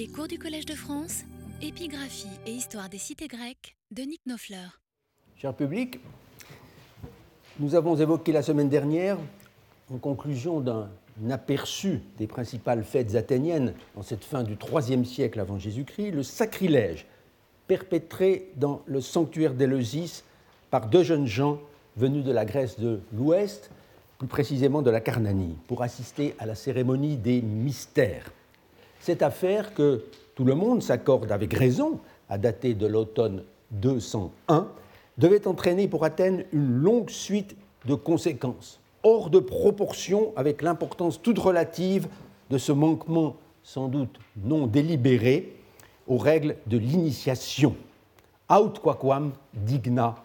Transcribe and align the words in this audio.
Les 0.00 0.08
cours 0.08 0.28
du 0.28 0.38
Collège 0.38 0.64
de 0.64 0.72
France, 0.72 1.24
épigraphie 1.60 2.26
et 2.46 2.52
histoire 2.52 2.88
des 2.88 2.96
cités 2.96 3.28
grecques 3.28 3.76
de 3.90 4.00
Nick 4.00 4.22
Nofleur. 4.24 4.80
Cher 5.36 5.52
public, 5.52 6.00
nous 7.58 7.74
avons 7.74 7.96
évoqué 7.96 8.32
la 8.32 8.40
semaine 8.40 8.70
dernière, 8.70 9.18
en 9.92 9.98
conclusion 9.98 10.60
d'un 10.60 10.88
aperçu 11.28 12.00
des 12.16 12.26
principales 12.26 12.82
fêtes 12.82 13.14
athéniennes 13.14 13.74
en 13.94 14.00
cette 14.00 14.24
fin 14.24 14.42
du 14.42 14.54
IIIe 14.54 15.04
siècle 15.04 15.38
avant 15.38 15.58
Jésus-Christ, 15.58 16.12
le 16.12 16.22
sacrilège 16.22 17.04
perpétré 17.66 18.52
dans 18.56 18.80
le 18.86 19.02
sanctuaire 19.02 19.52
d'Éleusis 19.52 20.24
par 20.70 20.86
deux 20.88 21.02
jeunes 21.02 21.26
gens 21.26 21.60
venus 21.98 22.24
de 22.24 22.32
la 22.32 22.46
Grèce 22.46 22.80
de 22.80 23.00
l'Ouest, 23.12 23.70
plus 24.16 24.28
précisément 24.28 24.80
de 24.80 24.88
la 24.88 25.02
Carnanie, 25.02 25.58
pour 25.68 25.82
assister 25.82 26.34
à 26.38 26.46
la 26.46 26.54
cérémonie 26.54 27.18
des 27.18 27.42
mystères. 27.42 28.32
Cette 29.00 29.22
affaire 29.22 29.74
que 29.74 30.04
tout 30.34 30.44
le 30.44 30.54
monde 30.54 30.82
s'accorde 30.82 31.32
avec 31.32 31.54
raison 31.54 31.98
à 32.28 32.38
dater 32.38 32.74
de 32.74 32.86
l'automne 32.86 33.42
201 33.72 34.68
devait 35.18 35.46
entraîner 35.46 35.88
pour 35.88 36.04
Athènes 36.04 36.44
une 36.52 36.70
longue 36.70 37.10
suite 37.10 37.56
de 37.86 37.94
conséquences, 37.94 38.78
hors 39.02 39.30
de 39.30 39.38
proportion 39.38 40.32
avec 40.36 40.62
l'importance 40.62 41.20
toute 41.20 41.38
relative 41.38 42.08
de 42.50 42.58
ce 42.58 42.72
manquement 42.72 43.36
sans 43.62 43.88
doute 43.88 44.18
non 44.44 44.66
délibéré 44.66 45.56
aux 46.06 46.18
règles 46.18 46.56
de 46.66 46.76
l'initiation. 46.76 47.74
Aut 48.50 48.70
quaquam 48.82 49.32
digna 49.54 50.16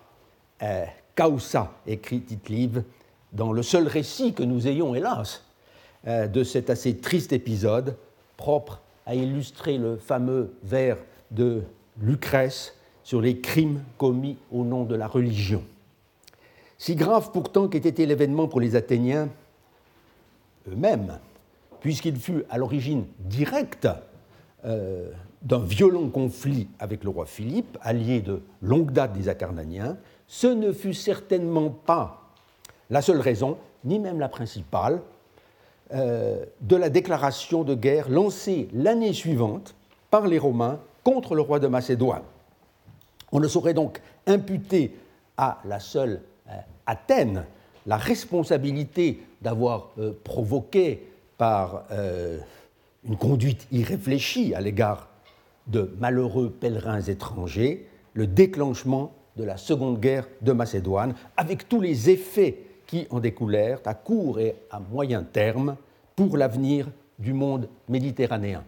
eh, 0.61 0.85
causa, 1.15 1.71
écrit 1.85 2.21
Tite-Live, 2.21 2.83
dans 3.31 3.53
le 3.53 3.63
seul 3.63 3.87
récit 3.87 4.33
que 4.33 4.43
nous 4.43 4.67
ayons, 4.67 4.95
hélas, 4.95 5.43
eh, 6.07 6.27
de 6.27 6.43
cet 6.43 6.69
assez 6.69 6.97
triste 6.97 7.33
épisode, 7.33 7.95
propre 8.37 8.81
à 9.05 9.15
illustrer 9.15 9.77
le 9.77 9.97
fameux 9.97 10.53
vers 10.63 10.97
de 11.31 11.63
Lucrèce 12.01 12.75
sur 13.03 13.21
les 13.21 13.39
crimes 13.39 13.83
commis 13.97 14.37
au 14.51 14.63
nom 14.63 14.83
de 14.83 14.95
la 14.95 15.07
religion. 15.07 15.63
Si 16.77 16.95
grave 16.95 17.31
pourtant 17.31 17.67
qu'ait 17.67 17.77
été 17.77 18.05
l'événement 18.05 18.47
pour 18.47 18.59
les 18.59 18.75
Athéniens 18.75 19.29
eux-mêmes, 20.67 21.19
puisqu'il 21.79 22.17
fut 22.17 22.43
à 22.49 22.57
l'origine 22.57 23.05
directe 23.19 23.87
euh, 24.65 25.11
d'un 25.43 25.59
violent 25.59 26.09
conflit 26.09 26.67
avec 26.79 27.03
le 27.03 27.11
roi 27.11 27.27
Philippe, 27.27 27.77
allié 27.81 28.21
de 28.21 28.41
longue 28.61 28.91
date 28.91 29.13
des 29.13 29.29
Acarnaniens, 29.29 29.97
ce 30.27 30.47
ne 30.47 30.71
fut 30.71 30.95
certainement 30.95 31.69
pas 31.69 32.33
la 32.89 33.01
seule 33.01 33.19
raison, 33.19 33.57
ni 33.83 33.99
même 33.99 34.19
la 34.19 34.29
principale, 34.29 35.01
de 35.91 36.75
la 36.75 36.89
déclaration 36.89 37.63
de 37.63 37.75
guerre 37.75 38.09
lancée 38.09 38.67
l'année 38.73 39.13
suivante 39.13 39.75
par 40.09 40.27
les 40.27 40.39
Romains 40.39 40.79
contre 41.03 41.35
le 41.35 41.41
roi 41.41 41.59
de 41.59 41.67
Macédoine. 41.67 42.23
On 43.31 43.39
ne 43.39 43.47
saurait 43.47 43.73
donc 43.73 44.01
imputer 44.25 44.95
à 45.37 45.59
la 45.65 45.79
seule 45.79 46.21
euh, 46.49 46.53
Athènes 46.85 47.45
la 47.85 47.97
responsabilité 47.97 49.21
d'avoir 49.41 49.91
euh, 49.99 50.13
provoqué 50.23 51.07
par 51.37 51.83
une 53.03 53.17
conduite 53.17 53.67
irréfléchie 53.71 54.55
à 54.55 54.61
l'égard 54.61 55.09
de 55.67 55.93
malheureux 55.99 56.49
pèlerins 56.49 57.01
étrangers 57.01 57.89
le 58.13 58.25
déclenchement 58.25 59.13
de 59.35 59.43
la 59.43 59.57
Seconde 59.57 59.99
Guerre 59.99 60.27
de 60.41 60.53
Macédoine, 60.53 61.13
avec 61.35 61.67
tous 61.67 61.81
les 61.81 62.09
effets 62.09 62.59
qui 62.87 63.07
en 63.09 63.19
découlèrent 63.19 63.79
à 63.85 63.93
court 63.93 64.39
et 64.39 64.55
à 64.71 64.79
moyen 64.79 65.23
terme 65.23 65.75
pour 66.15 66.37
l'avenir 66.37 66.87
du 67.19 67.33
monde 67.33 67.67
méditerranéen. 67.89 68.63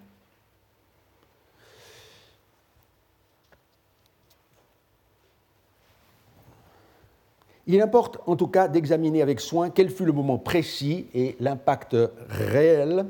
Il 7.70 7.82
importe 7.82 8.20
en 8.26 8.38
tout 8.38 8.48
cas 8.48 8.70
d'examiner 8.70 9.22
avec 9.22 9.42
soin 9.42 9.70
quel 9.70 9.90
fut 9.90 10.06
le 10.06 10.14
moment 10.14 10.38
précis 10.38 11.08
et 11.14 11.36
l'impact 11.42 11.98
réel 12.30 13.06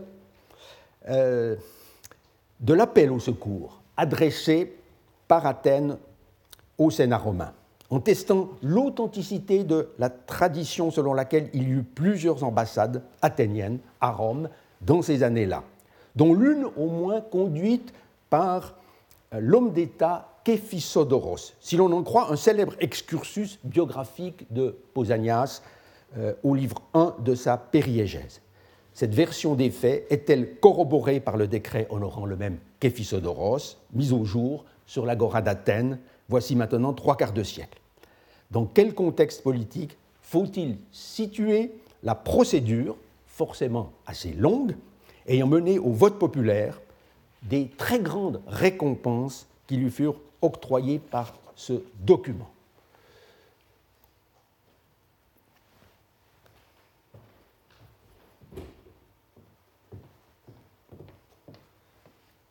euh, 1.09 1.55
de 2.59 2.73
l'appel 2.73 3.11
au 3.11 3.19
secours 3.19 3.81
adressé 3.95 4.73
par 5.27 5.45
Athènes 5.45 5.97
au 6.77 6.89
Sénat 6.89 7.19
romain 7.19 7.53
en 7.89 7.99
testant 7.99 8.49
l'authenticité 8.61 9.63
de 9.63 9.89
la 9.97 10.09
tradition 10.09 10.91
selon 10.91 11.13
laquelle 11.13 11.49
il 11.53 11.63
y 11.63 11.71
eut 11.71 11.83
plusieurs 11.83 12.43
ambassades 12.43 13.03
athéniennes 13.21 13.79
à 14.01 14.11
Rome 14.11 14.49
dans 14.81 15.01
ces 15.01 15.23
années-là, 15.23 15.63
dont 16.15 16.33
l'une 16.33 16.65
au 16.75 16.87
moins 16.87 17.21
conduite 17.21 17.93
par 18.29 18.75
euh, 19.33 19.39
l'homme 19.39 19.71
d'État 19.71 20.29
Képhisodoros, 20.43 21.53
si 21.59 21.75
l'on 21.77 21.91
en 21.91 22.03
croit 22.03 22.31
un 22.31 22.35
célèbre 22.35 22.73
excursus 22.79 23.59
biographique 23.63 24.51
de 24.51 24.77
Pausanias 24.93 25.61
euh, 26.17 26.33
au 26.43 26.55
livre 26.55 26.81
1 26.93 27.15
de 27.19 27.35
sa 27.35 27.57
Périégèse. 27.57 28.41
Cette 28.93 29.13
version 29.13 29.55
des 29.55 29.69
faits 29.69 30.07
est-elle 30.09 30.55
corroborée 30.55 31.19
par 31.19 31.37
le 31.37 31.47
décret 31.47 31.87
honorant 31.89 32.25
le 32.25 32.35
même 32.35 32.57
Képhisodoros, 32.79 33.77
mis 33.93 34.11
au 34.11 34.23
jour 34.23 34.65
sur 34.85 35.05
l'agora 35.05 35.41
d'Athènes 35.41 35.99
voici 36.29 36.55
maintenant 36.55 36.93
trois 36.93 37.17
quarts 37.17 37.33
de 37.33 37.43
siècle. 37.43 37.79
Dans 38.51 38.65
quel 38.65 38.93
contexte 38.93 39.43
politique 39.43 39.97
faut-il 40.21 40.77
situer 40.91 41.71
la 42.03 42.15
procédure, 42.15 42.97
forcément 43.27 43.93
assez 44.05 44.33
longue, 44.33 44.75
ayant 45.27 45.47
mené 45.47 45.79
au 45.79 45.91
vote 45.91 46.19
populaire 46.19 46.79
des 47.43 47.69
très 47.77 47.99
grandes 47.99 48.41
récompenses 48.47 49.47
qui 49.67 49.77
lui 49.77 49.91
furent 49.91 50.19
octroyées 50.41 50.99
par 50.99 51.33
ce 51.55 51.81
document? 51.99 52.49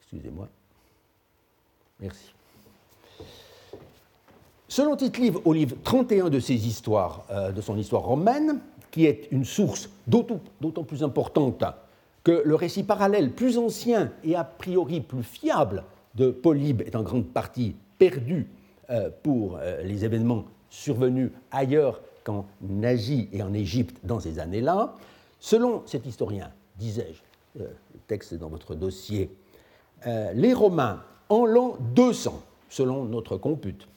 Excusez-moi. 0.01 0.49
Merci. 2.01 2.36
Selon 4.77 4.95
Tite-Live, 4.95 5.39
au 5.47 5.55
livre 5.55 5.75
31 5.85 6.29
de 6.29 6.39
ses 6.39 6.67
histoires, 6.67 7.25
euh, 7.31 7.51
de 7.51 7.63
son 7.63 7.79
histoire 7.79 8.03
romaine, 8.03 8.61
qui 8.91 9.07
est 9.07 9.27
une 9.31 9.47
source 9.47 9.89
d'autant 10.07 10.85
plus 10.87 11.03
importante 11.03 11.65
que 12.23 12.43
le 12.45 12.55
récit 12.55 12.83
parallèle 12.83 13.33
plus 13.33 13.57
ancien 13.57 14.13
et 14.23 14.37
a 14.37 14.45
priori 14.45 15.01
plus 15.01 15.23
fiable 15.23 15.85
de 16.15 16.29
Polybe 16.31 16.83
est 16.83 16.95
en 16.95 17.03
grande 17.03 17.25
partie 17.25 17.75
perdu 17.97 18.51
euh, 18.91 19.09
pour 19.23 19.57
euh, 19.57 19.83
les 19.83 20.05
événements 20.05 20.45
survenus 20.69 21.31
ailleurs 21.51 22.03
qu'en 22.23 22.45
Asie 22.83 23.31
et 23.33 23.43
en 23.43 23.55
Égypte 23.55 23.97
dans 24.05 24.21
ces 24.21 24.39
années-là. 24.39 24.95
Selon 25.41 25.85
cet 25.87 26.05
historien, 26.05 26.51
disais-je, 26.79 27.63
le 27.63 27.71
texte 28.09 28.35
est 28.35 28.37
dans 28.37 28.51
votre 28.51 28.75
dossier, 28.75 29.31
les 30.35 30.53
Romains, 30.53 31.03
en 31.31 31.47
l'an 31.47 31.79
200, 31.95 32.43
selon 32.69 33.07
notre 33.07 33.39
compute, 33.39 33.89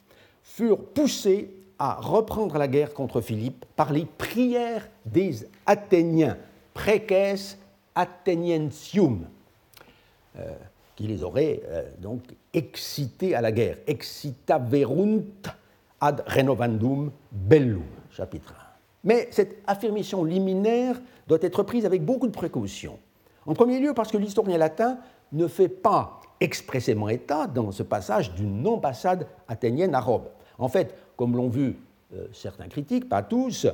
furent 0.42 0.84
poussés 0.84 1.50
à 1.78 1.94
reprendre 1.94 2.58
la 2.58 2.68
guerre 2.68 2.92
contre 2.92 3.20
Philippe 3.20 3.64
par 3.76 3.92
les 3.92 4.04
prières 4.04 4.88
des 5.06 5.46
Athéniens, 5.66 6.36
preces 6.74 7.58
Atheniensium, 7.94 9.26
euh, 10.38 10.52
qui 10.94 11.06
les 11.06 11.22
auraient 11.22 11.62
euh, 11.66 11.82
donc 11.98 12.22
excités 12.52 13.34
à 13.34 13.40
la 13.40 13.52
guerre. 13.52 13.78
Excitaverunt 13.86 15.22
ad 16.00 16.22
renovandum 16.26 17.10
bellum, 17.32 17.82
chapitre 18.10 18.52
1. 18.52 18.70
Mais 19.04 19.28
cette 19.30 19.56
affirmation 19.66 20.24
liminaire 20.24 21.00
doit 21.26 21.38
être 21.40 21.62
prise 21.62 21.86
avec 21.86 22.04
beaucoup 22.04 22.26
de 22.26 22.32
précaution. 22.32 22.98
En 23.46 23.54
premier 23.54 23.80
lieu, 23.80 23.94
parce 23.94 24.12
que 24.12 24.18
l'historien 24.18 24.58
latin 24.58 24.98
ne 25.32 25.46
fait 25.46 25.68
pas 25.68 26.20
expressément 26.40 27.08
état 27.08 27.46
dans 27.46 27.72
ce 27.72 27.82
passage 27.82 28.34
d'une 28.34 28.66
ambassade 28.66 29.26
athénienne 29.48 29.94
à 29.94 30.00
Rome. 30.00 30.24
En 30.60 30.68
fait, 30.68 30.94
comme 31.16 31.36
l'ont 31.36 31.48
vu 31.48 31.76
euh, 32.14 32.26
certains 32.32 32.68
critiques, 32.68 33.08
pas 33.08 33.22
tous, 33.22 33.66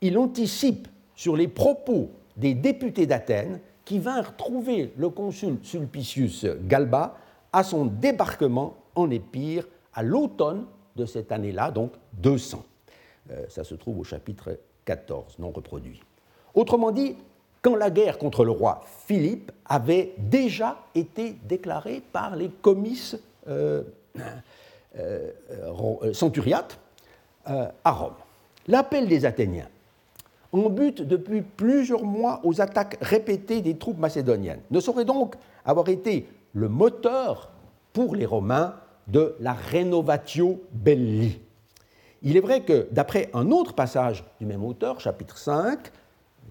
il 0.00 0.18
anticipe 0.18 0.88
sur 1.14 1.36
les 1.36 1.48
propos 1.48 2.10
des 2.36 2.54
députés 2.54 3.06
d'Athènes 3.06 3.60
qui 3.84 3.98
vinrent 3.98 4.36
trouver 4.36 4.92
le 4.96 5.10
consul 5.10 5.58
Sulpicius 5.62 6.46
Galba 6.66 7.16
à 7.52 7.62
son 7.62 7.84
débarquement 7.84 8.76
en 8.94 9.10
Épire 9.10 9.66
à 9.94 10.02
l'automne 10.02 10.64
de 10.96 11.04
cette 11.04 11.30
année-là, 11.30 11.70
donc 11.70 11.92
200. 12.14 12.64
Euh, 13.30 13.44
ça 13.48 13.64
se 13.64 13.74
trouve 13.74 13.98
au 13.98 14.04
chapitre 14.04 14.58
14, 14.84 15.38
non 15.38 15.50
reproduit. 15.50 16.00
Autrement 16.54 16.90
dit, 16.90 17.16
quand 17.62 17.76
la 17.76 17.90
guerre 17.90 18.18
contre 18.18 18.44
le 18.44 18.50
roi 18.50 18.82
Philippe 19.06 19.52
avait 19.66 20.14
déjà 20.16 20.78
été 20.94 21.36
déclarée 21.44 22.02
par 22.12 22.34
les 22.34 22.48
comices 22.48 23.16
euh, 23.48 23.82
centuriate 26.12 26.78
euh, 27.48 27.68
à 27.84 27.92
Rome. 27.92 28.12
L'appel 28.68 29.08
des 29.08 29.24
Athéniens, 29.24 29.68
en 30.52 30.68
but 30.68 31.00
depuis 31.00 31.40
plusieurs 31.40 32.04
mois 32.04 32.40
aux 32.44 32.60
attaques 32.60 32.98
répétées 33.00 33.62
des 33.62 33.78
troupes 33.78 33.98
macédoniennes, 33.98 34.60
ne 34.70 34.78
saurait 34.78 35.06
donc 35.06 35.36
avoir 35.64 35.88
été 35.88 36.28
le 36.52 36.68
moteur 36.68 37.50
pour 37.94 38.14
les 38.14 38.26
Romains 38.26 38.74
de 39.08 39.36
la 39.40 39.54
Renovatio 39.54 40.62
Belli. 40.72 41.40
Il 42.22 42.36
est 42.36 42.40
vrai 42.40 42.60
que, 42.60 42.86
d'après 42.90 43.30
un 43.32 43.50
autre 43.50 43.72
passage 43.72 44.22
du 44.38 44.44
même 44.44 44.64
auteur, 44.64 45.00
chapitre 45.00 45.38
5, 45.38 45.78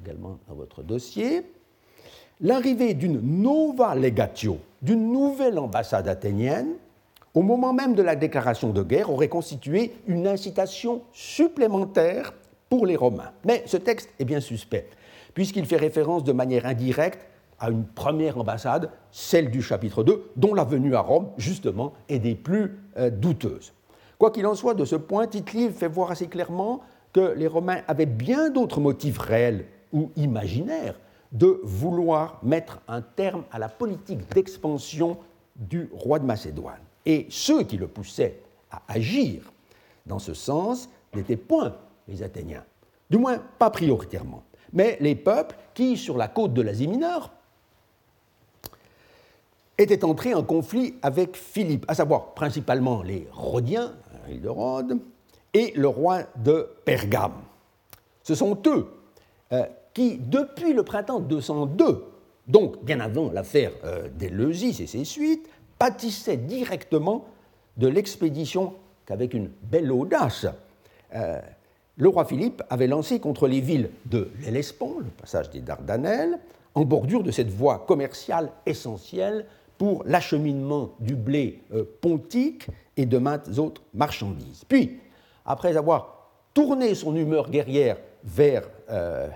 également 0.03 0.39
dans 0.47 0.55
votre 0.55 0.81
dossier, 0.81 1.45
l'arrivée 2.41 2.95
d'une 2.95 3.21
nova 3.21 3.93
legatio, 3.93 4.57
d'une 4.81 5.11
nouvelle 5.11 5.59
ambassade 5.59 6.07
athénienne, 6.07 6.73
au 7.39 7.41
moment 7.41 7.71
même 7.71 7.95
de 7.95 8.03
la 8.03 8.17
déclaration 8.17 8.71
de 8.71 8.83
guerre, 8.83 9.09
aurait 9.09 9.29
constitué 9.29 9.93
une 10.07 10.27
incitation 10.27 11.03
supplémentaire 11.13 12.33
pour 12.67 12.85
les 12.85 12.97
Romains. 12.97 13.31
Mais 13.45 13.63
ce 13.65 13.77
texte 13.77 14.09
est 14.19 14.25
bien 14.25 14.41
suspect, 14.41 14.89
puisqu'il 15.33 15.65
fait 15.65 15.77
référence 15.77 16.25
de 16.25 16.33
manière 16.33 16.65
indirecte 16.65 17.25
à 17.57 17.69
une 17.69 17.85
première 17.85 18.37
ambassade, 18.37 18.91
celle 19.09 19.51
du 19.51 19.61
chapitre 19.61 20.03
2, 20.03 20.31
dont 20.35 20.53
la 20.53 20.65
venue 20.65 20.95
à 20.95 20.99
Rome, 20.99 21.29
justement, 21.37 21.93
est 22.09 22.19
des 22.19 22.35
plus 22.35 22.77
euh, 22.97 23.09
douteuses. 23.09 23.71
Quoi 24.17 24.31
qu'il 24.31 24.45
en 24.45 24.53
soit, 24.53 24.73
de 24.73 24.83
ce 24.83 24.97
point, 24.97 25.25
tite 25.25 25.49
fait 25.49 25.87
voir 25.87 26.11
assez 26.11 26.27
clairement 26.27 26.81
que 27.13 27.35
les 27.37 27.47
Romains 27.47 27.83
avaient 27.87 28.05
bien 28.05 28.49
d'autres 28.49 28.81
motifs 28.81 29.17
réels 29.17 29.63
ou 29.93 30.11
imaginaires 30.17 30.99
de 31.31 31.61
vouloir 31.63 32.41
mettre 32.43 32.81
un 32.89 33.01
terme 33.01 33.45
à 33.49 33.59
la 33.59 33.69
politique 33.69 34.27
d'expansion 34.33 35.17
du 35.55 35.89
roi 35.93 36.19
de 36.19 36.25
Macédoine. 36.25 36.81
Et 37.09 37.25
ceux 37.31 37.63
qui 37.63 37.75
le 37.75 37.87
poussaient 37.87 38.39
à 38.69 38.83
agir 38.87 39.51
dans 40.05 40.19
ce 40.19 40.35
sens 40.35 40.87
n'étaient 41.15 41.37
point 41.37 41.75
les 42.07 42.21
Athéniens, 42.21 42.63
du 43.09 43.17
moins 43.17 43.39
pas 43.57 43.71
prioritairement, 43.71 44.43
mais 44.73 44.95
les 45.01 45.15
peuples 45.15 45.55
qui, 45.73 45.97
sur 45.97 46.17
la 46.17 46.27
côte 46.27 46.53
de 46.53 46.61
l'Asie 46.61 46.87
mineure, 46.87 47.31
étaient 49.75 50.05
entrés 50.05 50.35
en 50.35 50.43
conflit 50.43 50.93
avec 51.01 51.35
Philippe, 51.35 51.83
à 51.87 51.95
savoir 51.95 52.35
principalement 52.35 53.01
les 53.01 53.27
Rhodiens, 53.31 53.95
l'île 54.27 54.41
de 54.41 54.49
Rhodes, 54.49 54.99
et 55.55 55.73
le 55.75 55.87
roi 55.87 56.25
de 56.35 56.69
Pergame. 56.85 57.41
Ce 58.21 58.35
sont 58.35 58.55
eux 58.67 58.87
euh, 59.51 59.65
qui, 59.95 60.19
depuis 60.19 60.73
le 60.73 60.83
printemps 60.83 61.21
202, 61.21 62.05
donc 62.47 62.83
bien 62.83 62.99
avant 62.99 63.31
l'affaire 63.31 63.71
euh, 63.83 64.09
d'Éleusis 64.09 64.79
et 64.79 64.85
ses 64.85 65.05
suites, 65.05 65.49
pâtissaient 65.79 66.37
directement 66.37 67.25
de 67.77 67.87
l'expédition 67.87 68.73
qu'avec 69.05 69.33
une 69.33 69.49
belle 69.63 69.91
audace, 69.91 70.45
euh, 71.15 71.39
le 71.97 72.09
roi 72.09 72.25
Philippe 72.25 72.61
avait 72.69 72.87
lancé 72.87 73.19
contre 73.19 73.47
les 73.47 73.61
villes 73.61 73.89
de 74.05 74.29
l'Hellespont, 74.41 74.99
le 74.99 75.09
passage 75.09 75.49
des 75.49 75.61
Dardanelles, 75.61 76.37
en 76.75 76.85
bordure 76.85 77.23
de 77.23 77.31
cette 77.31 77.49
voie 77.49 77.85
commerciale 77.87 78.51
essentielle 78.65 79.45
pour 79.77 80.03
l'acheminement 80.05 80.91
du 80.99 81.15
blé 81.15 81.61
euh, 81.73 81.83
pontique 82.01 82.67
et 82.95 83.05
de 83.05 83.17
maintes 83.17 83.57
autres 83.57 83.81
marchandises. 83.93 84.63
Puis, 84.67 84.99
après 85.45 85.77
avoir 85.77 86.29
tourné 86.53 86.93
son 86.95 87.15
humeur 87.15 87.49
guerrière 87.49 87.97
vers 88.23 88.69
euh, 88.89 89.29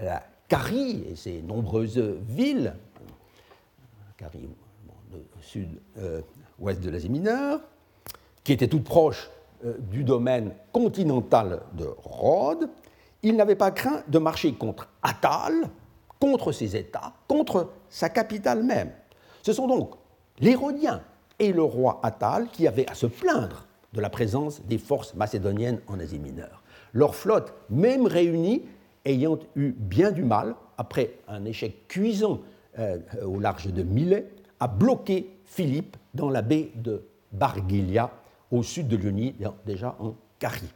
la 0.00 0.22
Carie 0.48 1.04
et 1.10 1.16
ses 1.16 1.42
nombreuses 1.42 1.98
villes, 2.28 2.74
sud-ouest 5.40 5.80
euh, 5.98 6.84
de 6.84 6.90
l'Asie 6.90 7.08
mineure, 7.08 7.60
qui 8.44 8.52
étaient 8.52 8.68
toutes 8.68 8.84
proches 8.84 9.30
du 9.90 10.02
domaine 10.02 10.52
continental 10.72 11.60
de 11.74 11.86
Rhodes, 12.02 12.68
il 13.22 13.36
n'avait 13.36 13.54
pas 13.54 13.70
craint 13.70 14.02
de 14.08 14.18
marcher 14.18 14.52
contre 14.54 14.88
Attal, 15.02 15.68
contre 16.18 16.50
ses 16.50 16.76
États, 16.76 17.12
contre 17.28 17.70
sa 17.88 18.08
capitale 18.08 18.64
même. 18.64 18.90
Ce 19.42 19.52
sont 19.52 19.68
donc 19.68 19.94
les 20.40 20.54
Rhodiens 20.54 21.02
et 21.38 21.52
le 21.52 21.62
roi 21.62 22.00
Attal 22.02 22.48
qui 22.52 22.66
avaient 22.66 22.88
à 22.90 22.94
se 22.94 23.06
plaindre 23.06 23.66
de 23.92 24.00
la 24.00 24.10
présence 24.10 24.62
des 24.62 24.78
forces 24.78 25.14
macédoniennes 25.14 25.80
en 25.86 26.00
Asie 26.00 26.18
mineure. 26.18 26.62
Leur 26.92 27.14
flotte, 27.14 27.52
même 27.70 28.06
réunie, 28.06 28.62
ayant 29.04 29.38
eu 29.56 29.72
bien 29.72 30.10
du 30.10 30.24
mal, 30.24 30.54
après 30.78 31.14
un 31.28 31.44
échec 31.44 31.88
cuisant 31.88 32.40
euh, 32.78 32.98
au 33.24 33.38
large 33.38 33.66
de 33.66 33.82
Milet, 33.82 34.26
à 34.62 34.68
bloquer 34.68 35.28
Philippe 35.44 35.96
dans 36.14 36.30
la 36.30 36.40
baie 36.40 36.70
de 36.76 37.02
Bargilia, 37.32 38.12
au 38.52 38.62
sud 38.62 38.86
de 38.86 38.96
Lyonie, 38.96 39.34
déjà 39.66 39.96
en 39.98 40.14
Carie. 40.38 40.72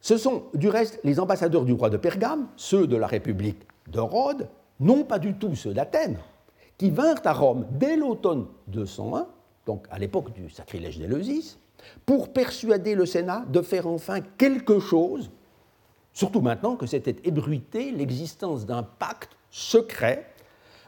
Ce 0.00 0.16
sont 0.16 0.44
du 0.54 0.70
reste 0.70 0.98
les 1.04 1.20
ambassadeurs 1.20 1.66
du 1.66 1.74
roi 1.74 1.90
de 1.90 1.98
Pergame, 1.98 2.48
ceux 2.56 2.86
de 2.86 2.96
la 2.96 3.06
République 3.06 3.60
de 3.88 4.00
Rhodes, 4.00 4.48
non 4.80 5.04
pas 5.04 5.18
du 5.18 5.34
tout 5.34 5.54
ceux 5.54 5.74
d'Athènes, 5.74 6.16
qui 6.78 6.88
vinrent 6.88 7.20
à 7.26 7.34
Rome 7.34 7.66
dès 7.70 7.96
l'automne 7.96 8.46
201, 8.68 9.26
donc 9.66 9.86
à 9.90 9.98
l'époque 9.98 10.32
du 10.32 10.48
sacrilège 10.48 10.98
d'Éleusis, 10.98 11.58
pour 12.06 12.32
persuader 12.32 12.94
le 12.94 13.04
Sénat 13.04 13.44
de 13.46 13.60
faire 13.60 13.86
enfin 13.86 14.22
quelque 14.38 14.78
chose, 14.78 15.30
surtout 16.14 16.40
maintenant 16.40 16.76
que 16.76 16.86
s'était 16.86 17.16
ébruité 17.24 17.90
l'existence 17.90 18.64
d'un 18.64 18.84
pacte 18.84 19.36
secret 19.50 20.30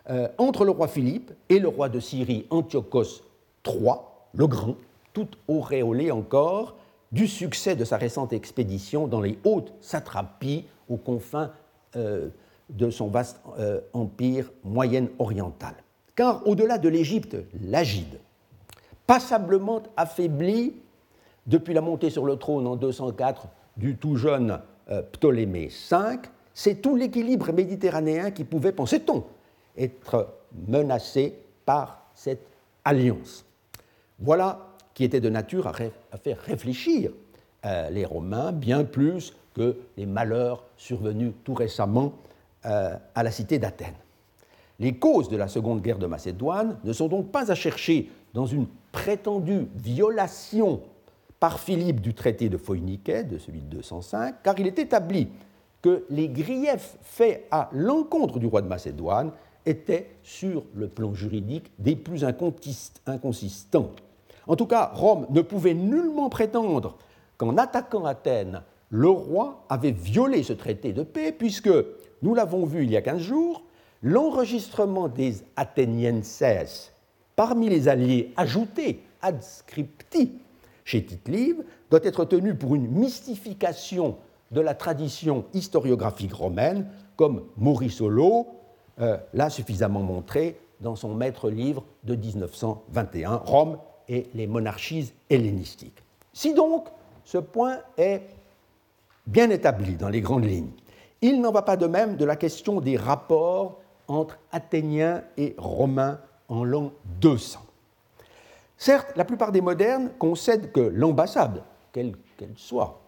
euh, 0.08 0.28
entre 0.38 0.64
le 0.64 0.70
roi 0.70 0.86
Philippe 0.86 1.32
et 1.48 1.58
le 1.58 1.66
roi 1.66 1.88
de 1.88 1.98
Syrie 1.98 2.46
Antiochos 2.50 3.22
III, 3.66 3.94
le 4.34 4.46
Grand, 4.46 4.76
tout 5.12 5.28
auréolé 5.48 6.12
encore 6.12 6.76
du 7.10 7.26
succès 7.26 7.74
de 7.74 7.84
sa 7.84 7.96
récente 7.96 8.32
expédition 8.32 9.08
dans 9.08 9.20
les 9.20 9.36
hautes 9.42 9.72
satrapies 9.80 10.64
aux 10.88 10.96
confins 10.96 11.50
euh, 11.96 12.28
de 12.70 12.90
son 12.90 13.08
vaste 13.08 13.40
euh, 13.58 13.80
empire 13.94 14.52
moyen-oriental. 14.62 15.74
Car 16.14 16.46
au-delà 16.46 16.78
de 16.78 16.88
l'Égypte, 16.88 17.36
l'Agide, 17.60 18.20
passablement 19.08 19.82
affaibli 19.96 20.74
depuis 21.46 21.74
la 21.74 21.80
montée 21.80 22.10
sur 22.10 22.24
le 22.24 22.36
trône 22.36 22.66
en 22.68 22.76
204 22.76 23.48
du 23.76 23.96
tout 23.96 24.16
jeune 24.16 24.60
Ptolémée 25.12 25.68
V, 25.68 25.96
c'est 26.54 26.76
tout 26.76 26.96
l'équilibre 26.96 27.52
méditerranéen 27.52 28.30
qui 28.30 28.44
pouvait, 28.44 28.72
pensait-on, 28.72 29.24
être 29.76 30.34
menacé 30.68 31.34
par 31.64 32.06
cette 32.14 32.46
alliance. 32.84 33.44
Voilà 34.18 34.66
qui 34.94 35.04
était 35.04 35.20
de 35.20 35.28
nature 35.28 35.66
à, 35.66 35.72
faire 35.74 36.38
réfléchir 36.40 37.10
euh, 37.66 37.90
les 37.90 38.06
Romains 38.06 38.50
bien 38.50 38.82
plus 38.82 39.34
que 39.54 39.76
les 39.98 40.06
malheurs 40.06 40.64
survenus 40.78 41.32
tout 41.44 41.52
récemment 41.52 42.14
euh, 42.64 42.96
à 43.14 43.22
la 43.22 43.30
cité 43.30 43.58
d'Athènes. 43.58 43.94
Les 44.78 44.94
causes 44.94 45.28
de 45.28 45.36
la 45.36 45.48
Seconde 45.48 45.82
Guerre 45.82 45.98
de 45.98 46.06
Macédoine 46.06 46.78
ne 46.82 46.92
sont 46.94 47.08
donc 47.08 47.30
pas 47.30 47.50
à 47.50 47.54
chercher 47.54 48.10
dans 48.32 48.46
une 48.46 48.66
prétendue 48.90 49.68
violation 49.76 50.80
par 51.40 51.60
Philippe 51.60 52.00
du 52.00 52.14
traité 52.14 52.48
de 52.48 52.56
Phoïniquet, 52.56 53.24
de 53.24 53.36
celui 53.36 53.60
de 53.60 53.76
205, 53.76 54.36
car 54.42 54.58
il 54.58 54.66
est 54.66 54.78
établi 54.78 55.28
que 55.82 56.04
les 56.08 56.28
griefs 56.28 56.96
faits 57.02 57.46
à 57.50 57.68
l'encontre 57.72 58.38
du 58.38 58.46
roi 58.46 58.62
de 58.62 58.66
Macédoine 58.68 59.30
étaient, 59.66 60.16
sur 60.22 60.64
le 60.74 60.88
plan 60.88 61.12
juridique, 61.12 61.70
des 61.78 61.96
plus 61.96 62.24
inconsistants. 62.24 63.90
En 64.46 64.56
tout 64.56 64.66
cas, 64.66 64.92
Rome 64.94 65.26
ne 65.30 65.42
pouvait 65.42 65.74
nullement 65.74 66.30
prétendre 66.30 66.96
qu'en 67.36 67.56
attaquant 67.56 68.04
Athènes, 68.04 68.62
le 68.90 69.08
roi 69.08 69.64
avait 69.68 69.90
violé 69.90 70.42
ce 70.42 70.52
traité 70.52 70.92
de 70.92 71.02
paix, 71.02 71.32
puisque 71.32 71.70
nous 72.22 72.34
l'avons 72.34 72.64
vu 72.64 72.84
il 72.84 72.90
y 72.90 72.96
a 72.96 73.02
15 73.02 73.20
jours, 73.20 73.64
l'enregistrement 74.02 75.08
des 75.08 75.42
Athénienses 75.56 76.92
parmi 77.34 77.68
les 77.68 77.88
alliés 77.88 78.32
ajoutés 78.36 79.02
ad 79.20 79.42
scripti 79.42 80.32
chez 80.84 81.04
tite 81.04 81.28
doit 81.90 82.00
être 82.04 82.24
tenu 82.24 82.54
pour 82.54 82.74
une 82.74 82.88
mystification 82.88 84.16
de 84.52 84.60
la 84.60 84.74
tradition 84.74 85.44
historiographique 85.52 86.32
romaine, 86.32 86.86
comme 87.16 87.42
Maurice 87.56 88.00
Holo 88.00 88.46
euh, 89.00 89.18
l'a 89.34 89.50
suffisamment 89.50 90.00
montré 90.00 90.58
dans 90.80 90.96
son 90.96 91.14
maître 91.14 91.50
livre 91.50 91.84
de 92.04 92.14
1921, 92.14 93.36
Rome 93.36 93.78
et 94.08 94.26
les 94.34 94.46
monarchies 94.46 95.12
hellénistiques. 95.30 96.02
Si 96.32 96.54
donc 96.54 96.88
ce 97.24 97.38
point 97.38 97.78
est 97.96 98.22
bien 99.26 99.50
établi 99.50 99.96
dans 99.96 100.08
les 100.08 100.20
grandes 100.20 100.44
lignes, 100.44 100.72
il 101.22 101.40
n'en 101.40 101.50
va 101.50 101.62
pas 101.62 101.76
de 101.76 101.86
même 101.86 102.16
de 102.16 102.24
la 102.24 102.36
question 102.36 102.80
des 102.80 102.96
rapports 102.96 103.80
entre 104.08 104.38
Athéniens 104.52 105.22
et 105.36 105.54
Romains 105.58 106.20
en 106.48 106.62
l'an 106.64 106.92
200. 107.20 107.60
Certes, 108.76 109.12
la 109.16 109.24
plupart 109.24 109.52
des 109.52 109.60
modernes 109.62 110.10
concèdent 110.18 110.70
que 110.70 110.80
l'ambassade, 110.80 111.62
quelle 111.92 112.14
qu'elle 112.36 112.54
soit, 112.56 113.00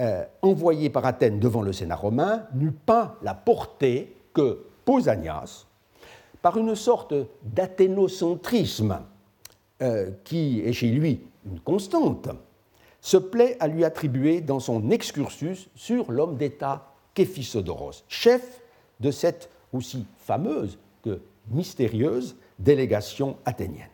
euh, 0.00 0.24
envoyée 0.42 0.90
par 0.90 1.06
Athènes 1.06 1.38
devant 1.38 1.62
le 1.62 1.72
Sénat 1.72 1.96
romain, 1.96 2.44
n'eut 2.54 2.72
pas 2.72 3.16
la 3.22 3.34
portée 3.34 4.16
que 4.34 4.64
Pausanias, 4.88 5.66
par 6.40 6.56
une 6.56 6.74
sorte 6.74 7.12
d'athénocentrisme 7.42 9.02
euh, 9.82 10.10
qui 10.24 10.62
est 10.64 10.72
chez 10.72 10.88
lui 10.88 11.20
une 11.44 11.60
constante, 11.60 12.30
se 13.02 13.18
plaît 13.18 13.58
à 13.60 13.68
lui 13.68 13.84
attribuer 13.84 14.40
dans 14.40 14.60
son 14.60 14.90
excursus 14.90 15.68
sur 15.74 16.10
l'homme 16.10 16.38
d'État 16.38 16.90
Képhisodoros, 17.12 18.02
chef 18.08 18.62
de 18.98 19.10
cette 19.10 19.50
aussi 19.74 20.06
fameuse 20.16 20.78
que 21.04 21.20
mystérieuse 21.50 22.36
délégation 22.58 23.36
athénienne. 23.44 23.90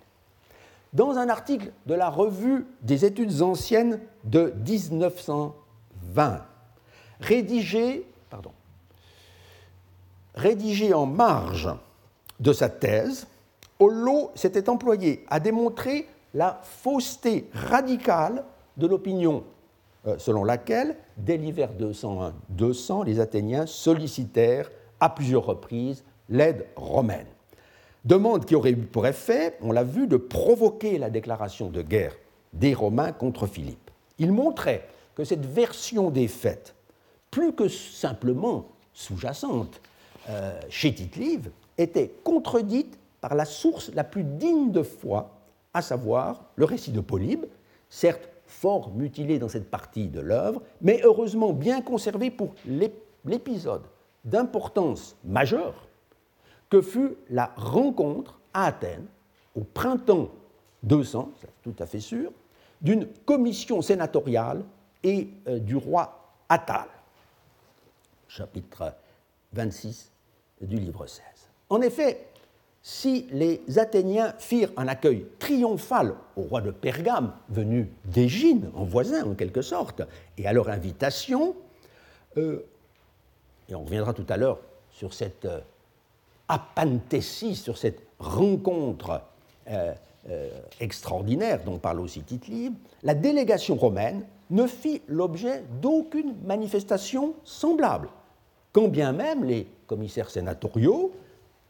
Dans 0.93 1.19
un 1.19 1.29
article 1.29 1.73
de 1.87 1.95
la 1.95 2.09
Revue 2.09 2.67
des 2.83 3.05
études 3.05 3.43
anciennes 3.43 3.99
de 4.23 4.55
1920, 4.65 6.47
rédigé, 7.19 8.07
rédigé 10.35 10.93
en 10.93 11.07
marge 11.07 11.69
de 12.41 12.53
sa 12.53 12.69
thèse, 12.69 13.27
Hollo 13.79 14.31
s'était 14.35 14.69
employé 14.69 15.25
à 15.29 15.41
démontrer 15.41 16.07
la 16.33 16.61
fausseté 16.63 17.49
radicale 17.53 18.45
de 18.77 18.87
l'opinion 18.87 19.45
euh, 20.07 20.17
selon 20.19 20.45
laquelle, 20.45 20.97
dès 21.17 21.37
l'hiver 21.37 21.71
201-200, 21.79 23.05
les 23.07 23.21
Athéniens 23.21 23.67
sollicitèrent 23.67 24.71
à 25.01 25.09
plusieurs 25.09 25.47
reprises 25.47 26.05
l'aide 26.29 26.67
romaine. 26.77 27.27
Demande 28.05 28.45
qui 28.45 28.55
aurait 28.55 28.73
eu 28.73 28.77
pour 28.77 29.07
effet, 29.07 29.57
on 29.63 29.73
l'a 29.73 29.85
vu, 29.85 30.07
de 30.07 30.19
provoquer 30.19 30.99
la 30.99 31.09
déclaration 31.09 31.71
de 31.71 31.81
guerre 31.81 32.15
des 32.53 32.75
Romains 32.75 33.13
contre 33.13 33.47
Philippe. 33.47 33.91
Il 34.19 34.31
montrait 34.31 34.87
que 35.15 35.25
cette 35.25 35.47
version 35.47 36.11
des 36.11 36.29
faits, 36.29 36.75
plus 37.31 37.53
que 37.53 37.69
simplement 37.69 38.67
sous-jacente 38.93 39.81
euh, 40.29 40.59
chez 40.69 40.95
tite 40.95 41.51
était 41.77 42.13
contredite 42.23 42.99
par 43.21 43.35
la 43.35 43.45
source 43.45 43.91
la 43.95 44.05
plus 44.05 44.25
digne 44.25 44.71
de 44.71 44.83
foi, 44.83 45.31
à 45.73 45.83
savoir 45.83 46.45
le 46.57 46.65
récit 46.65 46.93
de 46.93 47.01
Polybe, 47.01 47.47
certes 47.89 48.29
fort 48.47 48.91
mutilé 48.93 49.39
dans 49.39 49.49
cette 49.49 49.71
partie 49.71 50.09
de 50.09 50.21
l'œuvre, 50.21 50.63
mais 50.81 51.01
heureusement 51.03 51.53
bien 51.53 51.81
conservé 51.81 52.31
pour 52.31 52.55
l'épisode 52.67 53.83
d'importance 54.25 55.17
majeure 55.25 55.89
que 56.71 56.81
fut 56.81 57.17
la 57.31 57.53
rencontre 57.57 58.39
à 58.53 58.67
Athènes 58.67 59.07
au 59.55 59.63
printemps 59.63 60.31
200, 60.83 61.31
c'est 61.41 61.63
tout 61.63 61.83
à 61.83 61.87
fait 61.87 62.01
sûr, 62.01 62.31
d'une 62.81 63.07
commission 63.25 63.81
sénatoriale 63.83 64.65
et 65.03 65.29
euh, 65.49 65.59
du 65.59 65.77
roi 65.77 66.35
Attal. 66.49 66.89
Chapitre 68.29 68.95
26 69.53 70.14
du 70.65 70.77
livre 70.77 71.07
16. 71.07 71.23
En 71.71 71.81
effet, 71.81 72.27
si 72.83 73.27
les 73.31 73.63
Athéniens 73.79 74.35
firent 74.39 74.73
un 74.77 74.89
accueil 74.89 75.27
triomphal 75.39 76.15
au 76.37 76.43
roi 76.43 76.61
de 76.61 76.71
Pergame, 76.71 77.33
venu 77.49 77.91
d'Égine, 78.05 78.71
en 78.75 78.85
voisin 78.85 79.25
en 79.25 79.35
quelque 79.35 79.63
sorte, 79.63 80.03
et 80.37 80.47
à 80.47 80.53
leur 80.53 80.69
invitation, 80.69 81.57
euh, 82.37 82.65
et 83.69 83.75
on 83.75 83.85
reviendra 83.85 84.13
tout 84.13 84.27
à 84.29 84.37
l'heure 84.37 84.59
sur 84.91 85.15
cette 85.15 85.47
euh, 85.47 85.61
sur 87.55 87.79
cette 87.79 88.03
rencontre 88.19 89.23
euh, 89.69 89.95
euh, 90.29 90.49
extraordinaire 90.81 91.65
dont 91.65 91.79
parle 91.79 92.01
aussi 92.01 92.23
tite 92.23 92.51
la 93.03 93.15
délégation 93.15 93.77
romaine 93.77 94.25
ne 94.51 94.67
fit 94.67 95.03
l'objet 95.09 95.65
d'aucune 95.81 96.35
manifestation 96.45 97.35
semblable, 97.45 98.09
quand 98.75 98.89
bien 98.89 99.13
même 99.13 99.45
les 99.45 99.67
commissaires 99.87 100.29
sénatoriaux 100.29 101.13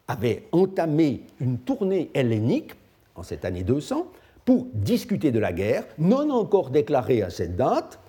avait 0.09 0.49
entamé 0.53 1.23
une 1.39 1.59
tournée 1.59 2.11
hellénique 2.15 2.73
en 3.15 3.23
cette 3.23 3.45
année 3.45 3.63
200 3.63 4.07
pour 4.45 4.67
discuter 4.73 5.31
de 5.31 5.39
la 5.39 5.53
guerre, 5.53 5.85
non 5.99 6.31
encore 6.31 6.71
déclarée 6.71 7.23
à 7.23 7.31
cette 7.31 7.57
date, 7.57 8.01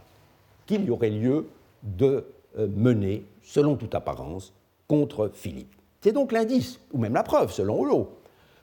qu'il 0.65 0.85
y 0.85 0.89
aurait 0.89 1.09
lieu 1.09 1.47
de 1.83 2.25
euh, 2.57 2.67
mener, 2.75 3.25
selon 3.43 3.75
toute 3.75 3.93
apparence, 3.95 4.53
contre 4.87 5.29
Philippe. 5.33 5.75
C'est 6.01 6.11
donc 6.13 6.31
l'indice, 6.31 6.79
ou 6.91 6.97
même 6.97 7.13
la 7.13 7.23
preuve, 7.23 7.51
selon 7.51 7.81
Holo, 7.81 8.17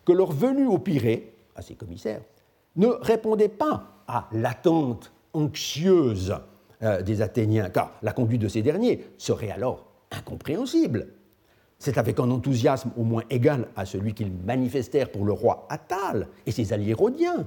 que 0.04 0.12
leur 0.12 0.32
venue 0.32 0.66
au 0.66 0.78
Pirée, 0.78 1.34
à 1.54 1.62
ces 1.62 1.74
commissaires, 1.74 2.22
ne 2.76 2.86
répondait 2.86 3.48
pas 3.48 3.84
à 4.08 4.28
l'attente 4.32 5.12
anxieuse 5.34 6.34
euh, 6.82 7.02
des 7.02 7.20
Athéniens, 7.20 7.68
car 7.68 7.92
la 8.02 8.12
conduite 8.12 8.40
de 8.40 8.48
ces 8.48 8.62
derniers 8.62 9.04
serait 9.18 9.50
alors 9.50 9.91
incompréhensible 10.12 11.08
c'est 11.82 11.98
avec 11.98 12.20
un 12.20 12.30
enthousiasme 12.30 12.92
au 12.96 13.02
moins 13.02 13.24
égal 13.28 13.66
à 13.74 13.84
celui 13.84 14.14
qu'ils 14.14 14.30
manifestèrent 14.30 15.10
pour 15.10 15.24
le 15.24 15.32
roi 15.32 15.66
Attal 15.68 16.28
et 16.46 16.52
ses 16.52 16.72
alliés 16.72 16.92
rhodiens, 16.92 17.44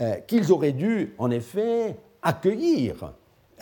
euh, 0.00 0.14
qu'ils 0.28 0.52
auraient 0.52 0.70
dû 0.70 1.12
en 1.18 1.28
effet 1.32 1.96
accueillir 2.22 3.14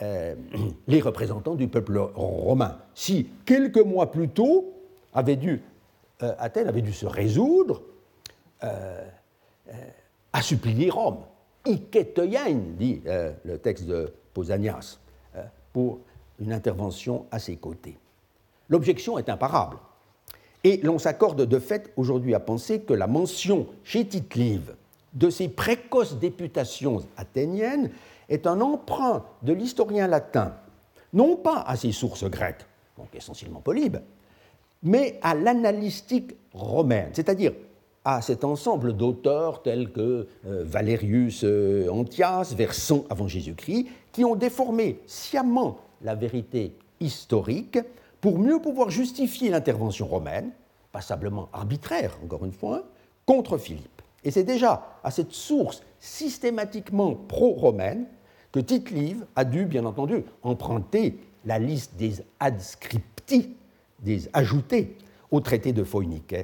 euh, 0.03 0.35
les 0.87 1.01
représentants 1.01 1.55
du 1.55 1.69
peuple 1.69 1.97
romain. 2.15 2.77
Si 2.95 3.31
quelques 3.47 3.79
mois 3.79 4.11
plus 4.11 4.29
tôt, 4.29 4.75
avait 5.15 5.37
dû, 5.37 5.63
euh, 6.23 6.35
Athènes 6.39 6.69
avait 6.69 6.83
dû 6.83 6.93
se 6.93 7.07
résoudre 7.07 7.81
à 8.61 10.43
supplier 10.43 10.91
Rome. 10.91 11.21
Iketoyein, 11.65 12.61
dit 12.79 13.01
le 13.07 13.57
texte 13.57 13.87
de 13.87 14.13
Pausanias, 14.35 14.99
pour 15.73 16.01
une 16.39 16.53
intervention 16.53 17.25
à 17.31 17.39
ses 17.39 17.57
côtés. 17.57 17.97
L'objection 18.69 19.19
est 19.19 19.29
imparable. 19.29 19.79
Et 20.65 20.81
l'on 20.83 20.99
s'accorde 20.99 21.43
de 21.43 21.59
fait 21.59 21.93
aujourd'hui 21.97 22.35
à 22.35 22.41
penser 22.41 22.81
que 22.81 22.93
la 22.93 23.07
mention 23.07 23.67
chez 23.85 24.07
tite 24.07 24.37
de 25.15 25.31
ces 25.31 25.49
précoces 25.49 26.19
députations 26.19 27.03
athéniennes 27.17 27.91
est 28.29 28.47
un 28.47 28.61
emprunt 28.61 29.25
de 29.43 29.53
l'historien 29.53 30.07
latin, 30.07 30.55
non 31.13 31.37
pas 31.37 31.63
à 31.67 31.77
ses 31.77 31.93
sources 31.93 32.25
grecques, 32.25 32.67
donc 32.99 33.09
essentiellement 33.15 33.61
Polybe, 33.61 33.99
mais 34.83 35.19
à 35.23 35.35
l'analystique 35.35 36.33
romaine, 36.53 37.11
c'est-à-dire 37.13 37.53
à 38.05 38.21
cet 38.21 38.45
ensemble 38.45 38.93
d'auteurs 38.93 39.63
tels 39.63 39.91
que 39.91 40.29
euh, 40.47 40.65
Valerius 40.65 41.43
euh, 41.45 41.89
Antias, 41.89 42.55
vers 42.57 42.73
100 42.73 43.07
avant 43.11 43.27
Jésus-Christ, 43.27 43.87
qui 44.13 44.25
ont 44.25 44.37
déformé 44.37 45.01
sciemment 45.07 45.79
la 46.03 46.15
vérité 46.15 46.73
historique 47.01 47.79
pour 48.21 48.39
mieux 48.39 48.61
pouvoir 48.61 48.91
justifier 48.91 49.51
l'intervention 49.51 50.07
romaine, 50.07 50.51
passablement 50.93 51.49
arbitraire 51.53 52.17
encore 52.25 52.45
une 52.45 52.53
fois, 52.53 52.85
contre 53.27 53.59
Philippe. 53.59 54.03
Et 54.25 54.31
c'est 54.31 54.45
déjà 54.45 54.99
à 55.05 55.11
cette 55.11 55.33
source 55.33 55.83
systématiquement 56.01 57.15
pro-romaine 57.15 58.07
que 58.53 58.61
tite 58.61 58.89
a 59.37 59.45
dû, 59.45 59.67
bien 59.67 59.85
entendu, 59.85 60.25
emprunter 60.43 61.19
la 61.45 61.59
liste 61.59 61.97
des 61.97 62.23
adscripti, 62.41 63.55
des 64.01 64.29
ajoutés 64.33 64.97
au 65.31 65.41
traité 65.41 65.73
de 65.73 65.85
Phoïnique, 65.85 66.35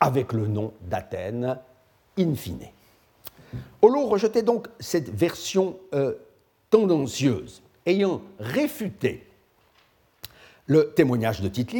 avec 0.00 0.32
le 0.32 0.46
nom 0.46 0.72
d'Athènes 0.82 1.58
in 2.18 2.34
fine. 2.34 2.66
Holo 3.80 4.06
rejetait 4.06 4.42
donc 4.42 4.68
cette 4.80 5.08
version 5.08 5.76
euh, 5.94 6.14
tendancieuse, 6.70 7.62
ayant 7.86 8.22
réfuté 8.38 9.26
le 10.66 10.92
témoignage 10.94 11.40
de 11.40 11.48
tite 11.48 11.74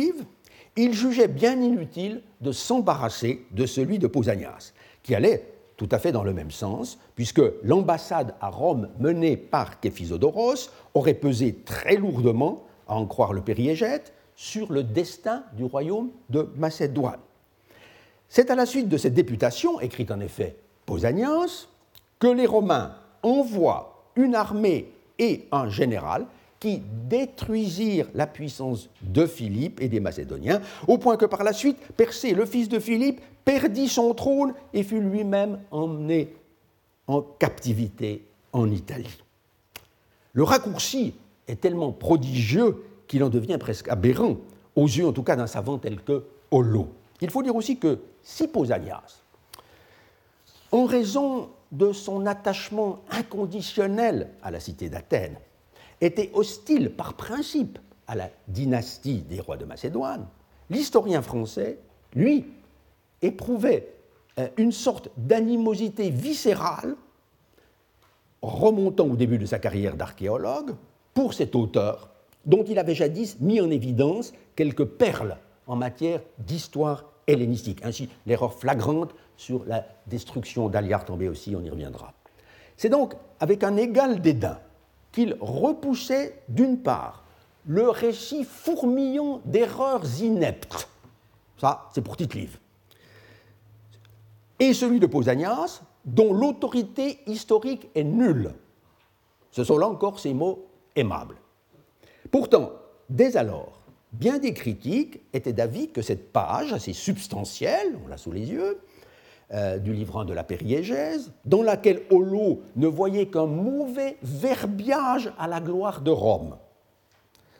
il 0.76 0.94
jugeait 0.94 1.28
bien 1.28 1.60
inutile 1.60 2.22
de 2.40 2.52
s'embarrasser 2.52 3.44
de 3.50 3.66
celui 3.66 3.98
de 3.98 4.06
Pausanias, 4.06 4.72
qui 5.02 5.14
allait 5.14 5.52
tout 5.76 5.88
à 5.90 5.98
fait 5.98 6.12
dans 6.12 6.24
le 6.24 6.32
même 6.32 6.50
sens, 6.50 6.98
puisque 7.14 7.42
l'ambassade 7.62 8.34
à 8.40 8.48
Rome 8.48 8.88
menée 8.98 9.36
par 9.36 9.80
Képhisodoros 9.80 10.70
aurait 10.94 11.14
pesé 11.14 11.56
très 11.64 11.96
lourdement, 11.96 12.64
à 12.88 12.94
en 12.94 13.06
croire 13.06 13.32
le 13.32 13.42
périégète, 13.42 14.12
sur 14.34 14.72
le 14.72 14.82
destin 14.82 15.44
du 15.54 15.64
royaume 15.64 16.10
de 16.30 16.48
Macédoine. 16.56 17.20
C'est 18.28 18.50
à 18.50 18.54
la 18.54 18.64
suite 18.64 18.88
de 18.88 18.96
cette 18.96 19.14
députation, 19.14 19.80
écrite 19.80 20.10
en 20.10 20.20
effet 20.20 20.56
Pausanias, 20.86 21.66
que 22.18 22.28
les 22.28 22.46
Romains 22.46 22.94
envoient 23.22 24.06
une 24.16 24.34
armée 24.34 24.90
et 25.18 25.46
un 25.52 25.68
général 25.68 26.26
qui 26.62 26.80
détruisirent 27.08 28.06
la 28.14 28.28
puissance 28.28 28.88
de 29.02 29.26
Philippe 29.26 29.80
et 29.80 29.88
des 29.88 29.98
Macédoniens, 29.98 30.60
au 30.86 30.96
point 30.96 31.16
que 31.16 31.24
par 31.26 31.42
la 31.42 31.52
suite, 31.52 31.76
Persée, 31.96 32.34
le 32.34 32.46
fils 32.46 32.68
de 32.68 32.78
Philippe, 32.78 33.20
perdit 33.44 33.88
son 33.88 34.14
trône 34.14 34.54
et 34.72 34.84
fut 34.84 35.00
lui-même 35.00 35.58
emmené 35.72 36.36
en 37.08 37.20
captivité 37.20 38.24
en 38.52 38.70
Italie. 38.70 39.18
Le 40.34 40.44
raccourci 40.44 41.14
est 41.48 41.60
tellement 41.60 41.90
prodigieux 41.90 42.84
qu'il 43.08 43.24
en 43.24 43.28
devient 43.28 43.58
presque 43.58 43.88
aberrant, 43.88 44.36
aux 44.76 44.86
yeux 44.86 45.08
en 45.08 45.12
tout 45.12 45.24
cas 45.24 45.34
d'un 45.34 45.48
savant 45.48 45.78
tel 45.78 46.00
que 46.00 46.22
Holo. 46.52 46.90
Il 47.20 47.30
faut 47.30 47.42
dire 47.42 47.56
aussi 47.56 47.76
que 47.76 47.98
si 48.22 48.46
Pausanias, 48.46 49.24
en 50.70 50.84
raison 50.84 51.48
de 51.72 51.92
son 51.92 52.24
attachement 52.24 53.00
inconditionnel 53.10 54.28
à 54.44 54.52
la 54.52 54.60
cité 54.60 54.88
d'Athènes, 54.88 55.38
était 56.02 56.30
hostile 56.34 56.90
par 56.90 57.14
principe 57.14 57.78
à 58.06 58.14
la 58.14 58.28
dynastie 58.48 59.22
des 59.22 59.40
rois 59.40 59.56
de 59.56 59.64
Macédoine, 59.64 60.26
l'historien 60.68 61.22
français, 61.22 61.78
lui, 62.14 62.44
éprouvait 63.22 63.94
euh, 64.38 64.48
une 64.56 64.72
sorte 64.72 65.10
d'animosité 65.16 66.10
viscérale 66.10 66.96
remontant 68.42 69.06
au 69.06 69.16
début 69.16 69.38
de 69.38 69.46
sa 69.46 69.58
carrière 69.58 69.96
d'archéologue 69.96 70.74
pour 71.14 71.32
cet 71.32 71.54
auteur 71.54 72.10
dont 72.44 72.64
il 72.64 72.78
avait 72.78 72.94
jadis 72.94 73.38
mis 73.40 73.60
en 73.60 73.70
évidence 73.70 74.32
quelques 74.56 74.84
perles 74.84 75.38
en 75.68 75.76
matière 75.76 76.20
d'histoire 76.38 77.04
hellénistique. 77.28 77.78
Ainsi, 77.84 78.08
l'erreur 78.26 78.52
flagrante 78.52 79.14
sur 79.36 79.64
la 79.64 79.86
destruction 80.08 80.68
d'Aliar 80.68 81.04
tombé 81.04 81.28
aussi, 81.28 81.54
on 81.54 81.62
y 81.62 81.70
reviendra. 81.70 82.12
C'est 82.76 82.88
donc 82.88 83.14
avec 83.38 83.62
un 83.62 83.76
égal 83.76 84.20
dédain 84.20 84.58
qu'il 85.12 85.36
repoussait 85.40 86.42
d'une 86.48 86.78
part 86.78 87.24
le 87.66 87.88
récit 87.88 88.44
fourmillant 88.44 89.40
d'erreurs 89.44 90.02
ineptes, 90.20 90.88
ça 91.58 91.88
c'est 91.94 92.02
pour 92.02 92.16
tite 92.16 92.34
et 94.62 94.74
celui 94.74 95.00
de 95.00 95.06
Pausanias, 95.06 95.82
dont 96.04 96.32
l'autorité 96.32 97.18
historique 97.26 97.88
est 97.96 98.04
nulle. 98.04 98.52
Ce 99.50 99.64
sont 99.64 99.76
là 99.76 99.88
encore 99.88 100.20
ces 100.20 100.32
mots 100.34 100.68
aimables. 100.94 101.34
Pourtant, 102.30 102.70
dès 103.10 103.36
alors, 103.36 103.80
bien 104.12 104.38
des 104.38 104.54
critiques 104.54 105.20
étaient 105.32 105.52
d'avis 105.52 105.90
que 105.90 106.00
cette 106.00 106.32
page 106.32 106.72
assez 106.72 106.92
substantielle, 106.92 107.98
on 108.04 108.08
l'a 108.08 108.18
sous 108.18 108.30
les 108.30 108.50
yeux, 108.50 108.78
euh, 109.52 109.78
du 109.78 109.92
livrant 109.92 110.24
de 110.24 110.32
la 110.32 110.44
périégèse, 110.44 111.32
dans 111.44 111.62
laquelle 111.62 112.02
Holo 112.10 112.62
ne 112.76 112.86
voyait 112.86 113.26
qu'un 113.26 113.46
mauvais 113.46 114.16
verbiage 114.22 115.30
à 115.38 115.46
la 115.46 115.60
gloire 115.60 116.00
de 116.00 116.10
Rome, 116.10 116.56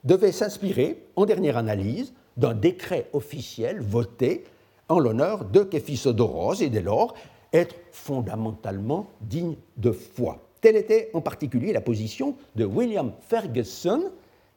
devait 0.05 0.33
s'inspirer, 0.33 1.05
en 1.17 1.27
dernière 1.27 1.57
analyse, 1.57 2.15
d'un 2.37 2.55
décret 2.55 3.09
officiel 3.13 3.81
voté 3.81 4.45
en 4.89 4.99
l'honneur 4.99 5.45
de 5.45 5.63
Képhisodoros 5.63 6.63
et 6.63 6.71
dès 6.71 6.83
lors 6.83 7.15
être 7.53 7.77
fondamentalement 7.91 9.07
digne 9.21 9.57
de 9.77 9.93
foi. 9.93 10.39
Telle 10.61 10.77
était 10.77 11.11
en 11.13 11.21
particulier 11.21 11.73
la 11.73 11.81
position 11.81 12.37
de 12.57 12.65
William 12.65 13.13
Ferguson 13.21 14.05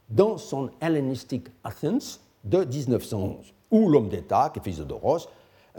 dans 0.10 0.38
son 0.38 0.70
Hellenistic 0.82 1.48
Athens 1.64 2.22
de 2.44 2.64
1911, 2.64 3.54
où 3.72 3.90
l'homme 3.90 4.08
d'État, 4.08 4.52
Képhisodoros, 4.54 5.28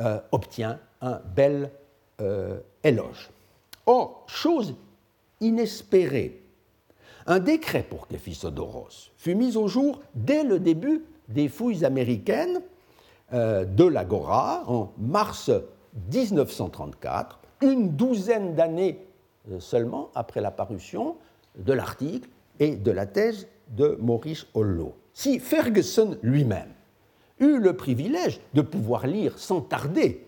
euh, 0.01 0.19
obtient 0.33 0.79
un 1.01 1.21
bel 1.35 1.71
euh, 2.21 2.59
éloge. 2.83 3.31
Or, 3.87 4.25
chose 4.27 4.75
inespérée, 5.41 6.43
un 7.27 7.41
décret 7.41 7.83
pour 7.83 8.07
Képhisodoros 8.09 9.11
fut 9.17 9.35
mis 9.35 9.57
au 9.57 9.69
jour 9.69 10.01
dès 10.15 10.45
le 10.45 10.59
début 10.59 11.05
des 11.29 11.49
fouilles 11.49 11.85
américaines 11.85 12.61
euh, 13.33 13.65
de 13.65 13.85
l'Agora 13.85 14.65
en 14.69 14.93
mars 14.99 15.51
1934, 16.13 17.41
une 17.63 17.97
douzaine 17.97 18.55
d'années 18.55 19.05
euh, 19.51 19.61
seulement 19.61 20.11
après 20.15 20.41
la 20.41 20.51
parution 20.51 21.17
de 21.57 21.73
l'article 21.73 22.29
et 22.61 22.77
de 22.77 22.91
la 22.91 23.07
thèse 23.07 23.49
de 23.69 23.99
Maurice 24.01 24.47
Hollow. 24.55 24.95
Si 25.13 25.41
Ferguson 25.41 26.19
lui-même 26.23 26.73
eut 27.41 27.59
le 27.59 27.75
privilège 27.75 28.41
de 28.55 28.63
pouvoir 28.63 29.07
lire 29.07 29.39
sans 29.39 29.61
tarder 29.61 30.26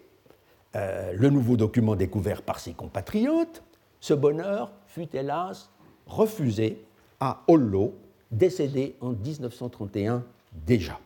euh, 0.79 1.13
le 1.13 1.31
nouveau 1.31 1.57
document 1.57 1.97
découvert 1.97 2.43
par 2.43 2.61
ses 2.61 2.73
compatriotes, 2.73 3.63
ce 4.01 4.15
bonheur 4.15 4.71
fut 4.87 5.09
hélas 5.13 5.71
refusé 6.07 6.85
à 7.19 7.43
Hollow, 7.49 7.95
décédé 8.31 8.95
en 9.01 9.11
1931 9.11 10.25
déjà. 10.53 10.99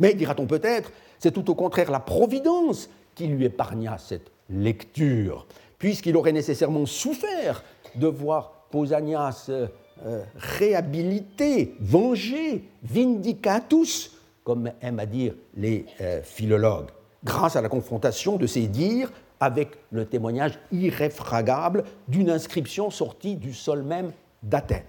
Mais, 0.00 0.14
dira-t-on 0.14 0.46
peut-être, 0.46 0.90
c'est 1.20 1.30
tout 1.30 1.48
au 1.48 1.54
contraire 1.54 1.92
la 1.92 2.00
Providence 2.00 2.90
qui 3.14 3.28
lui 3.28 3.44
épargna 3.44 3.98
cette 3.98 4.32
lecture, 4.50 5.46
puisqu'il 5.78 6.16
aurait 6.16 6.32
nécessairement 6.32 6.86
souffert 6.86 7.62
de 7.94 8.08
voir 8.08 8.66
Pausanias 8.70 9.46
euh, 9.48 9.68
euh, 10.04 10.24
réhabilité, 10.34 11.76
vengé, 11.78 12.64
vindicatus, 12.82 14.10
comme 14.42 14.72
aiment 14.82 14.98
à 14.98 15.06
dire 15.06 15.34
les 15.56 15.86
philologues, 16.22 16.90
grâce 17.24 17.56
à 17.56 17.62
la 17.62 17.68
confrontation 17.68 18.36
de 18.36 18.46
ses 18.46 18.66
dires 18.66 19.10
avec 19.40 19.76
le 19.90 20.04
témoignage 20.04 20.58
irréfragable 20.72 21.84
d'une 22.08 22.30
inscription 22.30 22.90
sortie 22.90 23.36
du 23.36 23.52
sol 23.52 23.82
même 23.82 24.12
d'Athènes. 24.42 24.84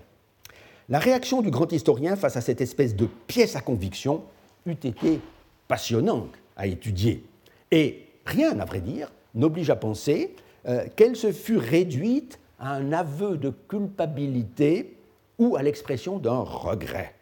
La 0.88 1.00
réaction 1.00 1.42
du 1.42 1.50
grand 1.50 1.72
historien 1.72 2.16
face 2.16 2.38
à 2.38 2.42
cette 2.42 2.62
espèce 2.62 2.96
de 2.96 3.08
pièce 3.28 3.56
à 3.56 3.62
conviction 3.62 4.24
eût 4.66 4.72
été 4.72 5.20
passionnante 5.68 6.30
à 6.56 6.68
étudier. 6.68 7.24
Et 7.72 8.08
rien, 8.26 8.60
à 8.60 8.66
vrai 8.66 8.82
dire, 8.82 9.12
n'oblige 9.34 9.70
à 9.70 9.76
penser 9.76 10.36
euh, 10.68 10.86
qu'elle 10.96 11.16
se 11.16 11.32
fût 11.32 11.58
réduite 11.58 12.40
à 12.60 12.74
un 12.74 12.92
aveu 12.92 13.38
de 13.38 13.52
culpabilité 13.68 14.96
ou 15.40 15.56
à 15.56 15.64
l'expression 15.64 16.20
d'un 16.20 16.40
regret. 16.40 17.16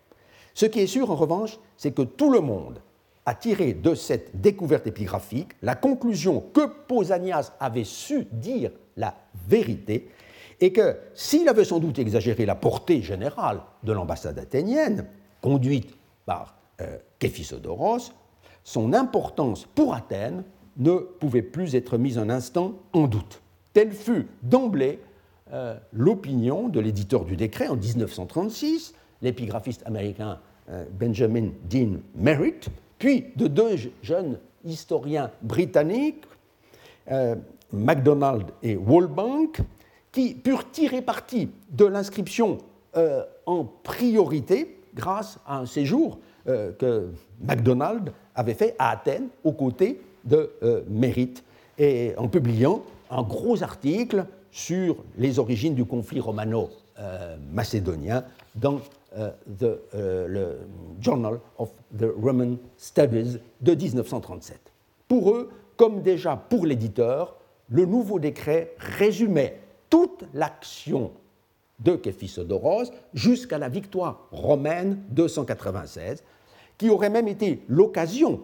Ce 0.54 0.66
qui 0.66 0.82
est 0.82 0.88
sûr, 0.88 1.10
en 1.10 1.16
revanche, 1.16 1.58
c'est 1.78 1.96
que 1.96 2.04
tout 2.04 2.32
le 2.32 2.42
monde 2.42 2.80
a 3.26 3.36
tiré 3.36 3.74
de 3.74 3.96
cette 3.96 4.42
découverte 4.42 4.88
épigraphique 4.88 5.52
la 5.62 5.76
conclusion 5.76 6.42
que 6.54 6.68
Pausanias 6.88 7.54
avait 7.60 7.84
su 7.84 8.28
dire 8.32 8.72
la 8.98 9.16
vérité 9.48 10.10
et 10.60 10.72
que 10.74 10.98
s'il 11.14 11.48
avait 11.50 11.66
sans 11.66 11.80
doute 11.80 12.00
exagéré 12.00 12.46
la 12.46 12.56
portée 12.56 13.02
générale 13.02 13.62
de 13.84 13.94
l'ambassade 13.94 14.40
athénienne, 14.40 15.08
conduite 15.42 15.96
par 16.26 16.56
euh, 16.82 16.98
son 18.64 18.94
importance 18.94 19.66
pour 19.76 19.94
Athènes 19.94 20.44
ne 20.78 20.98
pouvait 20.98 21.42
plus 21.42 21.76
être 21.76 21.98
mise 21.98 22.18
un 22.18 22.30
instant 22.30 22.74
en 22.94 23.08
doute. 23.08 23.42
Telle 23.74 23.92
fut 23.92 24.28
d'emblée 24.42 25.00
euh, 25.52 25.78
l'opinion 25.92 26.70
de 26.70 26.80
l'éditeur 26.80 27.26
du 27.26 27.36
décret 27.36 27.68
en 27.68 27.76
1936, 27.76 28.94
l'épigraphiste 29.22 29.84
américain 29.86 30.40
euh, 30.70 30.86
Benjamin 30.92 31.50
Dean 31.70 32.00
Merritt, 32.16 32.70
puis 33.04 33.26
de 33.36 33.48
deux 33.48 33.76
jeunes 34.02 34.40
historiens 34.64 35.30
britanniques, 35.42 36.24
euh, 37.12 37.36
MacDonald 37.74 38.46
et 38.64 38.78
Walbank, 38.78 39.60
qui 40.10 40.36
purent 40.36 40.72
tirer 40.72 41.02
parti 41.02 41.50
de 41.70 41.84
l'inscription 41.84 42.60
en 43.46 43.66
priorité 43.66 44.80
grâce 44.94 45.38
à 45.46 45.58
un 45.58 45.66
séjour 45.66 46.20
que 46.46 47.10
MacDonald 47.42 48.14
avait 48.36 48.54
fait 48.54 48.76
à 48.78 48.92
Athènes 48.92 49.30
aux 49.44 49.54
côtés 49.54 50.00
de 50.24 50.52
Merritt, 50.88 51.44
et 51.80 52.14
en 52.18 52.28
publiant 52.28 52.84
un 53.10 53.24
gros 53.24 53.64
article 53.64 54.28
sur 54.52 54.98
les 55.18 55.40
origines 55.40 55.74
du 55.74 55.86
conflit 55.86 56.20
romano-macédonien 56.20 58.26
dans 58.54 58.80
euh, 59.18 59.32
euh, 59.94 60.28
le 60.28 60.60
Journal 61.00 61.40
of 61.58 61.72
the 61.98 62.06
Roman 62.22 62.58
Studies 62.78 63.38
de 63.62 63.76
1937. 63.76 64.60
Pour 65.08 65.32
eux, 65.32 65.50
comme 65.78 66.02
déjà 66.02 66.36
pour 66.36 66.66
l'éditeur, 66.66 67.36
le 67.70 67.86
nouveau 67.86 68.20
décret 68.20 68.76
résumait 68.78 69.60
toute 69.90 70.26
l'action 70.34 71.12
de 71.80 71.96
Képhisodoros 71.96 72.92
jusqu'à 73.14 73.58
la 73.58 73.70
victoire 73.70 74.28
romaine 74.32 75.04
de 75.10 75.28
196, 75.28 76.24
qui 76.78 76.90
aurait 76.90 77.10
même 77.10 77.28
été 77.28 77.64
l'occasion 77.68 78.42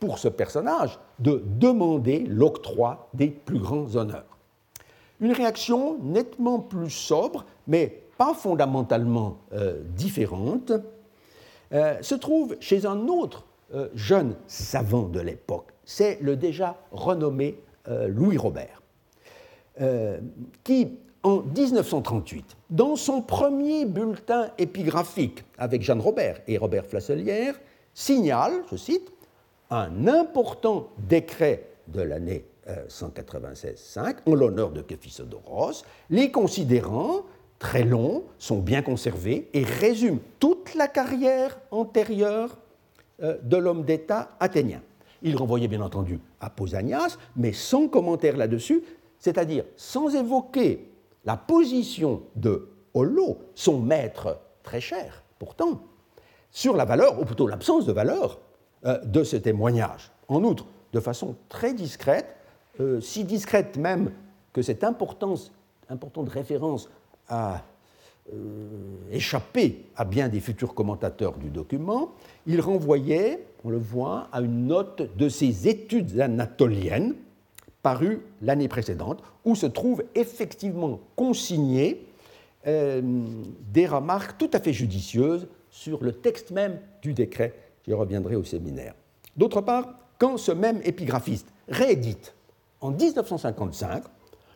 pour 0.00 0.18
ce 0.18 0.28
personnage 0.28 0.98
de 1.18 1.42
demander 1.44 2.20
l'octroi 2.20 3.08
des 3.14 3.28
plus 3.28 3.58
grands 3.58 3.96
honneurs. 3.96 4.38
Une 5.20 5.32
réaction 5.32 5.98
nettement 6.02 6.58
plus 6.58 6.90
sobre, 6.90 7.46
mais 7.66 8.02
pas 8.16 8.34
fondamentalement 8.34 9.38
euh, 9.52 9.82
différente, 9.96 10.72
euh, 11.72 12.00
se 12.00 12.14
trouve 12.14 12.56
chez 12.60 12.86
un 12.86 13.08
autre 13.08 13.44
euh, 13.74 13.88
jeune 13.94 14.36
savant 14.46 15.02
de 15.08 15.20
l'époque. 15.20 15.72
C'est 15.84 16.18
le 16.20 16.36
déjà 16.36 16.76
renommé 16.90 17.60
Louis 18.08 18.36
Robert, 18.36 18.82
qui, 20.64 20.98
en 21.22 21.36
1938, 21.42 22.56
dans 22.68 22.96
son 22.96 23.22
premier 23.22 23.84
bulletin 23.84 24.50
épigraphique 24.58 25.44
avec 25.56 25.82
Jeanne 25.82 26.00
Robert 26.00 26.40
et 26.48 26.58
Robert 26.58 26.84
Flasselière, 26.84 27.54
signale, 27.94 28.54
je 28.72 28.76
cite, 28.76 29.12
un 29.70 30.08
important 30.08 30.88
décret 30.98 31.68
de 31.86 32.02
l'année 32.02 32.44
196-5 32.88 33.98
euh, 33.98 34.12
en 34.26 34.34
l'honneur 34.34 34.70
de 34.70 34.82
Képhisodoros, 34.82 35.84
les 36.10 36.30
considérants 36.30 37.22
très 37.58 37.84
longs, 37.84 38.24
sont 38.38 38.58
bien 38.58 38.82
conservés 38.82 39.48
et 39.52 39.64
résument 39.64 40.18
toute 40.38 40.74
la 40.74 40.88
carrière 40.88 41.58
antérieure 41.70 42.56
euh, 43.22 43.36
de 43.42 43.56
l'homme 43.56 43.84
d'État 43.84 44.30
athénien. 44.40 44.82
Il 45.22 45.36
renvoyait 45.36 45.68
bien 45.68 45.80
entendu 45.80 46.20
à 46.40 46.50
Pausanias, 46.50 47.16
mais 47.36 47.52
sans 47.52 47.88
commentaire 47.88 48.36
là-dessus, 48.36 48.82
c'est-à-dire 49.18 49.64
sans 49.76 50.14
évoquer 50.14 50.88
la 51.24 51.36
position 51.36 52.22
de 52.36 52.68
Holo, 52.94 53.38
son 53.54 53.80
maître 53.80 54.38
très 54.62 54.80
cher 54.80 55.22
pourtant, 55.38 55.80
sur 56.50 56.76
la 56.76 56.84
valeur, 56.84 57.20
ou 57.20 57.24
plutôt 57.24 57.46
l'absence 57.46 57.86
de 57.86 57.92
valeur, 57.92 58.38
euh, 58.84 58.98
de 59.04 59.24
ce 59.24 59.36
témoignage. 59.36 60.10
En 60.28 60.42
outre, 60.44 60.66
de 60.92 61.00
façon 61.00 61.36
très 61.48 61.74
discrète, 61.74 62.36
euh, 62.80 63.00
si 63.00 63.24
discrète 63.24 63.76
même 63.76 64.12
que 64.52 64.62
cette 64.62 64.84
importance, 64.84 65.52
importante 65.88 66.28
référence 66.28 66.90
a 67.28 67.62
euh, 68.32 68.66
échappé 69.12 69.84
à 69.96 70.04
bien 70.04 70.28
des 70.28 70.40
futurs 70.40 70.74
commentateurs 70.74 71.38
du 71.38 71.48
document, 71.48 72.12
il 72.46 72.60
renvoyait, 72.60 73.46
on 73.64 73.70
le 73.70 73.78
voit, 73.78 74.28
à 74.32 74.40
une 74.40 74.66
note 74.66 75.16
de 75.16 75.28
ses 75.28 75.68
études 75.68 76.20
anatoliennes 76.20 77.14
paru 77.82 78.20
l'année 78.42 78.66
précédente, 78.66 79.22
où 79.44 79.54
se 79.54 79.66
trouvent 79.66 80.02
effectivement 80.16 80.98
consignées 81.14 82.04
euh, 82.66 83.00
des 83.72 83.86
remarques 83.86 84.38
tout 84.38 84.50
à 84.52 84.58
fait 84.58 84.72
judicieuses 84.72 85.46
sur 85.70 86.02
le 86.02 86.10
texte 86.10 86.50
même 86.50 86.80
du 87.00 87.14
décret. 87.14 87.54
J'y 87.86 87.92
reviendrai 87.92 88.34
au 88.34 88.42
séminaire. 88.42 88.94
D'autre 89.36 89.60
part, 89.60 89.86
quand 90.18 90.36
ce 90.36 90.50
même 90.50 90.80
épigraphiste 90.82 91.46
réédite 91.68 92.34
en 92.80 92.90
1955 92.90 94.02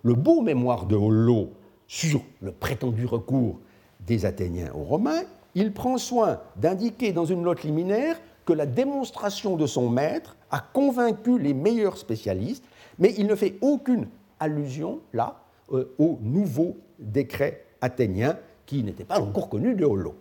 le 0.02 0.14
beau 0.14 0.40
mémoire 0.40 0.86
de 0.86 0.96
Hollot 0.96 1.52
sur 1.90 2.22
le 2.40 2.52
prétendu 2.52 3.04
recours 3.04 3.58
des 4.06 4.24
Athéniens 4.24 4.70
aux 4.74 4.84
Romains, 4.84 5.24
il 5.56 5.72
prend 5.72 5.98
soin 5.98 6.38
d'indiquer 6.54 7.12
dans 7.12 7.24
une 7.24 7.42
note 7.42 7.64
liminaire 7.64 8.16
que 8.44 8.52
la 8.52 8.64
démonstration 8.64 9.56
de 9.56 9.66
son 9.66 9.90
maître 9.90 10.36
a 10.52 10.60
convaincu 10.60 11.36
les 11.36 11.52
meilleurs 11.52 11.98
spécialistes, 11.98 12.62
mais 13.00 13.12
il 13.18 13.26
ne 13.26 13.34
fait 13.34 13.56
aucune 13.60 14.06
allusion 14.38 15.00
là 15.12 15.40
euh, 15.72 15.92
au 15.98 16.20
nouveau 16.22 16.76
décret 17.00 17.64
athénien 17.80 18.38
qui 18.66 18.84
n'était 18.84 19.02
pas 19.02 19.18
encore 19.18 19.48
connu 19.48 19.74
de 19.74 19.84
Hollot. 19.84 20.14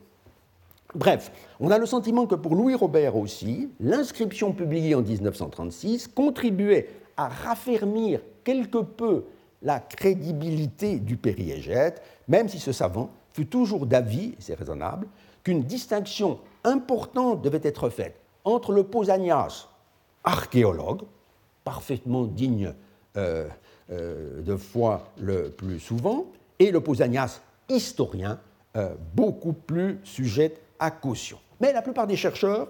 Bref, 0.95 1.31
on 1.59 1.69
a 1.69 1.77
le 1.77 1.85
sentiment 1.85 2.25
que 2.25 2.33
pour 2.33 2.55
Louis 2.55 2.73
Robert 2.73 3.15
aussi, 3.15 3.69
l'inscription 3.79 4.53
publiée 4.53 4.95
en 4.95 5.03
1936 5.03 6.07
contribuait 6.07 6.89
à 7.15 7.27
raffermir 7.27 8.21
quelque 8.43 8.79
peu 8.79 9.25
la 9.61 9.79
crédibilité 9.79 10.99
du 10.99 11.17
périégète, 11.17 12.01
même 12.27 12.47
si 12.47 12.59
ce 12.59 12.71
savant 12.71 13.09
fut 13.33 13.47
toujours 13.47 13.85
d'avis, 13.85 14.29
et 14.29 14.37
c'est 14.39 14.55
raisonnable, 14.55 15.07
qu'une 15.43 15.63
distinction 15.63 16.39
importante 16.63 17.41
devait 17.41 17.61
être 17.63 17.89
faite 17.89 18.15
entre 18.43 18.71
le 18.71 18.83
Pausanias, 18.83 19.67
archéologue, 20.23 21.01
parfaitement 21.63 22.23
digne 22.23 22.73
euh, 23.17 23.47
euh, 23.91 24.41
de 24.41 24.55
foi 24.55 25.11
le 25.19 25.49
plus 25.49 25.79
souvent, 25.79 26.25
et 26.57 26.71
le 26.71 26.81
Pausanias, 26.81 27.41
historien, 27.69 28.39
euh, 28.75 28.93
beaucoup 29.13 29.53
plus 29.53 29.99
sujet 30.03 30.55
à 30.79 30.91
caution. 30.91 31.39
Mais 31.59 31.73
la 31.73 31.81
plupart 31.81 32.07
des 32.07 32.15
chercheurs 32.15 32.67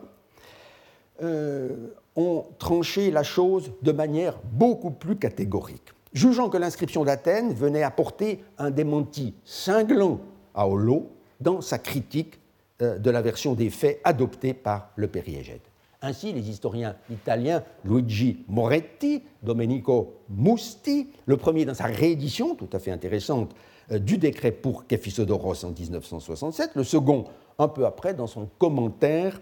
ont 2.15 2.45
tranché 2.59 3.11
la 3.11 3.23
chose 3.23 3.73
de 3.81 3.91
manière 3.91 4.37
beaucoup 4.53 4.91
plus 4.91 5.17
catégorique, 5.17 5.93
jugeant 6.13 6.49
que 6.49 6.57
l'inscription 6.57 7.03
d'Athènes 7.03 7.53
venait 7.53 7.83
apporter 7.83 8.43
un 8.57 8.71
démenti 8.71 9.33
cinglant 9.43 10.19
à 10.53 10.67
Holo 10.67 11.11
dans 11.39 11.61
sa 11.61 11.77
critique 11.77 12.39
de 12.79 13.09
la 13.09 13.21
version 13.21 13.53
des 13.55 13.69
faits 13.69 13.99
adoptée 14.03 14.53
par 14.53 14.91
le 14.95 15.07
périégète. 15.07 15.69
Ainsi, 16.01 16.31
les 16.31 16.49
historiens 16.49 16.95
italiens 17.11 17.61
Luigi 17.83 18.45
Moretti, 18.47 19.21
Domenico 19.43 20.15
Musti, 20.29 21.09
le 21.25 21.35
premier 21.35 21.65
dans 21.65 21.73
sa 21.73 21.85
réédition 21.85 22.55
tout 22.55 22.69
à 22.71 22.79
fait 22.79 22.91
intéressante 22.91 23.53
euh, 23.91 23.99
du 23.99 24.17
décret 24.17 24.51
pour 24.51 24.87
Kephisodoros 24.87 25.65
en 25.65 25.71
1967, 25.71 26.71
le 26.75 26.83
second 26.85 27.25
un 27.57 27.67
peu 27.67 27.85
après 27.85 28.13
dans 28.13 28.27
son 28.27 28.47
commentaire 28.57 29.41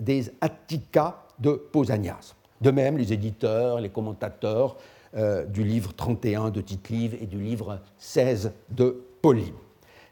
des 0.00 0.32
Attica 0.40 1.22
de 1.38 1.52
Pausanias. 1.52 2.34
De 2.60 2.72
même, 2.72 2.98
les 2.98 3.12
éditeurs, 3.12 3.80
les 3.80 3.90
commentateurs 3.90 4.76
euh, 5.16 5.44
du 5.44 5.64
livre 5.64 5.92
31 5.94 6.50
de 6.50 6.60
tite 6.60 6.90
et 6.90 7.26
du 7.26 7.40
livre 7.40 7.80
16 7.98 8.52
de 8.70 9.02
Polybe. 9.20 9.54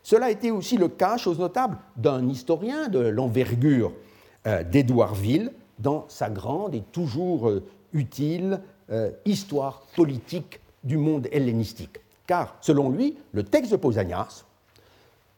Cela 0.02 0.26
a 0.26 0.30
été 0.30 0.50
aussi 0.50 0.76
le 0.76 0.88
cas, 0.88 1.16
chose 1.16 1.38
notable, 1.38 1.78
d'un 1.96 2.28
historien 2.28 2.88
de 2.88 3.00
l'envergure 3.00 3.92
euh, 4.46 4.64
d'Édouardville 4.64 5.52
dans 5.78 6.04
sa 6.08 6.30
grande 6.30 6.74
et 6.74 6.82
toujours 6.92 7.50
utile 7.92 8.60
histoire 9.24 9.82
politique 9.94 10.60
du 10.82 10.96
monde 10.96 11.28
hellénistique 11.30 12.00
car 12.30 12.54
selon 12.60 12.90
lui, 12.90 13.18
le 13.32 13.42
texte 13.42 13.72
de 13.72 13.76
Pausanias, 13.76 14.44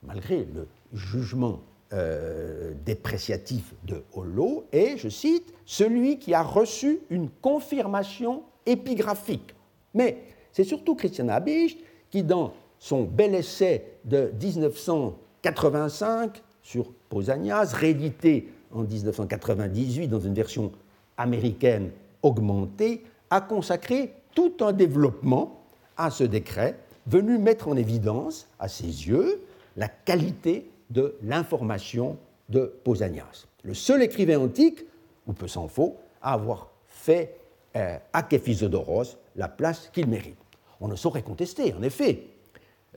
malgré 0.02 0.46
le 0.54 0.68
jugement 0.92 1.60
euh, 1.94 2.74
dépréciatif 2.84 3.72
de 3.84 4.04
Hollo, 4.12 4.66
est, 4.72 4.98
je 4.98 5.08
cite, 5.08 5.54
celui 5.64 6.18
qui 6.18 6.34
a 6.34 6.42
reçu 6.42 7.00
une 7.08 7.30
confirmation 7.30 8.42
épigraphique. 8.66 9.54
Mais 9.94 10.18
c'est 10.52 10.64
surtout 10.64 10.94
Christian 10.94 11.28
Habicht 11.28 11.78
qui, 12.10 12.22
dans 12.22 12.52
son 12.78 13.04
bel 13.04 13.34
essai 13.34 13.96
de 14.04 14.30
1985 14.40 16.42
sur 16.62 16.92
Pausanias, 17.08 17.72
réédité 17.74 18.48
en 18.72 18.82
1998 18.82 20.08
dans 20.08 20.20
une 20.20 20.34
version 20.34 20.72
américaine 21.16 21.90
augmentée, 22.22 23.02
a 23.30 23.40
consacré 23.40 24.12
tout 24.34 24.52
un 24.60 24.72
développement 24.72 25.62
à 25.96 26.10
ce 26.10 26.24
décret, 26.24 26.76
venu 27.06 27.38
mettre 27.38 27.68
en 27.68 27.76
évidence, 27.76 28.48
à 28.58 28.68
ses 28.68 28.86
yeux, 28.86 29.40
la 29.76 29.88
qualité 29.88 30.70
de 30.90 31.16
l'information 31.22 32.18
de 32.48 32.74
Pausanias. 32.84 33.46
Le 33.62 33.74
seul 33.74 34.02
écrivain 34.02 34.40
antique, 34.40 34.84
ou 35.26 35.32
peu 35.32 35.48
s'en 35.48 35.68
faut, 35.68 35.96
à 36.20 36.34
avoir 36.34 36.70
fait 36.86 37.36
euh, 37.74 37.96
à 38.12 38.22
Képhisodoros 38.22 39.16
la 39.36 39.48
place 39.48 39.88
qu'il 39.92 40.06
mérite. 40.06 40.36
On 40.80 40.88
ne 40.88 40.96
saurait 40.96 41.22
contester, 41.22 41.72
en 41.72 41.82
effet, 41.82 42.26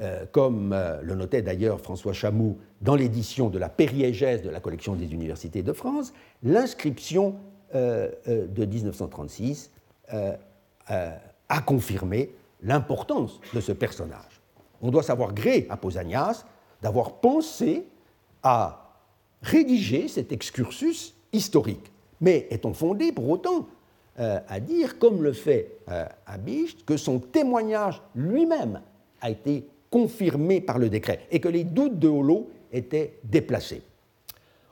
euh, 0.02 0.26
comme 0.32 0.74
euh, 0.74 1.02
le 1.02 1.16
notait 1.16 1.42
d'ailleurs 1.42 1.80
François 1.80 2.12
Chamou 2.12 2.58
dans 2.82 2.96
l'édition 2.96 3.50
de 3.50 3.58
la 3.58 3.70
périégèse 3.70 4.42
de 4.42 4.50
la 4.50 4.60
collection 4.60 4.96
des 4.96 5.14
universités 5.14 5.64
de 5.64 5.72
France, 5.72 6.14
l'inscription 6.44 7.36
de 7.74 8.66
1936 8.66 9.72
a 10.08 11.62
confirmé 11.66 12.32
l'importance 12.62 13.42
de 13.54 13.60
ce 13.60 13.74
personnage. 13.74 14.42
On 14.82 14.92
doit 14.92 15.04
savoir 15.04 15.34
gré 15.34 15.68
à 15.70 15.76
Pausanias 15.76 16.46
d'avoir 16.82 17.16
pensé 17.16 17.86
à 18.44 18.86
rédiger 19.42 20.08
cet 20.08 20.32
excursus 20.32 21.16
historique. 21.34 21.92
Mais 22.22 22.48
est-on 22.50 22.74
fondé 22.74 23.12
pour 23.12 23.30
autant 23.30 23.68
euh, 24.20 24.40
à 24.48 24.60
dire, 24.60 24.98
comme 24.98 25.24
le 25.24 25.34
fait 25.34 25.80
euh, 25.90 26.06
Abicht, 26.26 26.86
que 26.86 26.98
son 26.98 27.20
témoignage 27.20 28.02
lui-même 28.16 28.82
a 29.22 29.30
été 29.30 29.68
confirmé 29.90 30.62
par 30.62 30.80
le 30.80 30.90
décret 30.90 31.28
et 31.32 31.40
que 31.40 31.50
les 31.50 31.64
doutes 31.64 32.00
de 32.00 32.08
Holo 32.08 32.50
étaient 32.72 33.18
déplacés 33.24 33.82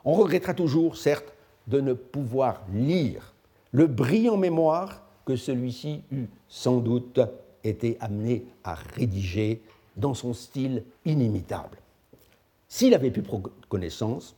On 0.04 0.14
regrettera 0.14 0.54
toujours, 0.54 0.96
certes, 0.96 1.32
de 1.66 1.80
ne 1.80 1.92
pouvoir 1.92 2.62
lire 2.72 3.34
le 3.72 3.86
brillant 3.86 4.36
mémoire 4.36 5.02
que 5.26 5.36
celui-ci 5.36 6.02
eut 6.12 6.26
sans 6.48 6.78
doute 6.78 7.20
été 7.64 7.96
amené 8.00 8.44
à 8.62 8.74
rédiger 8.74 9.60
dans 9.96 10.14
son 10.14 10.32
style 10.34 10.84
inimitable, 11.04 11.78
s'il 12.68 12.94
avait 12.94 13.10
pu 13.10 13.22
prendre 13.22 13.50
connaissance 13.68 14.34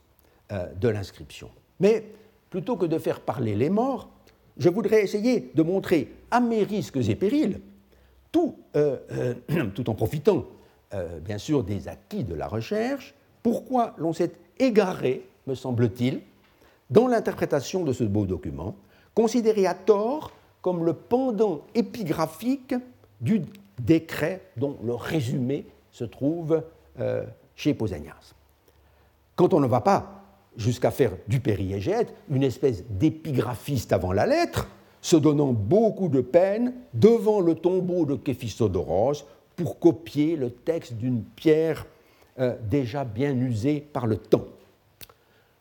euh, 0.53 0.67
de 0.75 0.89
l'inscription. 0.89 1.51
Mais 1.81 2.05
plutôt 2.51 2.77
que 2.77 2.87
de 2.87 2.99
faire 2.99 3.21
parler 3.21 3.55
les 3.55 3.71
morts, 3.71 4.09
je 4.57 4.69
voudrais 4.69 5.03
essayer 5.03 5.51
de 5.55 5.63
montrer 5.63 6.13
à 6.31 6.41
mes 6.41 6.63
risques 6.63 6.97
et 6.97 7.15
périls, 7.15 7.61
tout, 8.33 8.57
euh, 8.77 9.35
euh, 9.51 9.71
en 9.87 9.95
profitant 9.95 10.45
bien 11.23 11.37
sûr 11.37 11.63
des 11.63 11.89
acquis 11.89 12.25
de 12.25 12.35
la 12.35 12.49
recherche, 12.49 13.15
pourquoi 13.43 13.95
l'on 13.99 14.15
s'est 14.15 14.33
égaré, 14.59 15.29
me 15.47 15.55
semble-t-il, 15.55 16.23
dans 16.89 17.07
l'interprétation 17.07 17.85
de 17.85 17.93
ce 17.93 18.05
beau 18.05 18.25
document, 18.25 18.77
considéré 19.15 19.67
à 19.67 19.75
tort 19.75 20.33
comme 20.63 20.85
le 20.85 20.95
pendant 20.95 21.63
épigraphique 21.75 22.75
du 23.21 23.43
décret 23.79 24.43
dont 24.57 24.77
le 24.83 24.95
résumé 24.95 25.67
se 25.93 26.05
trouve 26.05 26.63
euh, 26.99 27.25
chez 27.55 27.73
Pausanias. 27.73 28.35
Quand 29.35 29.55
on 29.55 29.61
ne 29.61 29.67
va 29.67 29.81
pas 29.81 30.16
jusqu'à 30.57 30.91
faire 30.91 31.13
du 31.29 31.41
périégète 31.41 32.15
une 32.31 32.43
espèce 32.43 32.85
d'épigraphiste 32.89 33.93
avant 33.93 34.13
la 34.13 34.27
lettre, 34.27 34.69
se 35.01 35.17
donnant 35.17 35.53
beaucoup 35.53 36.09
de 36.09 36.21
peine 36.21 36.75
devant 36.95 37.41
le 37.41 37.55
tombeau 37.55 38.07
de 38.07 38.17
Képhistodoros 38.17 39.25
pour 39.55 39.79
copier 39.79 40.37
le 40.37 40.51
texte 40.51 40.95
d'une 40.95 41.23
pierre 41.23 41.87
euh, 42.39 42.57
déjà 42.69 43.05
bien 43.05 43.33
usée 43.35 43.81
par 43.81 44.07
le 44.07 44.17
temps. 44.17 44.47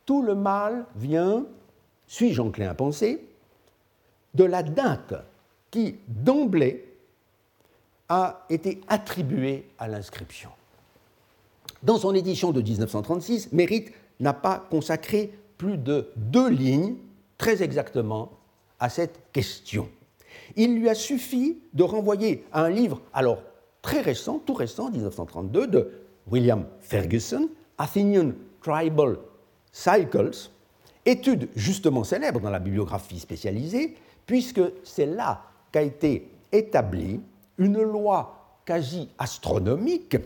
Tout 0.06 0.22
le 0.22 0.36
mal 0.36 0.86
vient, 0.96 1.46
suis-je 2.08 2.42
enclin 2.42 2.70
à 2.70 2.74
penser, 2.74 3.26
de 4.34 4.44
la 4.44 4.64
date 4.64 5.14
qui, 5.72 5.96
d'emblée, 6.08 6.86
a 8.10 8.46
été 8.50 8.82
attribué 8.88 9.68
à 9.80 9.88
l'inscription. 9.88 10.50
Dans 11.82 11.98
son 11.98 12.14
édition 12.14 12.52
de 12.52 12.62
1936, 12.62 13.52
Mérite 13.52 13.92
n'a 14.20 14.34
pas 14.34 14.66
consacré 14.70 15.38
plus 15.58 15.78
de 15.78 16.12
deux 16.16 16.50
lignes, 16.50 16.96
très 17.38 17.64
exactement, 17.64 18.32
à 18.80 18.90
cette 18.90 19.32
question. 19.32 19.90
Il 20.56 20.76
lui 20.76 20.90
a 20.90 20.96
suffi 20.96 21.60
de 21.74 21.84
renvoyer 21.84 22.46
à 22.52 22.64
un 22.64 22.70
livre, 22.70 23.02
alors 23.14 23.42
très 23.82 24.02
récent, 24.02 24.40
tout 24.40 24.54
récent, 24.54 24.90
1932, 24.90 25.68
de 25.68 25.92
William 26.30 26.66
Ferguson, 26.82 27.50
Athenian 27.78 28.32
Tribal 28.62 29.18
Cycles, 29.72 30.50
étude 31.06 31.50
justement 31.56 32.04
célèbre 32.04 32.40
dans 32.40 32.50
la 32.50 32.60
bibliographie 32.60 33.20
spécialisée, 33.20 33.96
puisque 34.26 34.62
c'est 34.84 35.06
là 35.06 35.44
qu'a 35.72 35.84
été 35.84 36.32
établi 36.52 37.22
une 37.58 37.82
loi 37.82 38.60
quasi 38.66 39.10
astronomique, 39.18 40.18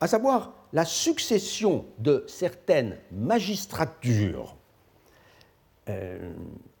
à 0.00 0.08
savoir 0.08 0.52
la 0.74 0.84
succession 0.84 1.86
de 1.98 2.24
certaines 2.26 2.98
magistratures, 3.12 4.56
euh, 5.88 6.32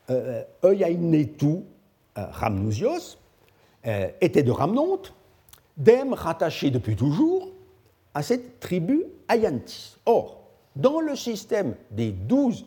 euh, 0.09 0.43
Euainetu 0.63 1.45
euh, 2.17 2.25
Ramnusios, 2.31 3.17
euh, 3.85 4.07
était 4.21 4.43
de 4.43 4.51
Ramnonte, 4.51 5.13
d'Em 5.77 6.13
rattaché 6.13 6.69
depuis 6.69 6.95
toujours 6.95 7.49
à 8.13 8.21
cette 8.21 8.59
tribu 8.59 9.05
Ayantis. 9.29 9.97
Or, 10.05 10.41
dans 10.75 10.99
le 10.99 11.15
système 11.15 11.75
des 11.91 12.11
douze 12.11 12.65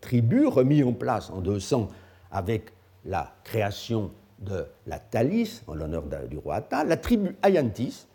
tribus 0.00 0.48
remis 0.48 0.82
en 0.82 0.92
place 0.92 1.30
en 1.30 1.40
200 1.40 1.88
avec 2.30 2.72
la 3.04 3.32
création 3.44 4.10
de 4.40 4.66
la 4.86 4.98
Thalys 4.98 5.62
en 5.66 5.74
l'honneur 5.74 6.04
du 6.28 6.38
roi 6.38 6.56
Atta, 6.56 6.84
la 6.84 6.96
tribu 6.96 7.36
Ayantis, 7.42 8.06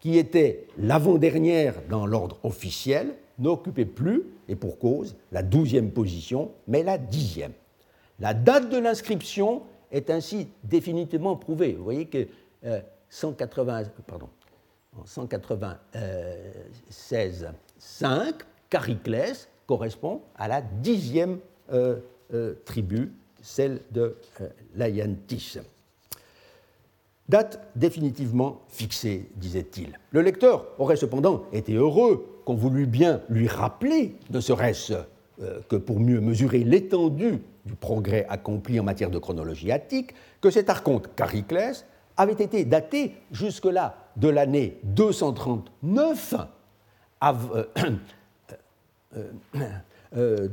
qui 0.00 0.18
était 0.18 0.66
l'avant-dernière 0.78 1.74
dans 1.88 2.06
l'ordre 2.06 2.38
officiel, 2.42 3.14
n'occupait 3.38 3.86
plus, 3.86 4.24
et 4.48 4.56
pour 4.56 4.78
cause, 4.78 5.16
la 5.32 5.42
douzième 5.42 5.90
position, 5.90 6.52
mais 6.68 6.82
la 6.82 6.98
dixième. 6.98 7.52
La 8.18 8.34
date 8.34 8.70
de 8.70 8.78
l'inscription 8.78 9.62
est 9.90 10.08
ainsi 10.10 10.48
définitivement 10.64 11.36
prouvée. 11.36 11.74
Vous 11.74 11.84
voyez 11.84 12.06
que 12.06 12.26
180, 13.10 13.80
euh, 13.80 13.84
pardon, 14.06 14.30
en 14.98 15.04
196 15.04 17.48
5, 17.78 18.34
Chariclès 18.72 19.50
correspond 19.66 20.22
à 20.36 20.48
la 20.48 20.60
dixième 20.60 21.38
euh, 21.72 21.96
euh, 22.32 22.54
tribu, 22.64 23.12
celle 23.42 23.80
de 23.90 24.16
euh, 24.40 24.48
l'Ayantis. 24.74 25.58
Date 27.28 27.60
définitivement 27.74 28.60
fixée, 28.68 29.28
disait-il. 29.34 29.98
Le 30.12 30.20
lecteur 30.20 30.66
aurait 30.78 30.96
cependant 30.96 31.44
été 31.52 31.74
heureux 31.74 32.40
qu'on 32.44 32.54
voulût 32.54 32.86
bien 32.86 33.20
lui 33.28 33.48
rappeler, 33.48 34.14
ne 34.30 34.38
serait-ce 34.38 34.94
que 35.68 35.76
pour 35.76 35.98
mieux 35.98 36.20
mesurer 36.20 36.60
l'étendue 36.60 37.40
du 37.66 37.74
progrès 37.74 38.24
accompli 38.28 38.78
en 38.78 38.84
matière 38.84 39.10
de 39.10 39.18
chronologie 39.18 39.72
attique, 39.72 40.14
que 40.40 40.50
cet 40.50 40.70
archonte 40.70 41.10
Chariclès 41.18 41.84
avait 42.16 42.42
été 42.42 42.64
daté 42.64 43.14
jusque-là 43.32 43.96
de 44.16 44.28
l'année 44.28 44.78
239 44.84 46.34
euh, 47.22 47.62
euh, 47.78 47.90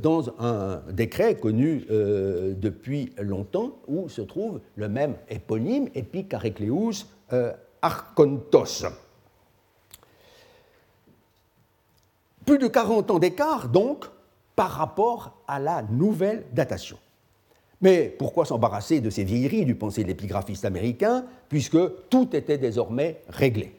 dans 0.02 0.28
un 0.40 0.82
décret 0.90 1.36
connu 1.36 1.86
euh, 1.90 2.54
depuis 2.54 3.12
longtemps 3.18 3.78
où 3.86 4.08
se 4.08 4.20
trouve 4.20 4.60
le 4.76 4.88
même 4.88 5.14
éponyme, 5.28 5.88
Epicarecleus 5.94 7.06
Archontos. 7.82 8.86
Plus 12.44 12.58
de 12.58 12.66
40 12.66 13.10
ans 13.10 13.18
d'écart, 13.18 13.68
donc, 13.68 14.06
par 14.56 14.70
rapport 14.70 15.42
à 15.48 15.58
la 15.58 15.82
nouvelle 15.82 16.44
datation. 16.52 16.98
Mais 17.80 18.14
pourquoi 18.18 18.46
s'embarrasser 18.46 19.00
de 19.00 19.10
ces 19.10 19.24
vieilleries 19.24 19.64
du 19.64 19.74
pensée 19.74 20.02
de 20.02 20.08
l'épigraphiste 20.08 20.64
américain, 20.64 21.26
puisque 21.48 21.78
tout 22.08 22.34
était 22.34 22.58
désormais 22.58 23.20
réglé? 23.28 23.74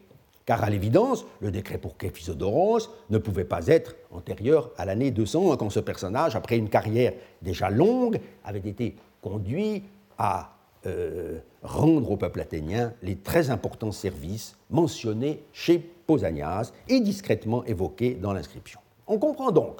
Car 0.46 0.64
à 0.64 0.70
l'évidence, 0.70 1.26
le 1.42 1.52
décret 1.52 1.78
pour 1.78 1.98
Képhisodoros 1.98 2.90
ne 3.10 3.18
pouvait 3.18 3.46
pas 3.46 3.68
être 3.68 3.96
antérieur 4.12 4.72
à 4.78 4.86
l'année 4.86 5.12
200, 5.12 5.58
quand 5.58 5.70
ce 5.70 5.80
personnage, 5.80 6.36
après 6.36 6.58
une 6.58 6.70
carrière 6.70 7.14
déjà 7.42 7.70
longue, 7.70 8.20
avait 8.44 8.60
été 8.60 8.96
conduit 9.22 9.84
à 10.18 10.52
euh, 10.86 11.40
rendre 11.64 12.12
au 12.12 12.18
peuple 12.18 12.42
athénien 12.42 12.94
les 13.02 13.16
très 13.16 13.50
importants 13.50 13.92
services 13.92 14.56
mentionnés 14.70 15.44
chez 15.52 15.80
Pausanias 15.80 16.72
et 16.88 17.00
discrètement 17.00 17.64
évoqués 17.66 18.14
dans 18.14 18.34
l'inscription. 18.34 18.80
On 19.08 19.18
comprend 19.18 19.52
donc 19.52 19.78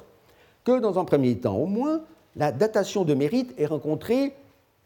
que, 0.64 0.80
dans 0.80 0.98
un 0.98 1.04
premier 1.04 1.36
temps 1.38 1.56
au 1.56 1.66
moins, 1.66 2.00
la 2.34 2.50
datation 2.50 3.04
de 3.04 3.14
mérite 3.14 3.54
ait 3.56 3.66
rencontré 3.66 4.34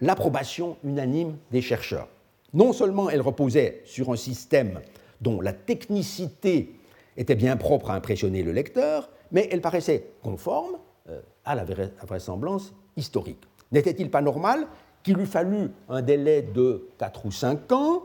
l'approbation 0.02 0.76
unanime 0.84 1.36
des 1.50 1.62
chercheurs. 1.62 2.08
Non 2.52 2.74
seulement 2.74 3.08
elle 3.08 3.22
reposait 3.22 3.82
sur 3.86 4.10
un 4.12 4.16
système 4.16 4.80
dont 5.20 5.40
la 5.40 5.52
technicité 5.52 6.74
était 7.16 7.34
bien 7.34 7.56
propre 7.56 7.90
à 7.90 7.94
impressionner 7.94 8.42
le 8.42 8.52
lecteur, 8.52 9.10
mais 9.32 9.48
elle 9.50 9.60
paraissait 9.60 10.06
conforme 10.22 10.78
euh, 11.08 11.20
à 11.44 11.54
la 11.54 11.64
vraisemblance 11.64 12.72
historique. 12.96 13.42
N'était-il 13.72 14.10
pas 14.10 14.22
normal 14.22 14.66
qu'il 15.02 15.18
eût 15.18 15.26
fallu 15.26 15.70
un 15.88 16.02
délai 16.02 16.42
de 16.42 16.88
4 16.98 17.26
ou 17.26 17.30
5 17.30 17.72
ans 17.72 18.02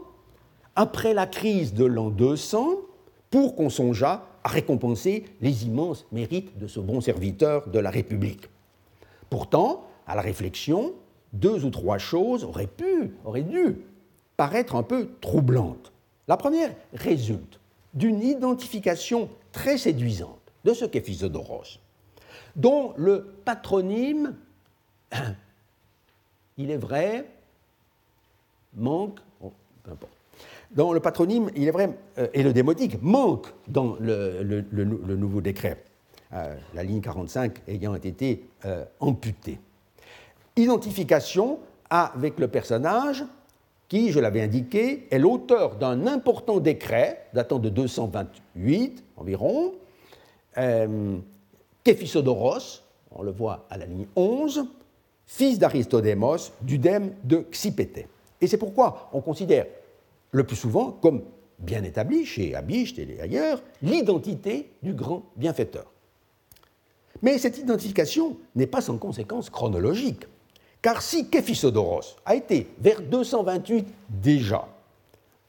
après 0.76 1.14
la 1.14 1.26
crise 1.26 1.74
de 1.74 1.86
l'an 1.86 2.10
200 2.10 2.76
pour 3.30 3.56
qu'on 3.56 3.70
songeât 3.70 4.24
à 4.44 4.50
récompenser 4.50 5.26
les 5.42 5.66
immenses 5.66 6.06
mérites 6.12 6.58
de 6.58 6.68
ce 6.68 6.80
bon 6.80 7.02
serviteur 7.02 7.68
de 7.70 7.80
la 7.80 7.90
République? 7.90 8.50
Pourtant, 9.30 9.88
à 10.08 10.16
la 10.16 10.22
réflexion, 10.22 10.94
deux 11.34 11.66
ou 11.66 11.70
trois 11.70 11.98
choses 11.98 12.44
auraient 12.44 12.68
pu, 12.68 13.16
auraient 13.26 13.42
dû 13.42 13.78
paraître 14.38 14.76
un 14.76 14.84
peu 14.84 15.10
troublantes. 15.22 15.92
La 16.28 16.38
première 16.38 16.74
résulte 16.94 17.60
d'une 17.94 18.22
identification 18.22 19.30
très 19.52 19.78
séduisante 19.78 20.40
de 20.64 20.74
ce 20.74 20.86
qu'est 20.86 21.02
Physodoros, 21.02 21.80
dont 22.56 22.94
le 22.98 23.24
patronyme, 23.46 24.36
il 26.58 26.72
est 26.72 26.78
vrai, 26.78 27.26
manque, 28.76 29.20
oh, 29.42 29.54
dont 30.72 30.92
le 30.92 31.00
patronyme, 31.00 31.50
il 31.56 31.68
est 31.68 31.72
vrai, 31.72 31.98
et 32.34 32.44
le 32.44 32.52
démotique 32.52 33.02
manque 33.02 33.48
dans 33.68 33.96
le, 34.00 35.16
nouveau 35.16 35.42
décret, 35.42 35.84
euh, 36.34 36.56
la 36.74 36.84
ligne 36.84 37.02
45 37.02 37.62
ayant 37.68 37.96
été 37.96 38.50
euh, 38.66 38.84
amputée. 39.00 39.60
Identification 40.58 41.60
avec 41.90 42.40
le 42.40 42.48
personnage 42.48 43.24
qui, 43.88 44.12
je 44.12 44.20
l'avais 44.20 44.42
indiqué, 44.42 45.08
est 45.12 45.20
l'auteur 45.20 45.76
d'un 45.76 46.08
important 46.08 46.60
décret 46.60 47.28
datant 47.34 47.60
de 47.60 47.70
228 47.70 49.04
environ, 49.18 49.74
euh, 50.58 51.18
Képhisodoros, 51.84 52.82
on 53.12 53.22
le 53.22 53.32
voit 53.32 53.66
à 53.70 53.78
la 53.78 53.86
ligne 53.86 54.08
11, 54.16 54.66
fils 55.26 55.60
d'Aristodémos, 55.60 56.52
d'Udème 56.62 57.14
de 57.24 57.46
Xipété. 57.52 58.08
Et 58.42 58.48
c'est 58.48 58.58
pourquoi 58.58 59.10
on 59.14 59.22
considère 59.22 59.66
le 60.32 60.44
plus 60.44 60.56
souvent 60.56 60.92
comme 60.92 61.24
bien 61.60 61.84
établi 61.84 62.26
chez 62.26 62.56
Abicht 62.56 63.00
et 63.00 63.20
ailleurs 63.22 63.62
l'identité 63.82 64.72
du 64.84 64.94
grand 64.94 65.24
bienfaiteur. 65.36 65.86
Mais 67.22 67.38
cette 67.38 67.58
identification 67.58 68.38
n'est 68.56 68.68
pas 68.68 68.82
sans 68.82 68.98
conséquence 68.98 69.50
chronologique, 69.50 70.26
car 70.86 71.02
si 71.02 71.32
Képhisodoros 71.32 72.16
a 72.28 72.36
été 72.36 72.68
vers 72.78 73.02
228 73.02 73.88
déjà 74.08 74.68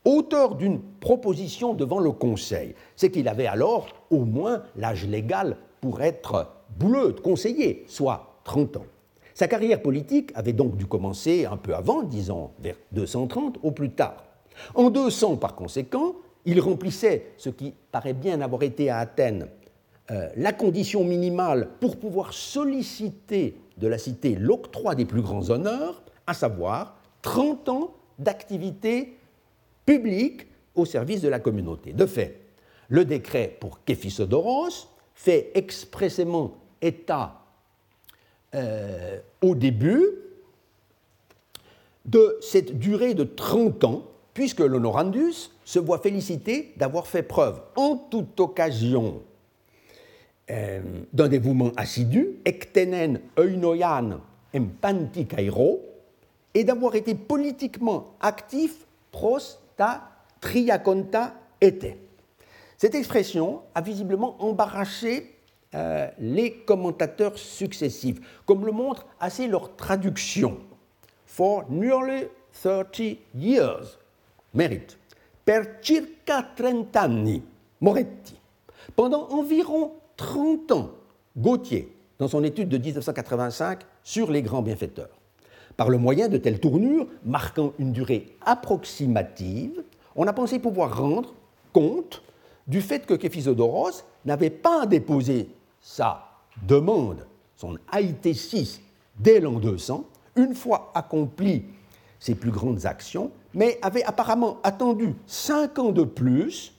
auteur 0.02 0.54
d'une 0.54 0.80
proposition 0.80 1.74
devant 1.74 1.98
le 1.98 2.10
Conseil, 2.12 2.74
c'est 2.96 3.10
qu'il 3.10 3.28
avait 3.28 3.46
alors 3.46 3.88
au 4.08 4.24
moins 4.24 4.62
l'âge 4.76 5.06
légal 5.06 5.58
pour 5.82 6.00
être 6.00 6.48
bouleux, 6.78 7.12
conseiller, 7.12 7.84
soit 7.86 8.40
30 8.44 8.78
ans. 8.78 8.86
Sa 9.34 9.46
carrière 9.46 9.82
politique 9.82 10.32
avait 10.34 10.54
donc 10.54 10.74
dû 10.78 10.86
commencer 10.86 11.44
un 11.44 11.58
peu 11.58 11.74
avant, 11.74 12.02
disons 12.02 12.52
vers 12.58 12.76
230 12.92 13.58
au 13.62 13.72
plus 13.72 13.90
tard. 13.90 14.24
En 14.74 14.88
200, 14.88 15.36
par 15.36 15.54
conséquent, 15.54 16.14
il 16.46 16.62
remplissait 16.62 17.32
ce 17.36 17.50
qui 17.50 17.74
paraît 17.92 18.14
bien 18.14 18.40
avoir 18.40 18.62
été 18.62 18.88
à 18.88 19.00
Athènes 19.00 19.48
euh, 20.10 20.28
la 20.36 20.52
condition 20.52 21.04
minimale 21.04 21.68
pour 21.80 21.98
pouvoir 21.98 22.32
solliciter 22.32 23.56
de 23.76 23.88
la 23.88 23.98
cité 23.98 24.36
l'octroi 24.36 24.94
des 24.94 25.04
plus 25.04 25.22
grands 25.22 25.50
honneurs, 25.50 26.02
à 26.26 26.34
savoir 26.34 26.96
30 27.22 27.68
ans 27.68 27.94
d'activité 28.18 29.18
publique 29.84 30.46
au 30.74 30.84
service 30.84 31.22
de 31.22 31.28
la 31.28 31.40
communauté. 31.40 31.92
De 31.92 32.06
fait, 32.06 32.40
le 32.88 33.04
décret 33.04 33.56
pour 33.58 33.84
Képhisodoros 33.84 34.88
fait 35.14 35.50
expressément 35.54 36.54
état 36.80 37.40
euh, 38.54 39.18
au 39.42 39.54
début 39.54 40.06
de 42.04 42.38
cette 42.40 42.78
durée 42.78 43.14
de 43.14 43.24
30 43.24 43.84
ans 43.84 44.02
puisque 44.34 44.60
l'honorandus 44.60 45.50
se 45.64 45.78
voit 45.78 45.98
félicité 45.98 46.74
d'avoir 46.76 47.06
fait 47.06 47.22
preuve 47.22 47.60
en 47.74 47.96
toute 47.96 48.38
occasion 48.38 49.22
euh, 50.50 50.80
d'un 51.12 51.28
dévouement 51.28 51.72
assidu, 51.76 52.38
ectenen 52.44 53.20
eunoian 53.36 54.20
empanti 54.54 55.26
et 56.54 56.64
d'avoir 56.64 56.94
été 56.94 57.14
politiquement 57.14 58.14
actif 58.20 58.86
pros 59.10 59.38
ta 59.76 60.08
triaconta 60.40 61.34
ete. 61.60 61.96
Cette 62.78 62.94
expression 62.94 63.62
a 63.74 63.80
visiblement 63.80 64.36
embarrassé 64.42 65.34
euh, 65.74 66.08
les 66.18 66.52
commentateurs 66.52 67.36
successifs, 67.38 68.18
comme 68.46 68.64
le 68.64 68.72
montre 68.72 69.06
assez 69.18 69.48
leur 69.48 69.74
traduction. 69.76 70.58
For 71.26 71.64
nearly 71.68 72.28
30 72.62 73.18
years, 73.34 73.98
mérite. 74.54 74.96
Per 75.44 75.62
circa 75.82 76.42
trent'anni, 76.42 77.42
Moretti. 77.80 78.38
Pendant 78.94 79.28
environ 79.30 79.92
30 80.16 80.72
ans, 80.72 80.90
Gauthier, 81.36 81.94
dans 82.18 82.28
son 82.28 82.44
étude 82.44 82.68
de 82.68 82.78
1985 82.78 83.80
sur 84.02 84.30
les 84.30 84.42
grands 84.42 84.62
bienfaiteurs. 84.62 85.10
Par 85.76 85.90
le 85.90 85.98
moyen 85.98 86.28
de 86.28 86.38
telles 86.38 86.60
tournures, 86.60 87.06
marquant 87.24 87.72
une 87.78 87.92
durée 87.92 88.34
approximative, 88.44 89.82
on 90.14 90.26
a 90.26 90.32
pensé 90.32 90.58
pouvoir 90.58 90.96
rendre 90.96 91.34
compte 91.72 92.22
du 92.66 92.80
fait 92.80 93.04
que 93.04 93.14
Képhisodoros 93.14 94.02
n'avait 94.24 94.50
pas 94.50 94.86
déposé 94.86 95.50
sa 95.80 96.24
demande, 96.66 97.26
son 97.56 97.76
AIT6, 97.92 98.80
dès 99.18 99.40
l'an 99.40 99.60
200, 99.60 100.04
une 100.36 100.54
fois 100.54 100.90
accompli 100.94 101.64
ses 102.18 102.34
plus 102.34 102.50
grandes 102.50 102.86
actions, 102.86 103.30
mais 103.52 103.78
avait 103.82 104.04
apparemment 104.04 104.58
attendu 104.62 105.14
cinq 105.26 105.78
ans 105.78 105.92
de 105.92 106.04
plus, 106.04 106.72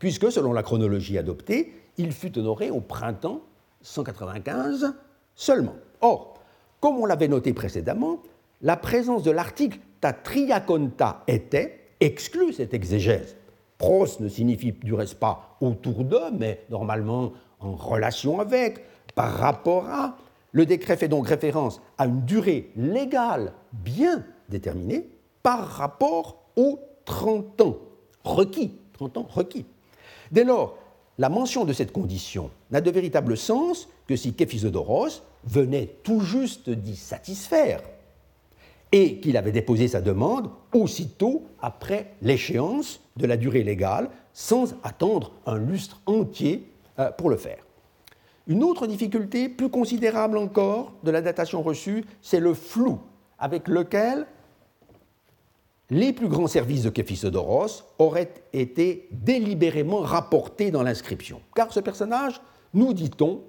puisque, 0.00 0.30
selon 0.32 0.52
la 0.52 0.64
chronologie 0.64 1.18
adoptée, 1.18 1.72
il 1.98 2.12
fut 2.12 2.38
honoré 2.38 2.70
au 2.70 2.80
printemps 2.80 3.42
195 3.82 4.94
seulement. 5.34 5.74
Or, 6.00 6.34
comme 6.80 6.98
on 6.98 7.06
l'avait 7.06 7.28
noté 7.28 7.52
précédemment, 7.52 8.22
la 8.60 8.76
présence 8.76 9.22
de 9.22 9.30
l'article 9.30 9.78
ta 10.00 10.12
triaconta 10.12 11.22
était 11.28 11.78
exclut 12.00 12.52
cette 12.52 12.74
exégèse. 12.74 13.36
Pros 13.78 14.06
ne 14.20 14.28
signifie 14.28 14.72
du 14.72 14.94
reste 14.94 15.18
pas 15.18 15.56
autour 15.60 16.04
d'eux, 16.04 16.30
mais 16.38 16.64
normalement 16.70 17.32
en 17.60 17.72
relation 17.72 18.40
avec, 18.40 18.84
par 19.14 19.32
rapport 19.32 19.86
à. 19.86 20.16
Le 20.54 20.66
décret 20.66 20.98
fait 20.98 21.08
donc 21.08 21.28
référence 21.28 21.80
à 21.96 22.04
une 22.04 22.26
durée 22.26 22.72
légale 22.76 23.54
bien 23.72 24.22
déterminée 24.50 25.08
par 25.42 25.66
rapport 25.66 26.42
aux 26.56 26.78
30 27.06 27.60
ans 27.62 27.76
requis. 28.22 28.76
30 28.92 29.16
ans 29.16 29.26
requis. 29.30 29.64
Dès 30.30 30.44
lors, 30.44 30.76
la 31.18 31.28
mention 31.28 31.64
de 31.64 31.72
cette 31.72 31.92
condition 31.92 32.50
n'a 32.70 32.80
de 32.80 32.90
véritable 32.90 33.36
sens 33.36 33.88
que 34.06 34.16
si 34.16 34.34
Képhisodoros 34.34 35.22
venait 35.44 35.96
tout 36.02 36.20
juste 36.20 36.70
d'y 36.70 36.96
satisfaire 36.96 37.82
et 38.92 39.20
qu'il 39.20 39.36
avait 39.36 39.52
déposé 39.52 39.88
sa 39.88 40.00
demande 40.00 40.50
aussitôt 40.74 41.44
après 41.60 42.14
l'échéance 42.22 43.00
de 43.16 43.26
la 43.26 43.36
durée 43.36 43.62
légale, 43.62 44.10
sans 44.32 44.74
attendre 44.82 45.32
un 45.46 45.58
lustre 45.58 46.00
entier 46.06 46.70
euh, 46.98 47.10
pour 47.10 47.30
le 47.30 47.36
faire. 47.36 47.64
Une 48.46 48.62
autre 48.64 48.86
difficulté, 48.86 49.48
plus 49.48 49.70
considérable 49.70 50.36
encore, 50.36 50.92
de 51.04 51.10
la 51.10 51.22
datation 51.22 51.62
reçue, 51.62 52.04
c'est 52.20 52.40
le 52.40 52.54
flou 52.54 52.98
avec 53.38 53.68
lequel 53.68 54.26
les 55.92 56.14
plus 56.14 56.28
grands 56.28 56.46
services 56.46 56.84
de 56.84 56.88
Képhisodoros 56.88 57.84
auraient 57.98 58.32
été 58.54 59.08
délibérément 59.12 60.00
rapportés 60.00 60.70
dans 60.70 60.82
l'inscription. 60.82 61.42
Car 61.54 61.70
ce 61.70 61.80
personnage, 61.80 62.40
nous 62.72 62.94
dit-on, 62.94 63.42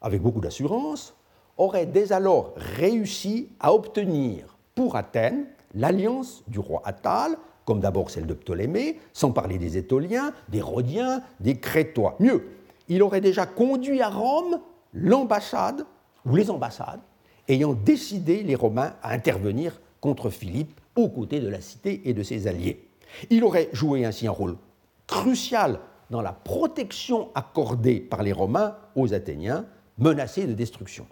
avec 0.00 0.22
beaucoup 0.22 0.40
d'assurance, 0.40 1.16
aurait 1.56 1.86
dès 1.86 2.12
alors 2.12 2.52
réussi 2.54 3.48
à 3.58 3.74
obtenir 3.74 4.56
pour 4.76 4.94
Athènes 4.94 5.46
l'alliance 5.74 6.44
du 6.46 6.60
roi 6.60 6.80
Attal, 6.84 7.36
comme 7.64 7.80
d'abord 7.80 8.08
celle 8.10 8.26
de 8.26 8.34
Ptolémée, 8.34 9.00
sans 9.12 9.32
parler 9.32 9.58
des 9.58 9.76
Étoliens, 9.76 10.32
des 10.48 10.60
Rhodiens, 10.60 11.22
des 11.40 11.58
Crétois. 11.58 12.14
Mieux, 12.20 12.50
il 12.86 13.02
aurait 13.02 13.20
déjà 13.20 13.46
conduit 13.46 14.00
à 14.00 14.10
Rome 14.10 14.60
l'ambassade, 14.92 15.84
ou 16.24 16.36
les 16.36 16.52
ambassades, 16.52 17.00
ayant 17.48 17.72
décidé 17.72 18.44
les 18.44 18.54
Romains 18.54 18.92
à 19.02 19.12
intervenir 19.12 19.80
contre 20.04 20.28
Philippe 20.28 20.82
aux 20.96 21.08
côtés 21.08 21.40
de 21.40 21.48
la 21.48 21.62
cité 21.62 22.02
et 22.04 22.12
de 22.12 22.22
ses 22.22 22.46
alliés. 22.46 22.86
Il 23.30 23.42
aurait 23.42 23.70
joué 23.72 24.04
ainsi 24.04 24.26
un 24.26 24.32
rôle 24.32 24.58
crucial 25.06 25.80
dans 26.10 26.20
la 26.20 26.32
protection 26.32 27.30
accordée 27.34 28.00
par 28.00 28.22
les 28.22 28.34
Romains 28.34 28.76
aux 28.96 29.14
Athéniens 29.14 29.64
menacés 29.96 30.46
de 30.46 30.52
destruction. 30.52 31.06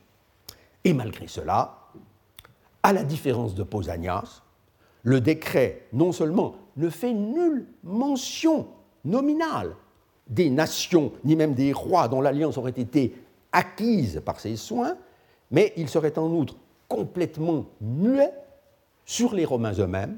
Et 0.85 0.93
malgré 0.93 1.27
cela, 1.27 1.89
à 2.83 2.93
la 2.93 3.03
différence 3.03 3.55
de 3.55 3.63
Pausanias, 3.63 4.43
le 5.05 5.23
décret 5.23 5.87
non 5.95 6.13
seulement 6.13 6.57
ne 6.77 6.91
fait 6.91 7.15
nulle 7.15 7.69
mention 7.85 8.69
nominale 9.07 9.75
des 10.29 10.51
nations, 10.51 11.13
ni 11.25 11.35
même 11.35 11.55
des 11.55 11.73
rois 11.73 12.09
dont 12.09 12.21
l'alliance 12.21 12.59
aurait 12.59 12.73
été 12.73 13.15
acquise 13.53 14.21
par 14.23 14.39
ses 14.39 14.57
soins, 14.57 14.99
mais 15.51 15.73
il 15.79 15.89
serait 15.89 16.19
en 16.19 16.31
outre 16.31 16.57
complètement 16.89 17.65
muet 17.81 18.35
sur 19.05 19.35
les 19.35 19.45
Romains 19.45 19.75
eux-mêmes, 19.79 20.17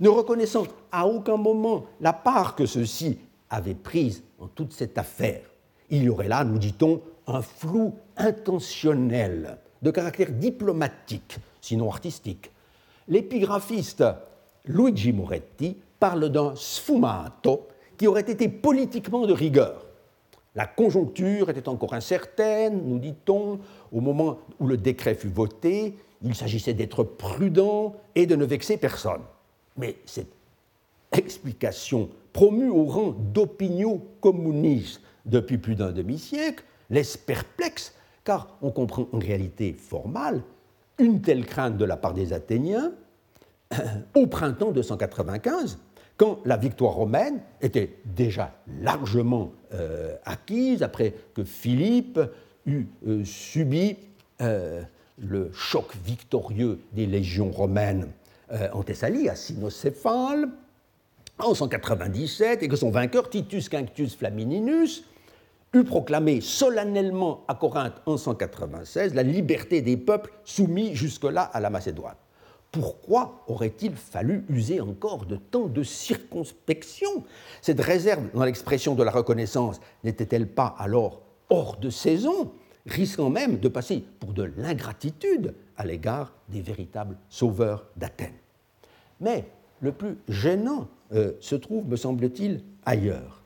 ne 0.00 0.08
reconnaissant 0.08 0.66
à 0.90 1.06
aucun 1.06 1.36
moment 1.36 1.84
la 2.00 2.12
part 2.12 2.56
que 2.56 2.66
ceux-ci 2.66 3.18
avaient 3.50 3.74
prise 3.74 4.24
en 4.40 4.48
toute 4.48 4.72
cette 4.72 4.98
affaire. 4.98 5.42
Il 5.90 6.02
y 6.02 6.08
aurait 6.08 6.28
là, 6.28 6.44
nous 6.44 6.58
dit-on, 6.58 7.00
un 7.26 7.42
flou 7.42 7.94
intentionnel 8.16 9.58
de 9.82 9.90
caractère 9.90 10.32
diplomatique 10.32 11.38
sinon 11.64 11.90
artistique. 11.90 12.50
L'épigraphiste 13.08 14.04
Luigi 14.66 15.12
Moretti 15.12 15.76
parle 15.98 16.28
d'un 16.28 16.54
sfumato 16.56 17.68
qui 17.96 18.06
aurait 18.06 18.20
été 18.20 18.48
politiquement 18.48 19.26
de 19.26 19.32
rigueur. 19.32 19.86
La 20.54 20.66
conjoncture 20.66 21.50
était 21.50 21.68
encore 21.68 21.94
incertaine, 21.94 22.82
nous 22.86 22.98
dit-on, 22.98 23.58
au 23.92 24.00
moment 24.00 24.38
où 24.60 24.66
le 24.66 24.76
décret 24.76 25.14
fut 25.14 25.28
voté. 25.28 25.96
Il 26.22 26.34
s'agissait 26.34 26.74
d'être 26.74 27.04
prudent 27.04 27.96
et 28.14 28.26
de 28.26 28.36
ne 28.36 28.44
vexer 28.44 28.76
personne. 28.76 29.22
Mais 29.76 29.96
cette 30.06 30.32
explication, 31.12 32.08
promue 32.32 32.68
au 32.68 32.84
rang 32.84 33.14
d'opinion 33.32 34.02
communiste 34.20 35.00
depuis 35.26 35.58
plus 35.58 35.74
d'un 35.74 35.92
demi-siècle, 35.92 36.64
laisse 36.90 37.16
perplexe, 37.16 37.94
car 38.24 38.56
on 38.62 38.70
comprend 38.70 39.08
en 39.12 39.18
réalité 39.18 39.72
formale 39.72 40.42
une 40.98 41.20
telle 41.20 41.46
crainte 41.46 41.76
de 41.76 41.84
la 41.84 41.96
part 41.96 42.14
des 42.14 42.32
Athéniens 42.32 42.92
au 44.14 44.26
printemps 44.26 44.72
de 44.72 44.82
195, 44.82 45.78
quand 46.16 46.38
la 46.44 46.56
victoire 46.56 46.92
romaine 46.92 47.40
était 47.60 47.98
déjà 48.04 48.54
largement 48.80 49.52
euh, 49.72 50.14
acquise, 50.24 50.82
après 50.82 51.14
que 51.34 51.42
Philippe 51.42 52.20
eut 52.66 52.86
subi 53.24 53.96
le 55.18 55.50
choc 55.52 55.94
victorieux 56.04 56.80
des 56.92 57.06
légions 57.06 57.50
romaines 57.50 58.08
en 58.72 58.82
Thessalie, 58.82 59.28
à 59.28 59.34
Cynocéphale, 59.34 60.48
en 61.38 61.54
197, 61.54 62.62
et 62.62 62.68
que 62.68 62.76
son 62.76 62.90
vainqueur, 62.90 63.28
Titus 63.28 63.68
Quinctius 63.68 64.16
Flamininus, 64.16 65.04
eut 65.72 65.84
proclamé 65.84 66.40
solennellement 66.40 67.42
à 67.48 67.56
Corinthe 67.56 68.00
en 68.06 68.16
196 68.16 69.14
la 69.14 69.24
liberté 69.24 69.82
des 69.82 69.96
peuples 69.96 70.32
soumis 70.44 70.94
jusque-là 70.94 71.42
à 71.42 71.58
la 71.58 71.70
Macédoine. 71.70 72.14
Pourquoi 72.70 73.44
aurait-il 73.48 73.94
fallu 73.94 74.44
user 74.48 74.80
encore 74.80 75.26
de 75.26 75.36
tant 75.36 75.66
de 75.66 75.82
circonspection? 75.82 77.24
Cette 77.62 77.80
réserve 77.80 78.24
dans 78.34 78.44
l'expression 78.44 78.94
de 78.94 79.02
la 79.02 79.10
reconnaissance 79.10 79.80
n'était-elle 80.04 80.48
pas 80.48 80.74
alors 80.78 81.22
hors 81.50 81.76
de 81.76 81.90
saison, 81.90 82.52
risquant 82.86 83.30
même 83.30 83.58
de 83.58 83.68
passer 83.68 84.04
pour 84.20 84.32
de 84.32 84.50
l'ingratitude 84.56 85.54
à 85.76 85.86
l'égard 85.86 86.32
des 86.48 86.60
véritables 86.60 87.16
sauveurs 87.28 87.86
d'Athènes 87.96 88.34
Mais 89.20 89.44
le 89.80 89.92
plus 89.92 90.16
gênant 90.28 90.88
euh, 91.12 91.32
se 91.40 91.54
trouve, 91.54 91.88
me 91.88 91.96
semble-t-il, 91.96 92.62
ailleurs 92.84 93.44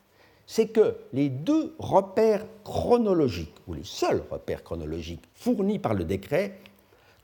c'est 0.50 0.68
que 0.68 0.96
les 1.12 1.28
deux 1.28 1.74
repères 1.78 2.46
chronologiques, 2.64 3.54
ou 3.66 3.74
les 3.74 3.84
seuls 3.84 4.22
repères 4.30 4.64
chronologiques 4.64 5.28
fournis 5.34 5.78
par 5.78 5.92
le 5.92 6.04
décret, 6.04 6.58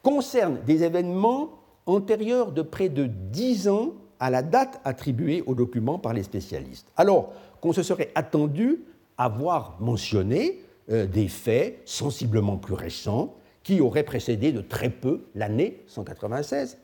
concernent 0.02 0.60
des 0.66 0.84
événements 0.84 1.58
antérieurs 1.86 2.52
de 2.52 2.60
près 2.60 2.90
de 2.90 3.06
dix 3.06 3.66
ans 3.66 3.94
à 4.20 4.28
la 4.28 4.42
date 4.42 4.78
attribuée 4.84 5.42
au 5.46 5.54
document 5.54 5.98
par 5.98 6.12
les 6.12 6.22
spécialistes. 6.22 6.86
Alors 6.98 7.32
qu'on 7.62 7.72
se 7.72 7.82
serait 7.82 8.12
attendu 8.14 8.84
à 9.16 9.30
voir 9.30 9.78
mentionné 9.80 10.60
euh, 10.90 11.06
des 11.06 11.28
faits 11.28 11.80
sensiblement 11.84 12.56
plus 12.56 12.74
récents 12.74 13.34
qui 13.62 13.80
auraient 13.80 14.04
précédé 14.04 14.52
de 14.52 14.60
très 14.60 14.90
peu 14.90 15.24
l'année 15.34 15.82
196-5. 15.88 16.76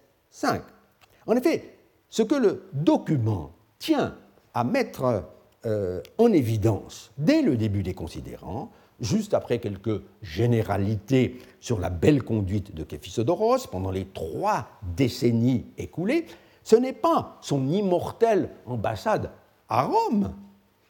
En 1.26 1.36
effet, 1.36 1.76
ce 2.08 2.22
que 2.22 2.34
le 2.34 2.64
document 2.72 3.52
tient 3.78 4.16
à 4.54 4.64
mettre 4.64 5.24
euh, 5.66 6.00
en 6.18 6.32
évidence 6.32 7.12
dès 7.18 7.42
le 7.42 7.56
début 7.56 7.82
des 7.82 7.94
considérants, 7.94 8.70
juste 9.00 9.34
après 9.34 9.58
quelques 9.58 10.02
généralités 10.22 11.38
sur 11.60 11.78
la 11.78 11.90
belle 11.90 12.22
conduite 12.22 12.74
de 12.74 12.84
Képhisodoros 12.84 13.66
pendant 13.70 13.90
les 13.90 14.06
trois 14.06 14.68
décennies 14.96 15.66
écoulées, 15.76 16.26
ce 16.62 16.76
n'est 16.76 16.92
pas 16.92 17.38
son 17.42 17.68
immortelle 17.68 18.50
ambassade 18.66 19.30
à 19.68 19.84
Rome, 19.84 20.32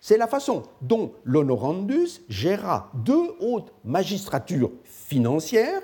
c'est 0.00 0.16
la 0.16 0.26
façon 0.26 0.62
dont 0.80 1.12
l'honorandus 1.24 2.22
géra 2.28 2.90
deux 2.94 3.34
hautes 3.40 3.72
magistratures 3.84 4.72
financières, 4.84 5.82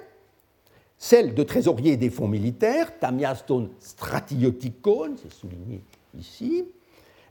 celle 0.98 1.34
de 1.34 1.42
trésorier 1.42 1.98
des 1.98 2.08
fonds 2.08 2.28
militaires, 2.28 2.98
tamiaston 2.98 3.70
stratioticon, 3.78 5.16
c'est 5.22 5.32
souligné 5.32 5.82
ici, 6.18 6.64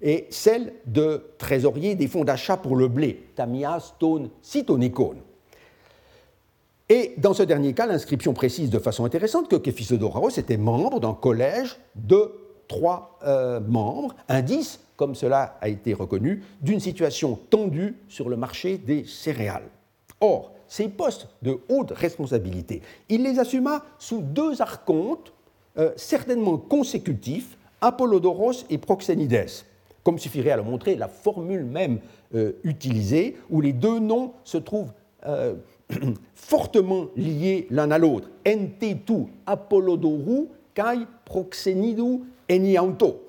et 0.01 0.27
celle 0.29 0.73
de 0.85 1.23
trésorier 1.39 1.95
des 1.95 2.07
fonds 2.07 2.23
d'achat 2.23 2.57
pour 2.57 2.75
le 2.75 2.87
blé, 2.87 3.29
Tamia 3.35 3.79
Stone 3.79 4.29
Citonicone. 4.41 5.17
Et 6.87 7.15
dans 7.17 7.33
ce 7.33 7.41
dernier 7.41 7.73
cas, 7.73 7.87
l'inscription 7.87 8.33
précise 8.33 8.69
de 8.69 8.77
façon 8.77 9.05
intéressante 9.05 9.49
que 9.49 9.55
Képhisodoros 9.55 10.37
était 10.37 10.57
membre 10.57 10.99
d'un 10.99 11.15
collège 11.15 11.77
de 11.95 12.31
trois 12.67 13.17
euh, 13.25 13.59
membres, 13.59 14.15
indice, 14.27 14.79
comme 14.95 15.15
cela 15.15 15.57
a 15.61 15.69
été 15.69 15.93
reconnu, 15.93 16.43
d'une 16.61 16.79
situation 16.79 17.39
tendue 17.49 17.95
sur 18.07 18.29
le 18.29 18.37
marché 18.37 18.77
des 18.77 19.05
céréales. 19.05 19.69
Or, 20.21 20.51
ces 20.67 20.87
postes 20.87 21.27
de 21.41 21.59
haute 21.69 21.91
responsabilité, 21.91 22.81
il 23.09 23.23
les 23.23 23.39
assuma 23.39 23.83
sous 23.99 24.21
deux 24.21 24.61
archontes 24.61 25.33
euh, 25.77 25.91
certainement 25.95 26.57
consécutifs, 26.57 27.57
Apollodoros 27.81 28.65
et 28.69 28.77
Proxénides 28.77 29.63
comme 30.05 30.19
suffirait 30.19 30.51
à 30.51 30.57
le 30.57 30.63
montrer 30.63 30.95
la 30.95 31.07
formule 31.07 31.65
même 31.65 31.99
euh, 32.35 32.51
utilisée, 32.63 33.35
où 33.49 33.59
les 33.59 33.73
deux 33.73 33.99
noms 33.99 34.33
se 34.43 34.59
trouvent 34.59 34.93
euh, 35.25 35.55
fortement 36.35 37.07
liés 37.15 37.65
l'un 37.71 37.89
à 37.89 37.97
l'autre. 37.97 38.29
Entetu 38.47 39.25
Apollodoru 39.47 40.45
kai 40.75 41.07
proxenidu 41.25 42.21
enianto. 42.47 43.24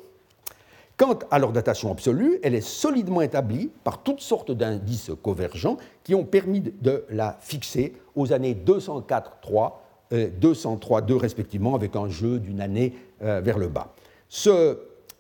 Quant 0.97 1.19
à 1.31 1.39
leur 1.39 1.53
datation 1.53 1.93
absolue, 1.93 2.39
elle 2.43 2.55
est 2.55 2.63
solidement 2.63 3.21
établie 3.21 3.71
par 3.85 4.03
toutes 4.03 4.21
sortes 4.21 4.51
d'indices 4.51 5.11
convergents 5.23 5.77
qui 6.05 6.15
ont 6.15 6.25
permis 6.25 6.61
de 6.61 7.05
la 7.11 7.37
fixer 7.41 7.93
aux 8.15 8.33
années 8.33 8.55
204-3, 8.55 9.73
203-2 10.11 11.13
respectivement, 11.17 11.75
avec 11.75 11.97
un 11.97 12.09
jeu 12.09 12.39
d'une 12.39 12.63
année 12.63 12.95
euh, 13.23 13.41
vers 13.43 13.59
le 13.59 13.69
bas. 13.69 13.93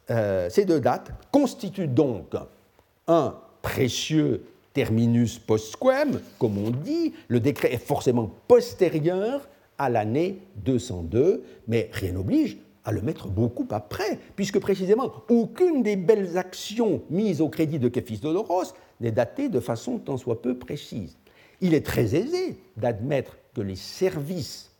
Euh, 0.08 0.48
ces 0.48 0.64
deux 0.64 0.80
dates 0.80 1.10
constituent 1.32 1.88
donc 1.88 2.36
un 3.08 3.34
précieux 3.60 4.44
terminus 4.72 5.38
postquem, 5.38 6.20
comme 6.38 6.56
on 6.58 6.70
dit. 6.70 7.12
Le 7.28 7.40
décret 7.40 7.72
est 7.74 7.84
forcément 7.84 8.30
postérieur 8.48 9.48
à 9.78 9.90
l'année 9.90 10.38
202, 10.64 11.42
mais 11.66 11.90
rien 11.92 12.12
n'oblige 12.12 12.56
à 12.86 12.92
le 12.92 13.02
mettre 13.02 13.26
beaucoup 13.26 13.66
après, 13.70 14.18
puisque 14.36 14.60
précisément 14.60 15.12
aucune 15.28 15.82
des 15.82 15.96
belles 15.96 16.38
actions 16.38 17.02
mises 17.10 17.40
au 17.40 17.48
crédit 17.48 17.80
de 17.80 17.88
Képhisdodoros 17.88 18.72
n'est 19.00 19.10
datée 19.10 19.48
de 19.48 19.60
façon 19.60 19.98
tant 19.98 20.16
soit 20.16 20.40
peu 20.40 20.56
précise. 20.56 21.18
Il 21.60 21.74
est 21.74 21.84
très 21.84 22.14
aisé 22.14 22.58
d'admettre 22.76 23.36
que 23.54 23.60
les 23.60 23.76
services 23.76 24.70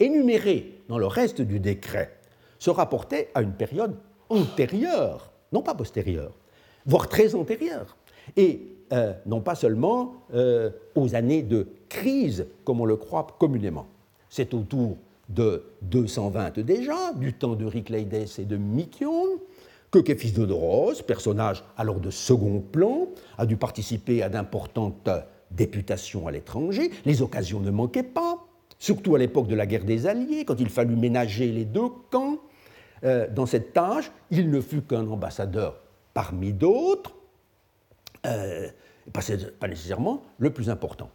énumérés 0.00 0.82
dans 0.88 0.98
le 0.98 1.06
reste 1.06 1.40
du 1.40 1.60
décret 1.60 2.18
se 2.58 2.70
rapportaient 2.70 3.30
à 3.34 3.42
une 3.42 3.52
période 3.52 3.96
antérieure, 4.28 5.30
non 5.52 5.62
pas 5.62 5.74
postérieure, 5.74 6.32
voire 6.84 7.08
très 7.08 7.36
antérieure, 7.36 7.96
et 8.36 8.60
euh, 8.92 9.12
non 9.24 9.40
pas 9.40 9.54
seulement 9.54 10.14
euh, 10.34 10.70
aux 10.96 11.14
années 11.14 11.42
de 11.42 11.68
crise, 11.88 12.46
comme 12.64 12.80
on 12.80 12.84
le 12.86 12.96
croit 12.96 13.26
communément. 13.38 13.86
C'est 14.30 14.52
autour 14.52 14.96
de 15.28 15.64
220 15.82 16.60
déjà, 16.60 17.12
du 17.14 17.32
temps 17.32 17.54
de 17.54 17.64
Ricleides 17.64 18.28
et 18.38 18.44
de 18.44 18.56
Mykion, 18.56 19.40
que 19.90 19.98
Képhisdodoros, 19.98 21.02
personnage 21.06 21.64
alors 21.76 22.00
de 22.00 22.10
second 22.10 22.60
plan, 22.60 23.08
a 23.38 23.46
dû 23.46 23.56
participer 23.56 24.22
à 24.22 24.28
d'importantes 24.28 25.08
députations 25.50 26.26
à 26.26 26.30
l'étranger. 26.30 26.90
Les 27.04 27.22
occasions 27.22 27.60
ne 27.60 27.70
manquaient 27.70 28.02
pas, 28.02 28.38
surtout 28.78 29.14
à 29.14 29.18
l'époque 29.18 29.48
de 29.48 29.54
la 29.54 29.66
guerre 29.66 29.84
des 29.84 30.06
Alliés, 30.06 30.44
quand 30.44 30.60
il 30.60 30.68
fallut 30.68 30.96
ménager 30.96 31.50
les 31.50 31.64
deux 31.64 31.88
camps. 32.10 32.38
Euh, 33.04 33.26
dans 33.32 33.46
cette 33.46 33.72
tâche, 33.72 34.10
il 34.30 34.50
ne 34.50 34.60
fut 34.60 34.82
qu'un 34.82 35.06
ambassadeur 35.08 35.80
parmi 36.14 36.52
d'autres, 36.52 37.14
euh, 38.24 38.68
pas, 39.12 39.68
nécessairement 39.68 40.22
le 40.38 40.50
plus 40.50 40.70
important. 40.70 41.10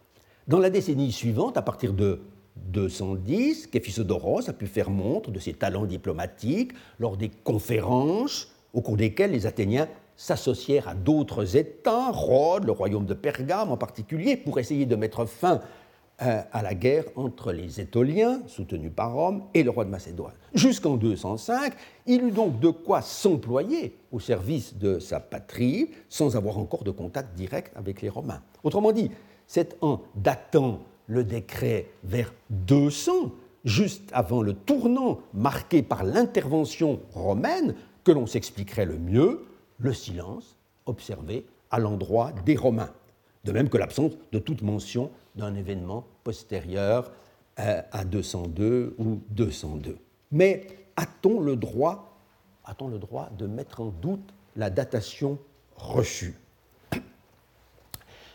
Dans 0.47 0.59
la 0.59 0.69
décennie 0.69 1.11
suivante, 1.11 1.57
à 1.57 1.61
partir 1.61 1.93
de 1.93 2.21
210, 2.55 3.67
Képhisodoros 3.67 4.49
a 4.49 4.53
pu 4.53 4.67
faire 4.67 4.89
montre 4.89 5.31
de 5.31 5.39
ses 5.39 5.53
talents 5.53 5.85
diplomatiques 5.85 6.73
lors 6.99 7.17
des 7.17 7.29
conférences 7.29 8.49
au 8.73 8.81
cours 8.81 8.97
desquelles 8.97 9.31
les 9.31 9.45
Athéniens 9.45 9.87
s'associèrent 10.15 10.87
à 10.87 10.93
d'autres 10.93 11.57
États, 11.57 12.11
Rhodes, 12.11 12.65
le 12.65 12.71
royaume 12.71 13.05
de 13.05 13.13
Pergame 13.13 13.71
en 13.71 13.77
particulier, 13.77 14.37
pour 14.37 14.59
essayer 14.59 14.85
de 14.85 14.95
mettre 14.95 15.25
fin 15.25 15.61
euh, 16.21 16.41
à 16.51 16.61
la 16.61 16.75
guerre 16.75 17.05
entre 17.15 17.51
les 17.51 17.81
Étoliens, 17.81 18.41
soutenus 18.45 18.91
par 18.95 19.13
Rome, 19.13 19.45
et 19.55 19.63
le 19.63 19.71
roi 19.71 19.85
de 19.85 19.89
Macédoine. 19.89 20.35
Jusqu'en 20.53 20.95
205, 20.95 21.73
il 22.05 22.23
eut 22.23 22.31
donc 22.31 22.59
de 22.59 22.69
quoi 22.69 23.01
s'employer 23.01 23.97
au 24.11 24.19
service 24.19 24.77
de 24.77 24.99
sa 24.99 25.19
patrie 25.19 25.89
sans 26.09 26.35
avoir 26.35 26.59
encore 26.59 26.83
de 26.83 26.91
contact 26.91 27.33
direct 27.33 27.71
avec 27.75 28.03
les 28.03 28.09
Romains. 28.09 28.43
Autrement 28.63 28.91
dit, 28.91 29.09
c'est 29.47 29.75
en 29.81 30.01
datant 30.15 30.81
le 31.11 31.25
décret 31.25 31.87
vers 32.05 32.33
200, 32.51 33.11
juste 33.65 34.09
avant 34.13 34.41
le 34.41 34.53
tournant 34.53 35.19
marqué 35.33 35.83
par 35.83 36.05
l'intervention 36.05 37.01
romaine, 37.13 37.75
que 38.05 38.13
l'on 38.13 38.25
s'expliquerait 38.25 38.85
le 38.85 38.97
mieux 38.97 39.45
le 39.77 39.93
silence 39.93 40.55
observé 40.85 41.45
à 41.69 41.79
l'endroit 41.79 42.31
des 42.45 42.55
Romains, 42.55 42.91
de 43.43 43.51
même 43.51 43.67
que 43.67 43.77
l'absence 43.77 44.13
de 44.31 44.39
toute 44.39 44.61
mention 44.61 45.11
d'un 45.35 45.53
événement 45.53 46.05
postérieur 46.23 47.11
euh, 47.59 47.81
à 47.91 48.05
202 48.05 48.95
ou 48.97 49.21
202. 49.31 49.97
Mais 50.31 50.65
a-t-on 50.95 51.41
le 51.41 51.57
droit, 51.57 52.17
a-t-on 52.63 52.87
le 52.87 52.99
droit 52.99 53.29
de 53.37 53.47
mettre 53.47 53.81
en 53.81 53.87
doute 53.87 54.33
la 54.55 54.69
datation 54.69 55.37
reçue? 55.75 56.35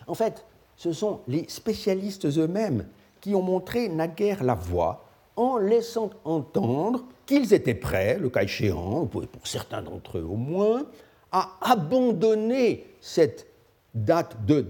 En 0.06 0.14
fait, 0.14 0.44
ce 0.76 0.92
sont 0.92 1.20
les 1.26 1.46
spécialistes 1.48 2.26
eux-mêmes 2.26 2.86
qui 3.20 3.34
ont 3.34 3.42
montré 3.42 3.88
naguère 3.88 4.44
la 4.44 4.54
voie 4.54 5.04
en 5.36 5.58
laissant 5.58 6.10
entendre 6.24 7.04
qu'ils 7.26 7.52
étaient 7.52 7.74
prêts, 7.74 8.18
le 8.18 8.30
cas 8.30 8.42
échéant, 8.42 9.06
pour 9.06 9.26
certains 9.44 9.82
d'entre 9.82 10.18
eux 10.18 10.26
au 10.28 10.36
moins, 10.36 10.86
à 11.32 11.58
abandonner 11.60 12.86
cette 13.00 13.46
date 13.94 14.36
de, 14.46 14.64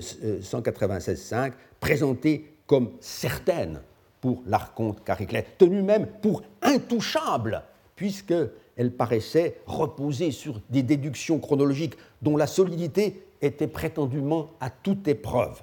196.5 0.00 1.52
présentée 1.80 2.54
comme 2.66 2.90
certaine 3.00 3.80
pour 4.20 4.42
l'archonte 4.46 5.02
Cariclès, 5.04 5.44
tenue 5.56 5.82
même 5.82 6.06
pour 6.06 6.42
intouchable, 6.62 7.62
puisqu'elle 7.96 8.92
paraissait 8.96 9.60
reposer 9.66 10.30
sur 10.30 10.60
des 10.70 10.82
déductions 10.82 11.38
chronologiques 11.38 11.96
dont 12.22 12.36
la 12.36 12.46
solidité 12.46 13.22
était 13.42 13.68
prétendument 13.68 14.50
à 14.60 14.70
toute 14.70 15.06
épreuve. 15.08 15.62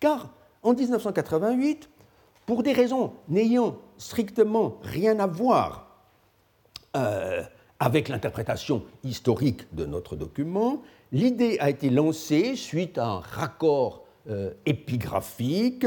Car 0.00 0.30
en 0.62 0.74
1988, 0.74 1.88
pour 2.46 2.62
des 2.62 2.72
raisons 2.72 3.12
n'ayant 3.28 3.78
strictement 3.98 4.78
rien 4.82 5.18
à 5.18 5.26
voir 5.26 5.86
euh, 6.96 7.42
avec 7.80 8.08
l'interprétation 8.08 8.84
historique 9.02 9.74
de 9.74 9.84
notre 9.84 10.16
document, 10.16 10.82
l'idée 11.12 11.58
a 11.60 11.70
été 11.70 11.90
lancée 11.90 12.56
suite 12.56 12.98
à 12.98 13.06
un 13.06 13.20
raccord 13.20 14.04
euh, 14.28 14.52
épigraphique 14.64 15.86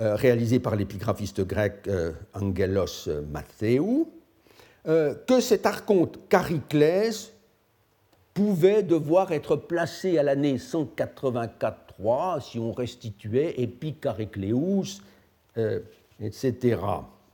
euh, 0.00 0.14
réalisé 0.14 0.60
par 0.60 0.76
l'épigraphiste 0.76 1.40
grec 1.42 1.88
Angelos 2.34 3.08
Mathéou, 3.30 4.12
que 4.84 5.40
cet 5.40 5.66
archonte 5.66 6.18
Chariclès 6.32 7.34
pouvait 8.40 8.82
devoir 8.82 9.32
être 9.32 9.54
placé 9.54 10.16
à 10.16 10.22
l'année 10.22 10.56
184 10.56 12.40
si 12.40 12.58
on 12.58 12.72
restituait 12.72 13.60
Epicaricleus, 13.60 15.02
etc. 16.18 16.80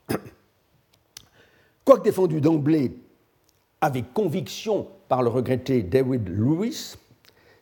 Quoique 1.85 2.03
défendu 2.03 2.41
d'emblée 2.41 2.99
avec 3.81 4.13
conviction 4.13 4.89
par 5.07 5.23
le 5.23 5.29
regretté 5.29 5.85
David 5.85 6.29
Lewis, 6.29 6.97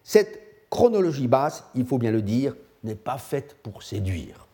cette 0.02 0.40
chronologie 0.70 1.28
basse, 1.28 1.64
il 1.74 1.84
faut 1.84 1.98
bien 1.98 2.12
le 2.12 2.22
dire, 2.22 2.56
n'est 2.82 2.94
pas 2.94 3.18
faite 3.18 3.58
pour 3.62 3.82
séduire. 3.82 4.46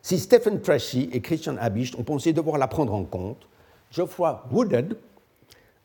Si 0.00 0.18
Stephen 0.18 0.62
Tracy 0.62 1.10
et 1.12 1.20
Christian 1.20 1.58
Habicht 1.58 1.98
ont 1.98 2.02
pensé 2.02 2.32
devoir 2.32 2.56
la 2.56 2.66
prendre 2.66 2.94
en 2.94 3.04
compte, 3.04 3.46
Geoffroy 3.90 4.42
Woodhead, 4.50 4.96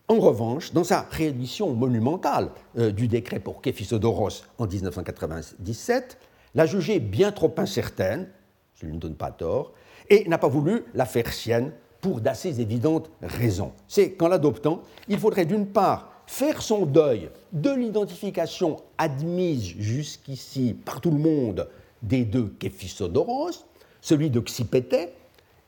en 0.10 0.20
revanche, 0.20 0.74
dans 0.74 0.86
sa 0.86 1.02
réédition 1.02 1.74
monumentale 1.74 2.52
euh, 2.78 2.92
du 2.92 3.08
décret 3.08 3.40
pour 3.40 3.62
Képhisodoros 3.62 4.44
en 4.58 4.66
1997, 4.66 6.18
l'a 6.56 6.66
jugée 6.66 7.00
bien 7.00 7.32
trop 7.32 7.54
incertaine, 7.58 8.30
je 8.76 8.86
ne 8.86 8.92
lui 8.92 8.98
donne 9.00 9.16
pas 9.16 9.32
tort, 9.32 9.74
et 10.10 10.28
n'a 10.30 10.38
pas 10.38 10.48
voulu 10.48 10.86
la 10.94 11.06
faire 11.06 11.34
sienne 11.34 11.74
pour 12.00 12.22
d'assez 12.22 12.62
évidentes 12.62 13.10
raisons. 13.22 13.74
C'est 13.88 14.12
qu'en 14.12 14.30
l'adoptant, 14.30 14.82
il 15.10 15.20
faudrait 15.20 15.46
d'une 15.46 15.68
part 15.68 16.12
faire 16.26 16.62
son 16.62 16.86
deuil 16.86 17.30
de 17.52 17.72
l'identification 17.72 18.78
admise 18.98 19.66
jusqu'ici 19.78 20.74
par 20.86 21.02
tout 21.02 21.12
le 21.12 21.20
monde 21.20 21.68
des 22.02 22.24
deux 22.24 22.54
Képhisodoros, 22.60 23.66
celui 24.00 24.30
de 24.30 24.40
Xipété 24.40 25.10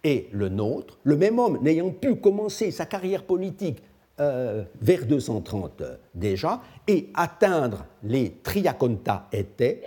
et 0.04 0.30
le 0.32 0.48
nôtre, 0.48 0.98
le 1.04 1.18
même 1.18 1.40
homme 1.40 1.60
n'ayant 1.62 1.90
pu 1.90 2.16
commencer 2.16 2.72
sa 2.72 2.86
carrière 2.86 3.24
politique 3.24 3.82
euh, 4.20 4.64
vers 4.82 5.06
230 5.06 5.84
déjà 6.14 6.62
et 6.88 7.10
atteindre 7.14 7.86
les 8.04 8.32
Triaconta 8.44 9.28
étaient, 9.32 9.82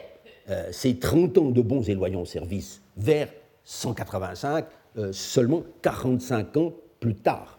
euh, 0.50 0.68
ces 0.72 0.98
30 0.98 1.38
ans 1.38 1.50
de 1.50 1.62
bons 1.62 1.88
et 1.88 1.94
loyaux 1.94 2.24
services 2.24 2.82
vers 2.96 3.28
185, 3.64 4.66
euh, 4.98 5.12
seulement 5.12 5.62
45 5.82 6.56
ans 6.56 6.72
plus 7.00 7.14
tard. 7.14 7.58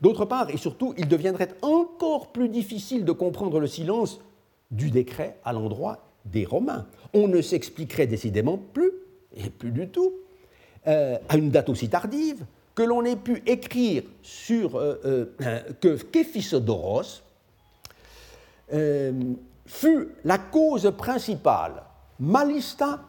D'autre 0.00 0.24
part, 0.24 0.50
et 0.50 0.56
surtout, 0.56 0.94
il 0.98 1.08
deviendrait 1.08 1.50
encore 1.62 2.32
plus 2.32 2.48
difficile 2.48 3.04
de 3.04 3.12
comprendre 3.12 3.60
le 3.60 3.66
silence 3.66 4.20
du 4.70 4.90
décret 4.90 5.38
à 5.44 5.52
l'endroit 5.52 6.04
des 6.24 6.44
Romains. 6.44 6.86
On 7.12 7.28
ne 7.28 7.40
s'expliquerait 7.40 8.06
décidément 8.06 8.58
plus, 8.58 8.90
et 9.36 9.50
plus 9.50 9.70
du 9.70 9.88
tout, 9.88 10.12
euh, 10.86 11.16
à 11.28 11.36
une 11.36 11.50
date 11.50 11.68
aussi 11.68 11.88
tardive, 11.88 12.44
que 12.74 12.82
l'on 12.82 13.04
ait 13.04 13.16
pu 13.16 13.42
écrire 13.46 14.02
sur 14.22 14.76
euh, 14.76 15.26
que 15.80 15.96
Képhisodoros 16.02 17.22
fut 19.66 20.08
la 20.24 20.38
cause 20.38 20.92
principale, 20.96 21.82
malista 22.18 23.00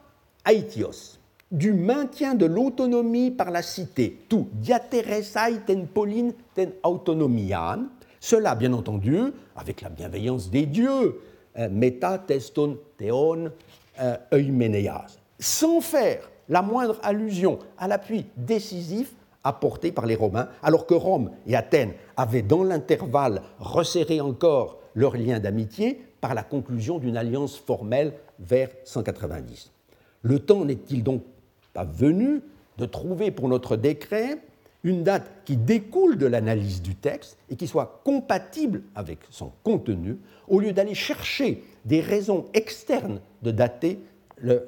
aetios, 0.46 1.18
du 1.52 1.74
maintien 1.74 2.36
de 2.36 2.46
l'autonomie 2.46 3.32
par 3.32 3.52
la 3.52 3.62
cité, 3.62 4.20
tout 4.28 4.48
diateresai 4.54 5.62
ten 5.66 5.88
polin 5.88 6.32
ten 6.54 6.72
autonomian, 6.84 7.88
cela 8.20 8.56
bien 8.56 8.74
entendu 8.74 9.32
avec 9.56 9.82
la 9.82 9.90
bienveillance 9.90 10.50
des 10.50 10.66
dieux, 10.66 11.22
euh, 11.58 11.70
meta 11.70 12.18
teston 12.18 12.78
theon 12.98 13.52
euh, 14.02 14.18
eumeneas, 14.34 15.18
sans 15.40 15.82
faire 15.82 16.30
la 16.50 16.62
moindre 16.62 17.00
allusion 17.04 17.60
à 17.78 17.88
l'appui 17.88 18.26
décisif 18.36 19.14
apporté 19.46 19.94
par 19.94 20.06
les 20.06 20.16
Romains, 20.16 20.50
alors 20.62 20.86
que 20.86 20.94
Rome 20.94 21.32
et 21.48 21.56
Athènes 21.56 21.94
avaient 22.18 22.42
dans 22.42 22.64
l'intervalle 22.64 23.42
resserré 23.60 24.20
encore 24.20 24.80
leurs 24.96 25.16
liens 25.16 25.40
d'amitié 25.40 26.02
par 26.20 26.34
la 26.34 26.44
conclusion 26.44 26.98
d'une 26.98 27.16
alliance 27.16 27.56
formelle 27.56 28.14
vers 28.40 28.70
190. 28.84 29.72
Le 30.24 30.40
temps 30.40 30.66
n'est-il 30.66 31.04
donc 31.04 31.22
pas 31.74 31.86
venu 31.86 32.42
de 32.78 32.86
trouver 32.86 33.32
pour 33.32 33.48
notre 33.48 33.78
décret 33.78 34.40
une 34.84 35.04
date 35.04 35.32
qui 35.46 35.58
découle 35.58 36.18
de 36.18 36.28
l'analyse 36.28 36.82
du 36.82 36.96
texte 36.96 37.38
et 37.50 37.56
qui 37.56 37.68
soit 37.68 38.02
compatible 38.04 38.84
avec 38.94 39.20
son 39.32 39.52
contenu, 39.64 40.18
au 40.48 40.60
lieu 40.60 40.74
d'aller 40.74 40.94
chercher 40.94 41.64
des 41.86 42.02
raisons 42.02 42.46
externes 42.54 43.20
de 43.42 43.52
dater 43.52 44.00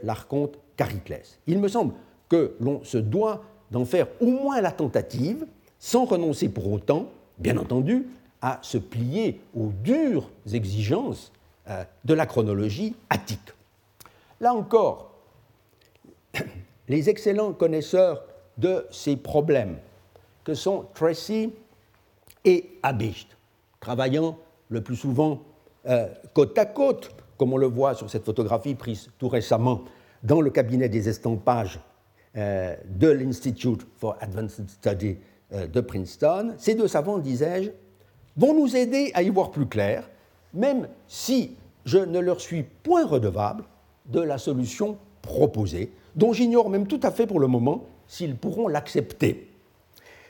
l'archonte 0.04 0.58
Chariclès. 0.78 1.40
Il 1.46 1.60
me 1.60 1.68
semble 1.68 1.94
que 2.30 2.56
l'on 2.60 2.84
se 2.84 2.98
doit 2.98 3.44
d'en 3.72 3.86
faire 3.86 4.08
au 4.22 4.28
moins 4.28 4.62
la 4.62 4.72
tentative, 4.72 5.46
sans 5.80 6.06
renoncer 6.06 6.50
pour 6.50 6.72
autant, 6.72 7.08
bien 7.38 7.58
entendu, 7.58 8.08
à 8.42 8.60
se 8.62 8.78
plier 8.78 9.42
aux 9.56 9.72
dures 9.84 10.30
exigences 10.52 11.32
euh, 11.70 11.84
de 12.06 12.14
la 12.14 12.26
chronologie 12.26 12.96
attique. 13.10 13.54
Là 14.40 14.54
encore, 14.54 15.12
les 16.88 17.10
excellents 17.10 17.54
connaisseurs 17.54 18.24
de 18.58 18.86
ces 18.92 19.18
problèmes, 19.18 19.78
que 20.44 20.54
sont 20.54 20.86
Tracy 20.94 21.52
et 22.46 22.70
Abicht, 22.84 23.28
travaillant 23.80 24.38
le 24.70 24.82
plus 24.82 24.96
souvent 24.96 25.42
euh, 25.88 26.08
côte 26.34 26.58
à 26.58 26.66
côte, 26.66 27.12
comme 27.38 27.54
on 27.54 27.58
le 27.58 27.68
voit 27.68 27.96
sur 27.96 28.10
cette 28.10 28.26
photographie 28.26 28.76
prise 28.76 29.10
tout 29.20 29.30
récemment 29.30 29.84
dans 30.24 30.42
le 30.42 30.50
cabinet 30.50 30.90
des 30.90 31.10
estampages 31.10 31.80
de 32.38 33.08
l'Institute 33.08 33.86
for 33.98 34.16
Advanced 34.22 34.70
Study 34.70 35.18
euh, 35.54 35.66
de 35.66 35.80
Princeton. 35.80 36.56
Ces 36.58 36.76
deux 36.76 36.90
savants, 36.90 37.20
disais-je, 37.20 37.70
vont 38.36 38.54
nous 38.54 38.76
aider 38.76 39.12
à 39.14 39.24
y 39.24 39.30
voir 39.30 39.50
plus 39.50 39.66
clair, 39.66 40.10
même 40.54 40.90
si 41.08 41.56
je 41.86 42.00
ne 42.00 42.20
leur 42.20 42.42
suis 42.42 42.64
point 42.64 43.06
redevable 43.06 43.64
de 44.08 44.20
la 44.20 44.38
solution 44.38 44.98
proposée, 45.22 45.94
dont 46.18 46.34
j'ignore 46.34 46.70
même 46.70 46.86
tout 46.86 47.00
à 47.02 47.12
fait 47.12 47.28
pour 47.28 47.40
le 47.40 47.48
moment 47.48 47.86
s'ils 48.08 48.36
pourront 48.36 48.68
l'accepter. 48.68 49.50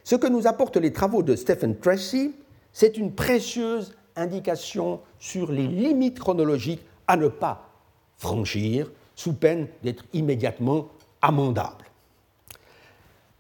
Ce 0.04 0.16
que 0.16 0.28
nous 0.28 0.46
apportent 0.46 0.78
les 0.78 0.94
travaux 0.94 1.24
de 1.24 1.36
Stephen 1.36 1.76
Tracy, 1.76 2.36
c'est 2.72 2.96
une 2.96 3.12
précieuse 3.12 3.96
indication 4.16 5.00
sur 5.18 5.52
les 5.52 5.66
limites 5.66 6.20
chronologiques 6.20 6.86
à 7.08 7.18
ne 7.18 7.28
pas 7.28 7.72
franchir 8.20 8.92
sous 9.16 9.34
peine 9.34 9.68
d'être 9.82 10.06
immédiatement 10.14 10.90
amendable. 11.24 11.87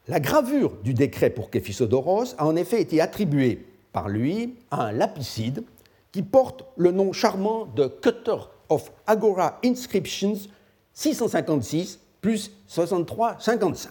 La 0.09 0.21
gravure 0.21 0.77
du 0.83 0.93
décret 0.93 1.29
pour 1.29 1.49
Képhisodoros 1.49 2.33
a 2.37 2.45
en 2.45 2.55
effet 2.55 2.81
été 2.81 3.01
attribuée 3.01 3.67
par 3.91 4.07
lui 4.07 4.55
à 4.71 4.85
un 4.85 4.91
lapicide 4.93 5.65
qui 6.13 6.23
porte 6.23 6.63
le 6.77 6.91
nom 6.91 7.11
charmant 7.11 7.65
de 7.65 7.87
Cutter 7.87 8.37
of 8.69 8.89
Agora 9.05 9.59
Inscriptions 9.65 10.47
656 10.93 11.99
plus 12.21 12.51
63,55. 12.69 13.87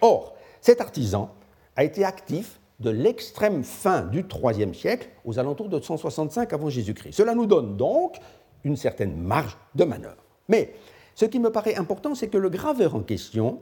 Or, 0.00 0.34
cet 0.62 0.80
artisan 0.80 1.30
a 1.76 1.84
été 1.84 2.02
actif 2.02 2.58
de 2.80 2.88
l'extrême 2.88 3.62
fin 3.62 4.02
du 4.06 4.24
IIIe 4.24 4.74
siècle 4.74 5.10
aux 5.26 5.38
alentours 5.38 5.68
de 5.68 5.78
165 5.78 6.50
avant 6.50 6.70
Jésus-Christ. 6.70 7.12
Cela 7.12 7.34
nous 7.34 7.46
donne 7.46 7.76
donc 7.76 8.16
une 8.64 8.76
certaine 8.76 9.16
marge 9.16 9.58
de 9.74 9.84
manœuvre. 9.84 10.24
Mais 10.48 10.72
ce 11.14 11.26
qui 11.26 11.38
me 11.38 11.52
paraît 11.52 11.76
important, 11.76 12.14
c'est 12.14 12.28
que 12.28 12.38
le 12.38 12.48
graveur 12.48 12.94
en 12.94 13.02
question 13.02 13.60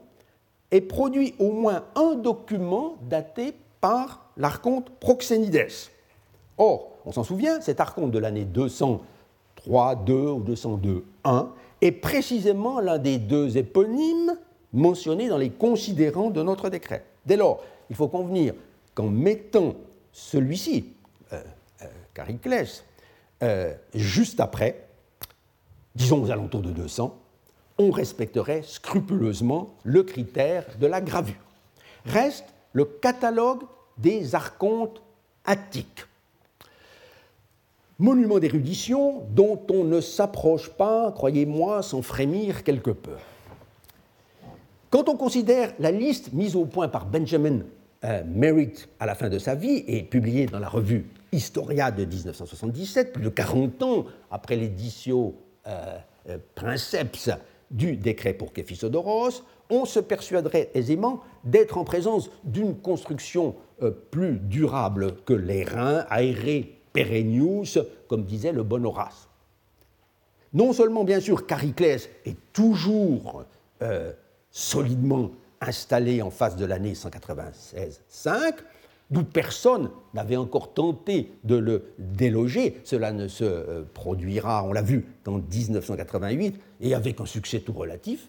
ait 0.70 0.80
produit 0.80 1.34
au 1.38 1.52
moins 1.52 1.84
un 1.94 2.14
document 2.14 2.96
daté 3.08 3.54
par 3.80 4.30
l'archonte 4.36 4.90
Proxénides. 5.00 5.68
Or, 6.58 6.90
on 7.06 7.12
s'en 7.12 7.24
souvient, 7.24 7.60
cet 7.60 7.80
archonte 7.80 8.10
de 8.10 8.18
l'année 8.18 8.44
203, 8.44 9.94
2 9.96 10.14
ou 10.14 10.40
202, 10.40 11.04
1 11.24 11.48
est 11.80 11.92
précisément 11.92 12.80
l'un 12.80 12.98
des 12.98 13.18
deux 13.18 13.56
éponymes 13.56 14.36
mentionnés 14.72 15.28
dans 15.28 15.38
les 15.38 15.50
considérants 15.50 16.30
de 16.30 16.42
notre 16.42 16.68
décret. 16.68 17.04
Dès 17.26 17.36
lors, 17.36 17.62
il 17.88 17.96
faut 17.96 18.08
convenir 18.08 18.54
qu'en 18.94 19.08
mettant 19.08 19.74
celui-ci, 20.12 20.92
euh, 21.32 21.42
euh 21.82 21.86
Cariclès, 22.12 22.84
euh, 23.42 23.72
juste 23.94 24.40
après, 24.40 24.86
disons 25.94 26.22
aux 26.22 26.30
alentours 26.30 26.60
de 26.60 26.70
200, 26.70 27.16
on 27.80 27.90
respecterait 27.90 28.62
scrupuleusement 28.62 29.70
le 29.84 30.02
critère 30.02 30.66
de 30.78 30.86
la 30.86 31.00
gravure. 31.00 31.34
Reste 32.04 32.44
le 32.74 32.84
catalogue 32.84 33.62
des 33.96 34.34
archontes 34.34 35.02
attiques. 35.46 36.04
Monument 37.98 38.38
d'érudition 38.38 39.22
dont 39.30 39.62
on 39.70 39.84
ne 39.84 40.02
s'approche 40.02 40.68
pas, 40.68 41.10
croyez-moi, 41.12 41.82
sans 41.82 42.02
frémir 42.02 42.64
quelque 42.64 42.90
peu. 42.90 43.16
Quand 44.90 45.08
on 45.08 45.16
considère 45.16 45.72
la 45.78 45.90
liste 45.90 46.34
mise 46.34 46.56
au 46.56 46.66
point 46.66 46.88
par 46.88 47.06
Benjamin 47.06 47.60
euh, 48.04 48.22
Merritt 48.26 48.90
à 48.98 49.06
la 49.06 49.14
fin 49.14 49.30
de 49.30 49.38
sa 49.38 49.54
vie 49.54 49.84
et 49.86 50.02
publiée 50.02 50.46
dans 50.46 50.58
la 50.58 50.68
revue 50.68 51.06
Historia 51.32 51.90
de 51.90 52.04
1977, 52.04 53.12
plus 53.14 53.22
de 53.22 53.28
40 53.30 53.82
ans 53.84 54.04
après 54.30 54.56
l'édition 54.56 55.32
euh, 55.66 55.96
euh, 56.28 56.38
Princeps 56.54 57.30
du 57.70 57.96
décret 57.96 58.34
pour 58.34 58.52
Képhisodoros, 58.52 59.44
on 59.70 59.84
se 59.84 60.00
persuaderait 60.00 60.70
aisément 60.74 61.20
d'être 61.44 61.78
en 61.78 61.84
présence 61.84 62.30
d'une 62.44 62.76
construction 62.76 63.54
plus 64.10 64.38
durable 64.38 65.16
que 65.24 65.32
les 65.32 65.64
reins, 65.64 66.04
aérés 66.10 66.80
perennius, 66.92 67.78
comme 68.08 68.24
disait 68.24 68.52
le 68.52 68.64
bon 68.64 68.84
Horace. 68.84 69.28
Non 70.52 70.72
seulement, 70.72 71.04
bien 71.04 71.20
sûr, 71.20 71.46
Cariclès 71.46 72.10
est 72.24 72.36
toujours 72.52 73.44
solidement 74.50 75.30
installé 75.60 76.22
en 76.22 76.30
face 76.30 76.56
de 76.56 76.64
l'année 76.64 76.94
196-5, 76.94 78.54
d'où 79.10 79.24
personne 79.24 79.90
n'avait 80.14 80.36
encore 80.36 80.72
tenté 80.72 81.32
de 81.44 81.56
le 81.56 81.92
déloger. 81.98 82.80
Cela 82.84 83.12
ne 83.12 83.28
se 83.28 83.44
euh, 83.44 83.82
produira, 83.94 84.64
on 84.64 84.72
l'a 84.72 84.82
vu, 84.82 85.06
en 85.26 85.38
1988, 85.38 86.56
et 86.80 86.94
avec 86.94 87.20
un 87.20 87.26
succès 87.26 87.60
tout 87.60 87.72
relatif. 87.72 88.28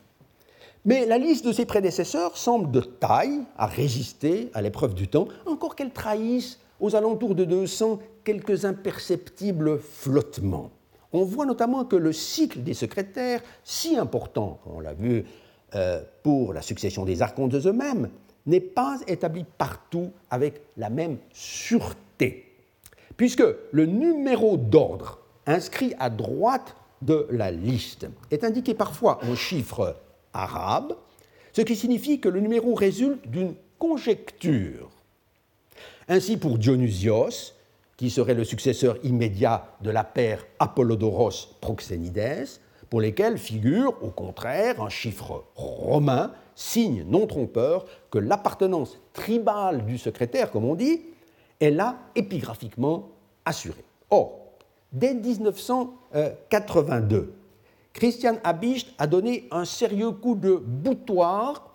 Mais 0.84 1.06
la 1.06 1.20
liste 1.20 1.46
de 1.46 1.52
ses 1.52 1.66
prédécesseurs 1.66 2.38
semble 2.38 2.72
de 2.72 2.82
taille 2.82 3.42
à 3.58 3.68
résister 3.68 4.50
à 4.54 4.62
l'épreuve 4.62 4.96
du 4.96 5.08
temps, 5.08 5.28
encore 5.46 5.76
qu'elle 5.76 5.92
trahisse 5.92 6.60
aux 6.80 6.96
alentours 6.96 7.36
de 7.36 7.46
200 7.46 8.00
quelques 8.24 8.66
imperceptibles 8.66 9.80
flottements. 9.80 10.72
On 11.14 11.24
voit 11.24 11.46
notamment 11.46 11.86
que 11.86 11.96
le 11.96 12.14
cycle 12.14 12.64
des 12.64 12.74
secrétaires, 12.74 13.42
si 13.64 13.98
important, 13.98 14.60
on 14.66 14.80
l'a 14.80 14.94
vu 14.94 15.26
euh, 15.76 16.02
pour 16.24 16.54
la 16.54 16.62
succession 16.62 17.06
des 17.06 17.22
archontes 17.22 17.54
eux-mêmes 17.54 18.10
n'est 18.46 18.60
pas 18.60 19.00
établi 19.08 19.46
partout 19.58 20.12
avec 20.30 20.62
la 20.78 20.90
même 20.90 21.18
sûreté, 21.32 22.52
puisque 23.18 23.44
le 23.72 23.86
numéro 23.86 24.58
d'ordre 24.58 25.20
inscrit 25.46 25.94
à 26.00 26.10
droite 26.10 26.76
de 27.02 27.28
la 27.32 27.52
liste 27.52 28.08
est 28.30 28.44
indiqué 28.44 28.74
parfois 28.74 29.20
en 29.24 29.36
chiffres 29.36 29.96
arabes, 30.34 30.96
ce 31.54 31.62
qui 31.62 31.76
signifie 31.76 32.20
que 32.20 32.30
le 32.30 32.40
numéro 32.40 32.74
résulte 32.74 33.28
d'une 33.28 33.56
conjecture. 33.78 34.90
Ainsi 36.08 36.38
pour 36.38 36.58
Dionysios, 36.58 37.54
qui 37.98 38.10
serait 38.10 38.34
le 38.34 38.44
successeur 38.44 38.98
immédiat 39.04 39.68
de 39.82 39.92
la 39.92 40.04
paire 40.04 40.46
Apollodoros 40.60 41.56
Proxénides, 41.62 42.48
pour 42.90 43.00
lesquels 43.00 43.38
figure, 43.38 43.96
au 44.02 44.10
contraire, 44.10 44.82
un 44.82 44.90
chiffre 44.90 45.46
romain, 45.56 46.34
signe 46.62 47.04
non 47.08 47.28
trompeur 47.28 47.86
que 48.10 48.18
l'appartenance 48.20 48.98
tribale 49.14 49.86
du 49.86 49.98
secrétaire, 49.98 50.52
comme 50.52 50.66
on 50.66 50.76
dit, 50.76 51.02
est 51.60 51.72
là 51.72 51.98
épigraphiquement 52.16 53.10
assurée. 53.46 53.84
Or, 54.10 54.40
dès 54.92 55.14
1982, 55.14 57.34
Christian 57.94 58.38
Habicht 58.44 58.90
a 58.98 59.08
donné 59.08 59.48
un 59.52 59.64
sérieux 59.66 60.12
coup 60.12 60.36
de 60.36 60.56
boutoir 60.56 61.70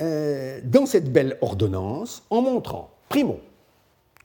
euh, 0.00 0.60
dans 0.64 0.86
cette 0.86 1.12
belle 1.12 1.36
ordonnance 1.40 2.22
en 2.30 2.42
montrant, 2.42 2.90
primo, 3.08 3.40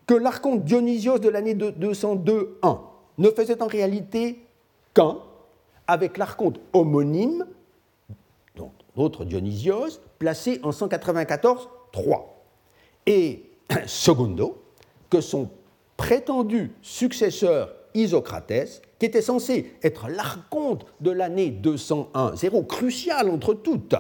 que 0.05 0.13
l'archonte 0.13 0.63
Dionysios 0.63 1.17
de 1.19 1.29
l'année 1.29 1.55
202-1 1.55 2.79
ne 3.17 3.29
faisait 3.29 3.61
en 3.61 3.67
réalité 3.67 4.43
avec 5.87 6.17
l'archonte 6.17 6.59
homonyme, 6.73 7.45
l'autre 8.97 9.23
Dionysios, 9.23 10.01
placé 10.19 10.59
en 10.63 10.71
194-3. 10.71 11.67
Et 13.05 13.43
secondo, 13.85 14.63
que 15.09 15.21
son 15.21 15.49
prétendu 15.95 16.73
successeur 16.81 17.73
Isocrates, 17.93 18.81
qui 18.99 19.05
était 19.05 19.21
censé 19.21 19.73
être 19.83 20.07
l'archonte 20.07 20.85
de 21.01 21.11
l'année 21.11 21.49
201, 21.49 22.35
zéro 22.35 22.63
crucial 22.63 23.29
entre 23.29 23.53
toutes, 23.53 23.95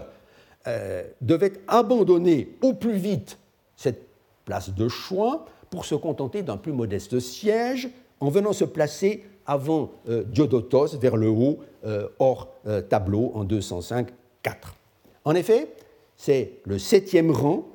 euh, 0.67 1.03
devait 1.21 1.53
abandonner 1.67 2.57
au 2.61 2.73
plus 2.73 2.97
vite 2.97 3.37
cette 3.75 4.07
place 4.45 4.73
de 4.73 4.87
choix 4.87 5.45
pour 5.69 5.85
se 5.85 5.95
contenter 5.95 6.41
d'un 6.41 6.57
plus 6.57 6.73
modeste 6.73 7.19
siège 7.19 7.89
en 8.19 8.29
venant 8.29 8.53
se 8.53 8.65
placer 8.65 9.23
avant 9.45 9.91
euh, 10.09 10.23
Diodotos 10.23 10.97
vers 10.97 11.15
le 11.15 11.29
haut, 11.29 11.59
euh, 11.85 12.09
hors 12.19 12.49
tableau, 12.89 13.31
en 13.33 13.45
205-4. 13.45 14.07
En 15.27 15.35
effet, 15.35 15.67
c'est 16.15 16.53
le 16.63 16.79
septième 16.79 17.31
rang 17.31 17.67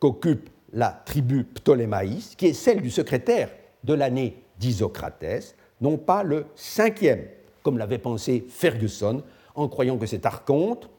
qu'occupe 0.00 0.50
la 0.72 0.88
tribu 0.88 1.44
Ptolémaïs, 1.44 2.34
qui 2.34 2.46
est 2.46 2.54
celle 2.54 2.82
du 2.82 2.90
secrétaire 2.90 3.50
de 3.84 3.94
l'année 3.94 4.42
d'Isocrates, 4.58 5.54
non 5.80 5.96
pas 5.96 6.24
le 6.24 6.46
cinquième, 6.56 7.22
comme 7.62 7.78
l'avait 7.78 7.98
pensé 7.98 8.44
Ferguson, 8.48 9.22
en 9.54 9.68
croyant 9.68 9.96
que 9.96 10.06
cet 10.06 10.26
archonte 10.26 10.90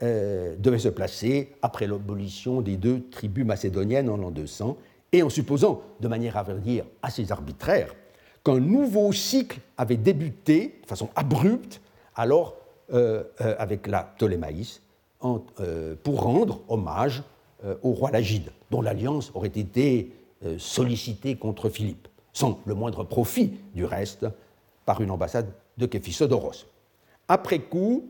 devait 0.00 0.80
se 0.80 0.88
placer 0.88 1.52
après 1.62 1.86
l'abolition 1.86 2.60
des 2.60 2.76
deux 2.76 3.04
tribus 3.12 3.44
macédoniennes 3.44 4.10
en 4.10 4.16
l'an 4.16 4.32
200, 4.32 4.76
et 5.12 5.22
en 5.22 5.28
supposant, 5.28 5.82
de 6.00 6.08
manière 6.08 6.36
à 6.36 6.42
dire 6.42 6.84
assez 7.00 7.30
arbitraire, 7.30 7.94
qu'un 8.44 8.58
nouveau 8.58 9.12
cycle 9.12 9.60
avait 9.78 9.96
débuté 9.96 10.80
de 10.82 10.88
façon 10.88 11.10
abrupte, 11.14 11.80
alors 12.16 12.56
euh, 12.56 12.56
euh, 12.56 12.59
avec 13.38 13.86
la 13.86 14.02
Ptolémaïs, 14.02 14.82
euh, 15.60 15.94
pour 16.02 16.22
rendre 16.22 16.60
hommage 16.68 17.22
au 17.82 17.92
roi 17.92 18.10
Lagide, 18.10 18.50
dont 18.70 18.80
l'alliance 18.80 19.30
aurait 19.34 19.48
été 19.48 20.12
sollicitée 20.56 21.36
contre 21.36 21.68
Philippe, 21.68 22.08
sans 22.32 22.58
le 22.64 22.74
moindre 22.74 23.04
profit 23.04 23.52
du 23.74 23.84
reste, 23.84 24.26
par 24.86 25.02
une 25.02 25.10
ambassade 25.10 25.46
de 25.76 25.86
Képhisodoros. 25.86 26.66
Après 27.28 27.58
coup, 27.58 28.06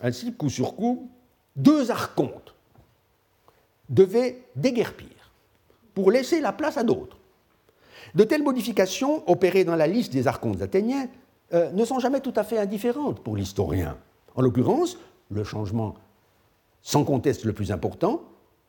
ainsi 0.00 0.32
coup 0.34 0.50
sur 0.50 0.76
coup, 0.76 1.10
deux 1.56 1.90
archontes 1.90 2.54
devaient 3.88 4.42
déguerpir 4.54 5.08
pour 5.94 6.10
laisser 6.10 6.40
la 6.40 6.52
place 6.52 6.76
à 6.76 6.84
d'autres. 6.84 7.16
De 8.14 8.24
telles 8.24 8.42
modifications, 8.42 9.28
opérées 9.28 9.64
dans 9.64 9.76
la 9.76 9.86
liste 9.86 10.12
des 10.12 10.26
archontes 10.26 10.62
athéniens, 10.62 11.08
euh, 11.52 11.70
ne 11.72 11.84
sont 11.84 11.98
jamais 11.98 12.20
tout 12.20 12.32
à 12.36 12.44
fait 12.44 12.58
indifférentes 12.58 13.20
pour 13.20 13.36
l'historien. 13.36 13.96
En 14.36 14.42
l'occurrence, 14.42 14.98
le 15.30 15.42
changement 15.44 15.94
sans 16.82 17.04
conteste 17.04 17.44
le 17.44 17.52
plus 17.52 17.72
important, 17.72 18.22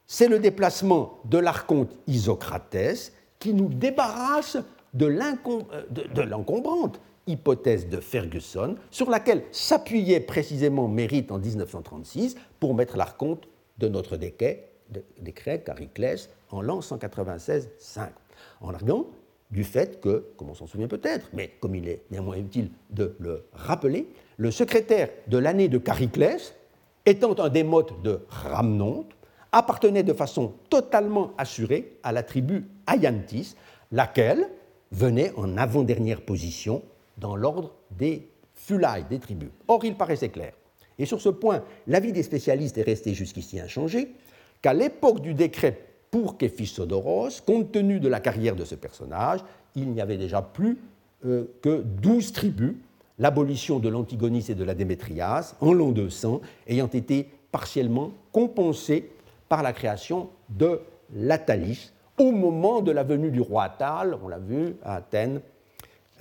c'est 0.07 0.27
le 0.27 0.39
déplacement 0.39 1.19
de 1.25 1.37
l'archonte 1.37 1.91
Isocrates 2.07 3.11
qui 3.39 3.53
nous 3.53 3.67
débarrasse 3.67 4.57
de 4.93 5.05
euh, 5.05 6.25
l'encombrante 6.25 6.99
hypothèse 7.27 7.89
de 7.89 7.99
Ferguson 7.99 8.75
sur 8.89 9.09
laquelle 9.09 9.43
s'appuyait 9.51 10.21
précisément 10.21 10.87
Mérite 10.87 11.31
en 11.31 11.37
1936 11.37 12.37
pour 12.59 12.73
mettre 12.73 12.95
l'archonte 12.97 13.47
de 13.77 13.89
notre 13.89 14.15
décret, 14.15 14.69
décret 15.19 15.61
Cariclès 15.61 16.29
en 16.49 16.61
l'an 16.61 16.79
196-5. 16.79 17.67
En 18.61 18.73
arguant 18.73 19.07
du 19.51 19.63
fait 19.63 20.01
que, 20.01 20.25
comme 20.35 20.49
on 20.49 20.53
s'en 20.53 20.67
souvient 20.67 20.87
peut-être, 20.87 21.29
mais 21.33 21.51
comme 21.59 21.75
il 21.75 21.87
est 21.87 22.03
néanmoins 22.11 22.37
utile 22.37 22.69
de 22.89 23.15
le 23.19 23.45
rappeler, 23.53 24.07
le 24.37 24.51
secrétaire 24.51 25.09
de 25.27 25.37
l'année 25.37 25.69
de 25.69 25.81
Chariclès, 25.83 26.53
étant 27.05 27.39
un 27.39 27.49
démote 27.49 28.01
de 28.01 28.19
Rhamnonte, 28.29 29.11
appartenait 29.51 30.03
de 30.03 30.13
façon 30.13 30.53
totalement 30.69 31.31
assurée 31.37 31.97
à 32.03 32.11
la 32.11 32.23
tribu 32.23 32.65
Ayantis, 32.91 33.55
laquelle 33.91 34.49
venait 34.91 35.31
en 35.37 35.57
avant-dernière 35.57 36.21
position 36.21 36.83
dans 37.17 37.35
l'ordre 37.35 37.73
des 37.91 38.29
Fulai, 38.53 39.05
des 39.09 39.19
tribus. 39.19 39.49
Or, 39.67 39.85
il 39.85 39.95
paraissait 39.95 40.29
clair, 40.29 40.53
et 40.99 41.05
sur 41.05 41.21
ce 41.21 41.29
point, 41.29 41.63
l'avis 41.85 42.11
des 42.11 42.23
spécialistes 42.23 42.77
est 42.77 42.83
resté 42.83 43.13
jusqu'ici 43.13 43.59
inchangé, 43.59 44.13
qu'à 44.61 44.73
l'époque 44.73 45.21
du 45.21 45.33
décret 45.33 45.86
pour 46.11 46.37
Képhisodoros, 46.37 47.41
compte 47.45 47.71
tenu 47.71 47.99
de 47.99 48.07
la 48.07 48.19
carrière 48.19 48.55
de 48.55 48.65
ce 48.65 48.75
personnage, 48.75 49.41
il 49.75 49.89
n'y 49.89 50.01
avait 50.01 50.17
déjà 50.17 50.41
plus 50.41 50.77
euh, 51.25 51.45
que 51.61 51.81
douze 51.81 52.31
tribus, 52.31 52.75
l'abolition 53.19 53.79
de 53.79 53.89
l'Antigonis 53.89 54.45
et 54.49 54.55
de 54.55 54.63
la 54.63 54.75
Démétrias 54.75 55.55
en 55.59 55.73
l'an 55.73 55.91
200 55.91 56.41
ayant 56.67 56.87
été 56.87 57.27
partiellement 57.51 58.11
compensée 58.31 59.09
par 59.49 59.63
la 59.63 59.73
création 59.73 60.29
de 60.49 60.81
l'Atalis 61.15 61.91
au 62.17 62.31
moment 62.31 62.81
de 62.81 62.91
la 62.91 63.03
venue 63.03 63.31
du 63.31 63.41
roi 63.41 63.65
Attal, 63.65 64.17
on 64.23 64.27
l'a 64.27 64.39
vu 64.39 64.75
à 64.83 64.95
Athènes, 64.95 65.41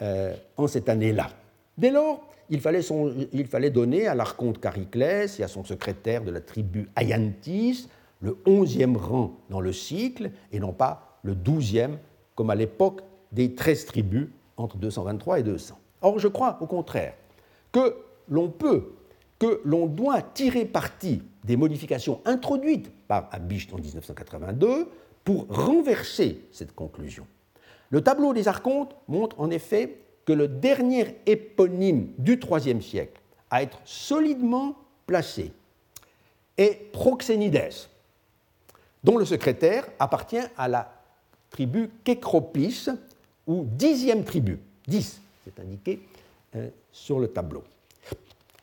euh, 0.03 0.35
en 0.57 0.67
cette 0.67 0.89
année-là. 0.89 1.31
Dès 1.79 1.91
lors, 1.91 2.23
il 2.51 2.61
fallait, 2.61 3.71
donner 3.71 4.07
à 4.07 4.15
l'archonte 4.15 4.63
Chariclès 4.63 5.41
et 5.41 5.43
à 5.43 5.49
son 5.49 5.65
secrétaire 5.65 6.23
de 6.23 6.31
la 6.31 6.41
tribu 6.41 6.89
Ayantis 6.97 7.89
le 8.21 8.37
onzième 8.47 8.97
rang 8.97 9.37
dans 9.51 9.61
le 9.61 9.73
cycle 9.73 10.31
et 10.53 10.61
non 10.61 10.73
pas 10.73 11.19
le 11.23 11.35
douzième 11.35 11.99
comme 12.35 12.51
à 12.51 12.55
l'époque 12.55 13.03
des 13.33 13.55
treize 13.55 13.87
tribus 13.87 14.29
entre 14.57 14.77
223 14.77 15.41
et 15.41 15.43
200. 15.43 15.79
Or, 16.03 16.19
je 16.19 16.29
crois 16.29 16.59
au 16.61 16.67
contraire 16.67 17.15
que 17.73 17.97
l'on 18.29 18.49
peut, 18.49 18.93
que 19.39 19.61
l'on 19.65 19.87
doit 19.87 20.23
tirer 20.23 20.65
parti 20.65 21.23
des 21.45 21.57
modifications 21.57 22.21
introduites 22.25 22.91
par 23.07 23.29
Abicht 23.33 23.73
en 23.73 23.77
1982 23.77 24.89
pour 25.25 25.47
renverser 25.49 26.45
cette 26.53 26.75
conclusion. 26.75 27.27
Le 27.91 28.01
tableau 28.01 28.33
des 28.33 28.49
archontes 28.49 28.95
montre 29.09 29.41
en 29.41 29.51
effet 29.51 29.99
que 30.25 30.33
le 30.33 30.49
dernier 30.49 31.17
éponyme 31.27 32.09
du 32.19 32.39
IIIe 32.39 32.83
siècle 32.83 33.21
à 33.51 33.63
être 33.63 33.81
solidement 33.85 34.77
placé 35.07 35.53
est 36.59 36.93
Proxénides, 36.93 37.71
dont 39.07 39.17
le 39.19 39.25
secrétaire 39.25 39.87
appartient 40.01 40.45
à 40.59 40.67
la 40.67 40.93
tribu 41.49 41.91
Kécropis, 42.03 42.89
ou 43.47 43.65
dixième 43.65 44.25
tribu. 44.25 44.59
Dix, 44.89 45.21
c'est 45.45 45.61
indiqué 45.63 46.01
euh, 46.57 46.69
sur 46.91 47.21
le 47.21 47.29
tableau. 47.29 47.63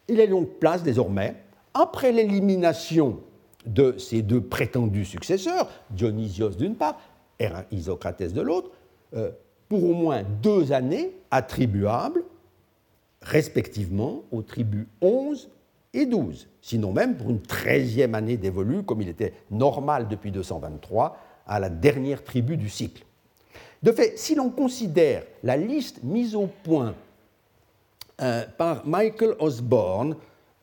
Il 0.10 0.20
est 0.20 0.28
donc 0.28 0.60
place 0.60 0.84
désormais, 0.84 1.36
après 1.74 2.12
l'élimination 2.12 3.22
de 3.66 3.98
ces 3.98 4.22
deux 4.22 4.42
prétendus 4.42 5.06
successeurs, 5.06 5.70
Dionysios 5.90 6.50
d'une 6.50 6.76
part 6.76 7.00
et 7.40 7.48
Isocrates 7.72 8.34
de 8.34 8.42
l'autre, 8.42 8.70
euh, 9.16 9.32
pour 9.70 9.86
au 9.86 9.94
moins 9.94 10.24
deux 10.42 10.74
années 10.74 11.12
attribuables 11.32 12.26
respectivement 13.22 14.24
aux 14.34 14.42
tribus 14.42 14.88
11 15.02 15.50
et 15.94 16.06
12, 16.06 16.48
sinon 16.62 16.92
même 16.92 17.16
pour 17.16 17.30
une 17.30 17.42
treizième 17.42 18.16
année 18.16 18.38
dévolue, 18.38 18.84
comme 18.84 19.02
il 19.02 19.10
était 19.10 19.34
normal 19.52 20.08
depuis 20.08 20.32
223, 20.32 21.18
à 21.46 21.60
la 21.60 21.70
dernière 21.70 22.24
tribu 22.24 22.58
du 22.58 22.70
cycle. 22.70 23.04
De 23.84 23.92
fait, 23.92 24.18
si 24.18 24.34
l'on 24.34 24.50
considère 24.50 25.24
la 25.44 25.58
liste 25.58 26.04
mise 26.04 26.36
au 26.36 26.48
point 26.48 26.96
euh, 28.22 28.46
par 28.58 28.88
Michael 28.88 29.36
Osborne 29.40 30.16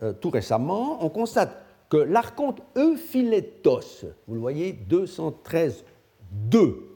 euh, 0.02 0.12
tout 0.14 0.30
récemment, 0.30 1.04
on 1.04 1.10
constate 1.10 1.62
que 1.90 1.98
l'archonte 1.98 2.62
Euphiletos, 2.76 4.06
vous 4.26 4.34
le 4.34 4.40
voyez, 4.40 4.72
213 4.72 5.84
2, 6.32 6.86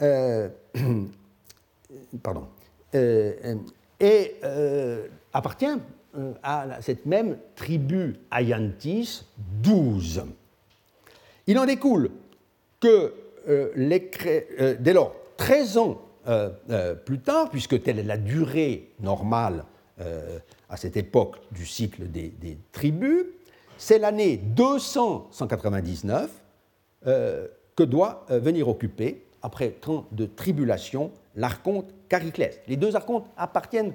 euh, 0.00 0.48
pardon, 2.22 2.46
et 4.00 4.36
appartient 5.32 5.66
à 6.42 6.80
cette 6.80 7.06
même 7.06 7.38
tribu 7.54 8.16
Ayantis 8.32 9.24
12. 9.62 10.24
Il 11.46 11.58
en 11.58 11.66
découle 11.66 12.10
que 12.80 13.14
dès 14.80 14.92
lors, 14.92 15.14
13 15.36 15.78
ans 15.78 16.00
plus 17.04 17.18
tard, 17.20 17.50
puisque 17.50 17.82
telle 17.82 17.98
est 17.98 18.04
la 18.04 18.16
durée 18.16 18.90
normale 19.00 19.64
à 20.68 20.76
cette 20.76 20.96
époque 20.96 21.36
du 21.52 21.66
cycle 21.66 22.10
des, 22.10 22.58
tribus, 22.72 23.26
c'est 23.76 23.98
l'année 23.98 24.36
299 24.36 26.30
que 27.04 27.82
doit 27.82 28.24
venir 28.28 28.68
occuper 28.68 29.24
après 29.42 29.70
tant 29.70 30.06
de 30.10 30.24
tribulations, 30.24 31.10
l'archonte 31.36 31.92
Chariclès. 32.10 32.60
Les 32.68 32.76
deux 32.76 32.94
archontes 32.94 33.26
appartiennent 33.36 33.92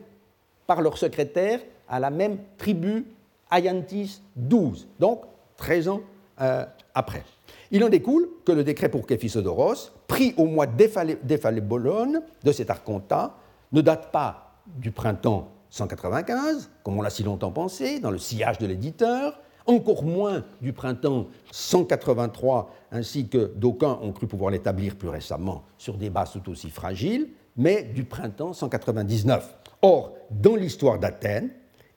par 0.67 0.81
leur 0.81 0.97
secrétaire 0.97 1.61
à 1.89 1.99
la 1.99 2.09
même 2.09 2.37
tribu 2.57 3.05
Ayantis 3.51 4.21
12, 4.35 4.87
donc 4.99 5.23
13 5.57 5.89
ans 5.89 6.01
euh, 6.39 6.65
après. 6.93 7.23
Il 7.71 7.83
en 7.83 7.89
découle 7.89 8.29
que 8.45 8.51
le 8.51 8.63
décret 8.63 8.89
pour 8.89 9.05
Képhisodoros, 9.05 9.91
pris 10.07 10.33
au 10.37 10.45
mois 10.45 10.65
d'Éphalébologne 10.65 12.19
de 12.43 12.51
cet 12.51 12.69
archontat, 12.69 13.35
ne 13.71 13.81
date 13.81 14.11
pas 14.11 14.55
du 14.65 14.91
printemps 14.91 15.49
195, 15.69 16.69
comme 16.83 16.97
on 16.97 17.01
l'a 17.01 17.09
si 17.09 17.23
longtemps 17.23 17.51
pensé, 17.51 17.99
dans 17.99 18.11
le 18.11 18.17
sillage 18.17 18.57
de 18.57 18.65
l'éditeur, 18.65 19.39
encore 19.67 20.03
moins 20.03 20.43
du 20.61 20.73
printemps 20.73 21.27
183, 21.51 22.73
ainsi 22.91 23.27
que 23.27 23.51
d'aucuns 23.55 23.99
ont 24.01 24.11
cru 24.11 24.25
pouvoir 24.25 24.51
l'établir 24.51 24.95
plus 24.95 25.09
récemment 25.09 25.63
sur 25.77 25.97
des 25.97 26.09
bases 26.09 26.31
tout 26.31 26.49
aussi 26.49 26.71
fragiles, 26.71 27.29
mais 27.55 27.83
du 27.83 28.03
printemps 28.03 28.53
199. 28.53 29.57
Or, 29.83 30.13
dans 30.31 30.55
l'histoire 30.55 30.97
d'Athènes, 30.97 31.51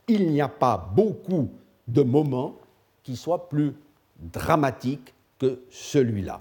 il 0.08 0.30
n'y 0.30 0.40
a 0.40 0.48
pas 0.48 0.90
beaucoup 0.94 1.50
de 1.88 2.02
moments 2.02 2.56
qui 3.02 3.16
soient 3.16 3.48
plus 3.48 3.74
dramatiques 4.18 5.14
que 5.38 5.60
celui-là. 5.70 6.40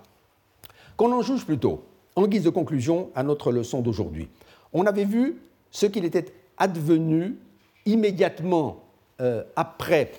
Qu'on 0.98 1.12
en 1.12 1.22
juge 1.22 1.46
plutôt, 1.46 1.84
en 2.16 2.28
guise 2.28 2.44
de 2.44 2.50
conclusion 2.50 3.10
à 3.16 3.24
notre 3.24 3.52
leçon 3.52 3.82
d'aujourd'hui. 3.82 4.30
On 4.74 4.86
avait 4.86 5.06
vu 5.06 5.38
ce 5.72 5.86
qu'il 5.86 6.06
était 6.06 6.34
advenu 6.58 7.38
immédiatement 7.86 8.84
euh, 9.20 9.44
après 9.56 10.12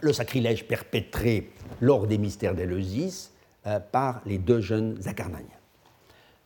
le 0.00 0.12
sacrilège 0.12 0.66
perpétré 0.66 1.50
lors 1.80 2.06
des 2.06 2.18
mystères 2.18 2.54
d'Éleusis 2.54 3.30
euh, 3.66 3.78
par 3.80 4.20
les 4.26 4.38
deux 4.38 4.60
jeunes 4.60 4.98
acarnaniens. 5.06 5.46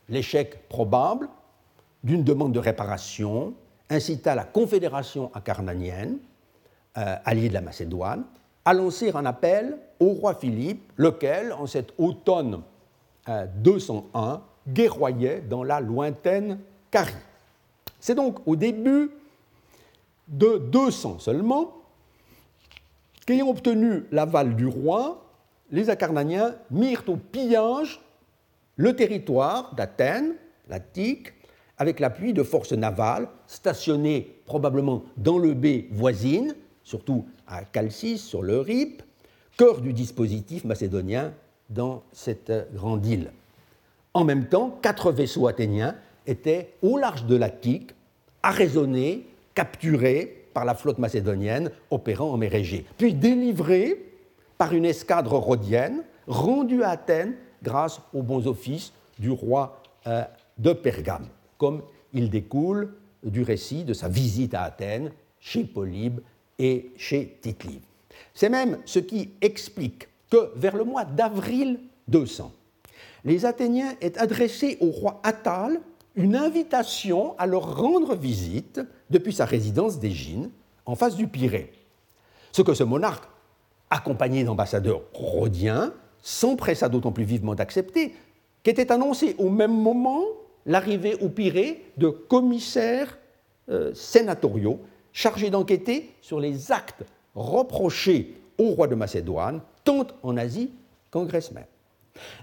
L'échec 0.09 0.67
probable 0.67 1.29
d'une 2.03 2.23
demande 2.23 2.53
de 2.53 2.59
réparation 2.59 3.53
incita 3.93 4.35
la 4.35 4.43
confédération 4.43 5.31
acarnanienne, 5.33 6.17
euh, 6.97 7.15
alliée 7.25 7.49
de 7.49 7.53
la 7.53 7.61
Macédoine, 7.61 8.23
à 8.65 8.73
lancer 8.73 9.11
un 9.13 9.25
appel 9.25 9.77
au 9.99 10.09
roi 10.09 10.35
Philippe, 10.35 10.91
lequel, 10.97 11.53
en 11.53 11.67
cet 11.67 11.93
automne 11.97 12.61
201, 13.27 14.33
euh, 14.33 14.37
guerroyait 14.67 15.41
dans 15.41 15.63
la 15.63 15.79
lointaine 15.79 16.59
Carie. 16.91 17.13
C'est 17.99 18.15
donc 18.15 18.39
au 18.45 18.55
début 18.55 19.11
de 20.27 20.57
200 20.57 21.19
seulement 21.19 21.83
Qu'ayant 23.25 23.47
obtenu 23.49 24.03
l'aval 24.11 24.55
du 24.55 24.67
roi, 24.67 25.23
les 25.71 25.89
Acarnaniens 25.89 26.55
mirent 26.71 27.03
au 27.07 27.15
pillage 27.15 28.01
le 28.75 28.95
territoire 28.95 29.73
d'Athènes, 29.75 30.35
l'Attique, 30.67 31.33
avec 31.77 31.99
l'appui 31.99 32.33
de 32.33 32.43
forces 32.43 32.73
navales 32.73 33.27
stationnées 33.47 34.35
probablement 34.45 35.03
dans 35.17 35.37
le 35.37 35.53
baie 35.53 35.87
voisine, 35.91 36.55
surtout 36.83 37.25
à 37.47 37.61
Chalcis, 37.73 38.17
sur 38.17 38.41
le 38.41 38.59
Rip, 38.59 39.03
cœur 39.57 39.81
du 39.81 39.93
dispositif 39.93 40.63
macédonien 40.63 41.33
dans 41.69 42.03
cette 42.11 42.51
grande 42.73 43.05
île. 43.05 43.31
En 44.13 44.23
même 44.23 44.47
temps, 44.47 44.77
quatre 44.81 45.11
vaisseaux 45.11 45.47
athéniens 45.47 45.95
étaient 46.27 46.73
au 46.81 46.97
large 46.97 47.25
de 47.25 47.35
l'Attique, 47.35 47.91
arraisonnés, 48.43 49.25
capturés 49.55 50.45
par 50.53 50.65
la 50.65 50.75
flotte 50.75 50.99
macédonienne 50.99 51.71
opérant 51.89 52.31
en 52.31 52.37
mer 52.37 52.53
Égée, 52.53 52.85
puis 52.97 53.13
délivré 53.13 54.05
par 54.57 54.73
une 54.73 54.85
escadre 54.85 55.33
rhodienne 55.33 56.03
rendue 56.27 56.83
à 56.83 56.91
Athènes 56.91 57.35
grâce 57.63 58.01
aux 58.13 58.21
bons 58.21 58.47
offices 58.47 58.93
du 59.17 59.31
roi 59.31 59.81
euh, 60.07 60.23
de 60.57 60.73
Pergame, 60.73 61.27
comme 61.63 61.81
il 62.11 62.29
découle 62.29 62.93
du 63.23 63.41
récit 63.41 63.85
de 63.85 63.93
sa 63.93 64.09
visite 64.09 64.53
à 64.53 64.63
Athènes 64.63 65.13
chez 65.39 65.63
Polybe 65.63 66.19
et 66.59 66.91
chez 66.97 67.37
tite 67.41 67.63
C'est 68.33 68.49
même 68.49 68.79
ce 68.83 68.99
qui 68.99 69.29
explique 69.39 70.09
que 70.29 70.51
vers 70.57 70.75
le 70.75 70.83
mois 70.83 71.05
d'avril 71.05 71.79
200, 72.09 72.51
les 73.23 73.45
Athéniens 73.45 73.93
aient 74.01 74.17
adressé 74.17 74.77
au 74.81 74.87
roi 74.87 75.21
Attal 75.23 75.79
une 76.15 76.35
invitation 76.35 77.33
à 77.39 77.47
leur 77.47 77.77
rendre 77.77 78.13
visite 78.13 78.81
depuis 79.09 79.31
sa 79.31 79.45
résidence 79.45 79.99
d'Égine, 79.99 80.49
en 80.85 80.95
face 80.95 81.15
du 81.15 81.27
Pirée. 81.27 81.71
Ce 82.51 82.61
que 82.61 82.73
ce 82.73 82.83
monarque, 82.83 83.23
accompagné 83.89 84.43
d'ambassadeurs 84.43 85.03
rhodiens, 85.13 85.93
s'empressa 86.21 86.89
d'autant 86.89 87.13
plus 87.13 87.23
vivement 87.23 87.55
d'accepter 87.55 88.13
qu'était 88.63 88.91
annoncé 88.91 89.37
au 89.37 89.49
même 89.49 89.73
moment 89.73 90.23
l'arrivée 90.65 91.15
au 91.15 91.29
Pirée 91.29 91.83
de 91.97 92.09
commissaires 92.09 93.17
euh, 93.69 93.93
sénatoriaux 93.93 94.79
chargés 95.11 95.49
d'enquêter 95.49 96.11
sur 96.21 96.39
les 96.39 96.71
actes 96.71 97.03
reprochés 97.35 98.35
au 98.57 98.69
roi 98.69 98.87
de 98.87 98.95
Macédoine, 98.95 99.61
tant 99.83 100.07
en 100.21 100.37
Asie 100.37 100.71
qu'en 101.11 101.25
Grèce 101.25 101.51
même. 101.51 101.65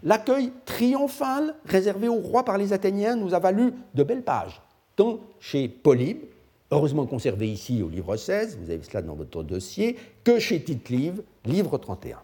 L'accueil 0.02 0.52
triomphal 0.64 1.54
réservé 1.64 2.08
au 2.08 2.16
roi 2.16 2.44
par 2.44 2.58
les 2.58 2.72
Athéniens 2.72 3.16
nous 3.16 3.34
a 3.34 3.38
valu 3.38 3.72
de 3.94 4.02
belles 4.02 4.24
pages, 4.24 4.60
tant 4.96 5.20
chez 5.38 5.68
Polybe, 5.68 6.24
heureusement 6.70 7.06
conservé 7.06 7.48
ici 7.48 7.82
au 7.82 7.88
livre 7.88 8.16
16, 8.16 8.58
vous 8.60 8.70
avez 8.70 8.82
cela 8.82 9.02
dans 9.02 9.14
votre 9.14 9.42
dossier, 9.42 9.96
que 10.24 10.38
chez 10.38 10.62
tite 10.62 10.88
livre 10.88 11.78
31. 11.78 12.18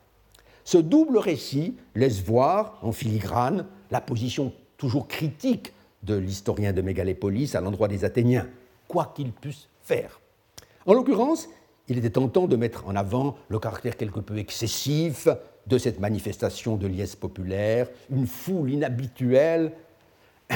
Ce 0.64 0.78
double 0.78 1.18
récit 1.18 1.76
laisse 1.94 2.22
voir 2.22 2.78
en 2.82 2.90
filigrane 2.90 3.66
la 3.90 4.00
position 4.00 4.52
toujours 4.76 5.06
critique 5.06 5.72
de 6.06 6.14
l'historien 6.14 6.72
de 6.72 6.80
Mégalépolis 6.80 7.54
à 7.54 7.60
l'endroit 7.60 7.88
des 7.88 8.04
Athéniens. 8.04 8.46
quoi 8.88 9.12
qu'ils 9.14 9.32
puissent 9.32 9.68
faire. 9.82 10.20
En 10.86 10.94
l'occurrence, 10.94 11.48
il 11.88 11.98
était 11.98 12.10
tentant 12.10 12.46
de 12.46 12.56
mettre 12.56 12.86
en 12.86 12.94
avant 12.94 13.36
le 13.48 13.58
caractère 13.58 13.96
quelque 13.96 14.20
peu 14.20 14.38
excessif 14.38 15.28
de 15.66 15.78
cette 15.78 15.98
manifestation 15.98 16.76
de 16.76 16.86
liesse 16.86 17.16
populaire, 17.16 17.88
une 18.10 18.26
foule 18.26 18.70
inhabituelle 18.70 19.72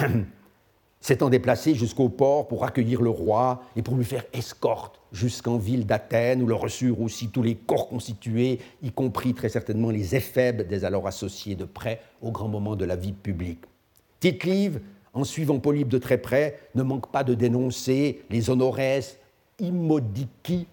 s'étant 1.00 1.30
déplacée 1.30 1.74
jusqu'au 1.74 2.08
port 2.08 2.46
pour 2.46 2.64
accueillir 2.64 3.02
le 3.02 3.10
roi 3.10 3.62
et 3.74 3.82
pour 3.82 3.96
lui 3.96 4.04
faire 4.04 4.24
escorte 4.32 5.00
jusqu'en 5.12 5.56
ville 5.56 5.86
d'Athènes, 5.86 6.42
où 6.42 6.46
le 6.46 6.54
reçurent 6.54 7.00
aussi 7.00 7.28
tous 7.28 7.42
les 7.42 7.56
corps 7.56 7.88
constitués, 7.88 8.60
y 8.82 8.92
compris 8.92 9.34
très 9.34 9.48
certainement 9.48 9.90
les 9.90 10.14
éphèbes 10.14 10.66
des 10.68 10.84
alors 10.84 11.08
associés 11.08 11.56
de 11.56 11.64
près 11.64 12.00
au 12.22 12.30
grand 12.30 12.48
moment 12.48 12.76
de 12.76 12.84
la 12.84 12.96
vie 12.96 13.12
publique. 13.12 13.64
tite 14.20 14.44
en 15.12 15.24
suivant 15.24 15.58
Polybe 15.58 15.88
de 15.88 15.98
très 15.98 16.18
près, 16.18 16.58
ne 16.74 16.82
manque 16.82 17.10
pas 17.10 17.24
de 17.24 17.34
dénoncer 17.34 18.22
les 18.30 18.50
honores 18.50 18.78
immodici 19.58 20.66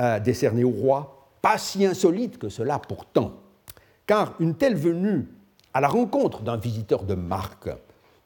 euh, 0.00 0.18
décernés 0.18 0.64
au 0.64 0.70
roi, 0.70 1.28
pas 1.42 1.58
si 1.58 1.84
insolites 1.84 2.38
que 2.38 2.48
cela 2.48 2.78
pourtant, 2.78 3.34
car 4.06 4.34
une 4.40 4.54
telle 4.54 4.76
venue 4.76 5.28
à 5.72 5.80
la 5.80 5.88
rencontre 5.88 6.42
d'un 6.42 6.56
visiteur 6.56 7.04
de 7.04 7.14
marque, 7.14 7.70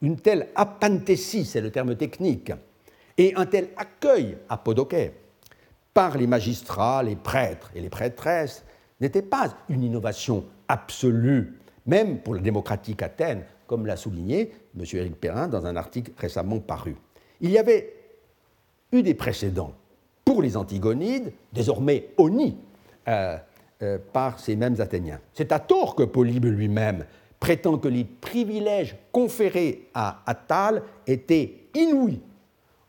une 0.01 0.17
telle 0.17 0.47
apanthésie, 0.55 1.45
c'est 1.45 1.61
le 1.61 1.71
terme 1.71 1.95
technique, 1.95 2.51
et 3.17 3.33
un 3.35 3.45
tel 3.45 3.69
accueil 3.77 4.37
à 4.49 4.57
Podoké 4.57 5.13
par 5.93 6.17
les 6.17 6.27
magistrats, 6.27 7.03
les 7.03 7.15
prêtres 7.15 7.71
et 7.73 7.81
les 7.81 7.89
prêtresses 7.89 8.65
n'était 8.99 9.21
pas 9.21 9.55
une 9.69 9.83
innovation 9.83 10.45
absolue, 10.67 11.59
même 11.85 12.19
pour 12.19 12.35
la 12.35 12.41
démocratique 12.41 13.01
Athènes, 13.01 13.45
comme 13.67 13.85
l'a 13.85 13.97
souligné 13.97 14.51
M. 14.77 14.85
Éric 14.93 15.15
Perrin 15.15 15.47
dans 15.47 15.65
un 15.65 15.75
article 15.75 16.11
récemment 16.17 16.59
paru. 16.59 16.95
Il 17.41 17.51
y 17.51 17.57
avait 17.57 17.93
eu 18.91 19.03
des 19.03 19.13
précédents 19.13 19.73
pour 20.23 20.41
les 20.41 20.57
Antigonides, 20.57 21.31
désormais 21.53 22.09
honnis 22.17 22.57
euh, 23.07 23.37
euh, 23.83 23.97
par 24.13 24.39
ces 24.39 24.55
mêmes 24.55 24.79
Athéniens. 24.79 25.19
C'est 25.33 25.51
à 25.51 25.59
tort 25.59 25.95
que 25.95 26.03
Polybe 26.03 26.45
lui-même 26.45 27.05
prétend 27.39 27.77
que 27.77 27.87
les 27.87 28.03
privilèges 28.03 28.95
conférés 29.11 29.87
à 29.93 30.21
Attal 30.25 30.81
étaient 31.05 31.67
inouïs, 31.75 32.21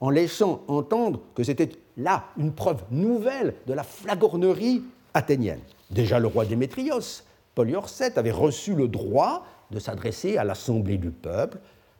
en 0.01 0.11
laissant 0.11 0.63
entendre 0.69 1.21
que 1.35 1.43
c'était 1.43 1.71
là 1.97 2.25
une 2.39 2.53
preuve 2.53 2.85
nouvelle 2.91 3.55
de 3.67 3.75
la 3.75 3.83
flagornerie 3.83 4.83
athénienne. 5.13 5.61
Déjà 5.91 6.19
le 6.19 6.27
roi 6.27 6.45
Démétrios, 6.45 7.23
Polyorcète, 7.55 8.19
avait 8.19 8.31
reçu 8.31 8.75
le 8.75 8.89
droit 8.89 9.47
de 9.71 9.79
s'adresser 9.79 10.37
à 10.37 10.45
l'assemblée 10.45 10.99
du 10.99 11.11
peuple, 11.11 11.59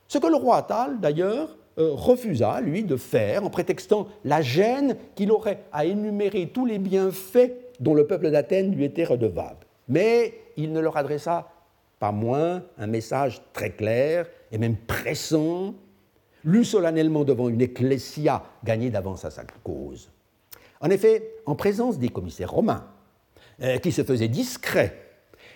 ce 0.09 0.19
que 0.19 0.27
le 0.27 0.37
roi 0.37 0.59
Attal, 0.59 1.01
d'ailleurs, 1.01 1.57
euh, 1.79 1.91
refusa, 1.93 2.61
lui, 2.61 2.85
de 2.85 2.97
faire 2.97 3.45
en 3.45 3.51
prétextant 3.51 4.09
la 4.25 4.41
gêne 4.41 4.97
qu'il 5.15 5.31
aurait 5.31 5.65
à 5.73 5.85
énumérer 5.85 6.49
tous 6.49 6.65
les 6.65 6.79
bienfaits 6.79 7.53
dont 7.81 7.95
le 7.95 8.07
peuple 8.07 8.31
d'Athènes 8.31 8.75
lui 8.75 8.85
était 8.85 9.05
redevable. 9.05 9.67
Mais 9.89 10.35
il 10.57 10.73
ne 10.73 10.81
leur 10.81 10.97
adressa 10.97 11.49
pas 11.99 12.13
moins 12.13 12.63
un 12.79 12.87
message 12.87 13.43
très 13.53 13.71
clair 13.71 14.27
et 14.53 14.59
même 14.59 14.77
pressant, 14.77 15.75
lu 16.45 16.65
solennellement 16.65 17.25
devant 17.25 17.49
une 17.49 17.61
ecclésia 17.61 18.43
gagnée 18.65 18.91
d'avance 18.91 19.25
à 19.25 19.31
sa 19.31 19.43
cause. 19.63 20.11
En 20.81 20.91
effet, 20.91 21.35
en 21.47 21.57
présence 21.57 21.99
des 21.99 22.09
commissaires 22.09 22.53
romains, 22.53 22.87
euh, 23.63 23.79
qui 23.79 23.91
se 23.91 24.05
faisaient 24.05 24.29
discrets 24.29 25.06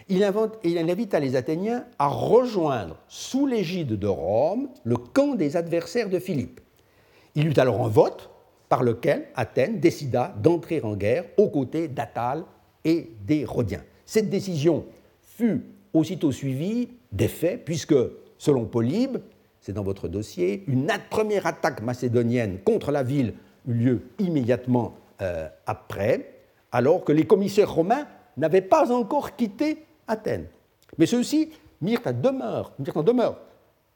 il, 0.08 0.22
invita 0.24 1.20
les 1.20 1.36
Athéniens 1.36 1.84
à 1.98 2.08
rejoindre, 2.08 2.96
sous 3.08 3.46
l'égide 3.46 3.98
de 3.98 4.06
Rome, 4.06 4.68
le 4.84 4.96
camp 4.96 5.34
des 5.34 5.56
adversaires 5.56 6.08
de 6.08 6.18
Philippe. 6.18 6.60
Il 7.34 7.46
eut 7.46 7.58
alors 7.58 7.84
un 7.84 7.88
vote 7.88 8.30
par 8.68 8.82
lequel 8.82 9.26
Athènes 9.34 9.80
décida 9.80 10.34
d'entrer 10.42 10.80
en 10.82 10.96
guerre 10.96 11.24
aux 11.36 11.48
côtés 11.48 11.88
d'Attal 11.88 12.44
et 12.84 13.10
des 13.26 13.44
Rhodiens. 13.44 13.82
Cette 14.06 14.30
décision 14.30 14.84
fut 15.22 15.62
aussitôt 15.92 16.32
suivie 16.32 16.88
des 17.12 17.28
faits, 17.28 17.64
puisque, 17.64 17.94
selon 18.38 18.64
Polybe, 18.64 19.18
c'est 19.60 19.72
dans 19.72 19.82
votre 19.82 20.08
dossier, 20.08 20.64
une 20.66 20.90
première 21.10 21.46
attaque 21.46 21.82
macédonienne 21.82 22.58
contre 22.64 22.90
la 22.90 23.02
ville 23.02 23.34
eut 23.68 23.74
lieu 23.74 24.02
immédiatement 24.18 24.94
euh, 25.20 25.48
après, 25.66 26.34
alors 26.72 27.04
que 27.04 27.12
les 27.12 27.26
commissaires 27.26 27.72
romains 27.72 28.06
n'avaient 28.36 28.62
pas 28.62 28.90
encore 28.90 29.36
quitté 29.36 29.84
Athènes. 30.10 30.46
Mais 30.98 31.06
ceux-ci 31.06 31.50
mirent, 31.80 32.00
à 32.04 32.12
demeure, 32.12 32.72
en 32.94 33.02
demeure 33.02 33.38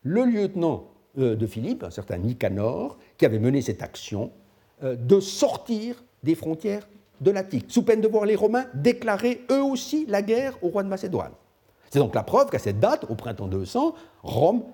le 0.03 0.25
lieutenant 0.25 0.85
euh, 1.19 1.35
de 1.35 1.47
Philippe, 1.47 1.83
un 1.83 1.91
certain 1.91 2.19
Nicanor, 2.19 2.99
qui 3.19 3.27
avait 3.27 3.39
mené 3.39 3.63
cette 3.63 3.83
action, 3.83 4.31
euh, 4.83 4.97
de 4.97 5.21
sortir 5.21 6.03
des 6.23 6.35
frontières 6.35 6.89
de 7.21 7.31
l'Attique, 7.31 7.67
sous 7.69 7.83
peine 7.83 8.01
de 8.01 8.09
voir 8.09 8.25
les 8.25 8.35
Romains 8.35 8.67
déclarer 8.75 9.45
eux 9.51 9.63
aussi 9.63 10.05
la 10.07 10.23
guerre 10.23 10.57
au 10.63 10.69
roi 10.69 10.83
de 10.83 10.89
Macédoine. 10.89 11.33
C'est 11.91 11.99
donc 11.99 12.15
la 12.15 12.23
preuve 12.23 12.51
qu'à 12.51 12.59
cette 12.59 12.81
date, 12.81 13.05
au 13.09 13.15
printemps 13.15 13.47
200, 13.47 13.95
Rome 14.23 14.65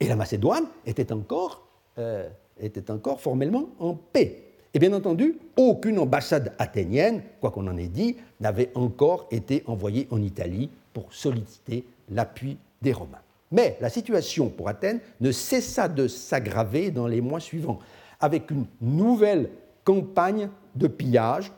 et 0.00 0.08
la 0.08 0.16
Macédoine 0.16 0.64
étaient 0.86 1.12
encore, 1.12 1.66
euh, 1.98 2.28
étaient 2.60 2.90
encore 2.90 3.20
formellement 3.20 3.68
en 3.78 3.94
paix. 3.94 4.42
Et 4.74 4.80
bien 4.80 4.92
entendu, 4.92 5.38
aucune 5.56 6.00
ambassade 6.00 6.52
athénienne, 6.58 7.22
quoi 7.40 7.52
qu'on 7.52 7.68
en 7.68 7.76
ait 7.76 7.86
dit, 7.86 8.16
n'avait 8.40 8.72
encore 8.74 9.28
été 9.30 9.62
envoyée 9.66 10.08
en 10.10 10.20
Italie 10.20 10.68
pour 10.94 11.12
solliciter 11.12 11.84
l'appui 12.08 12.56
des 12.80 12.94
Romains. 12.94 13.20
Mais 13.52 13.76
la 13.80 13.90
situation 13.90 14.48
pour 14.48 14.68
Athènes 14.68 15.00
ne 15.20 15.30
cessa 15.30 15.88
de 15.88 16.08
s'aggraver 16.08 16.90
dans 16.90 17.06
les 17.06 17.20
mois 17.20 17.40
suivants, 17.40 17.80
avec 18.20 18.50
une 18.50 18.66
nouvelle 18.80 19.50
campagne 19.84 20.48
de 20.74 20.86
pillage 20.86 21.52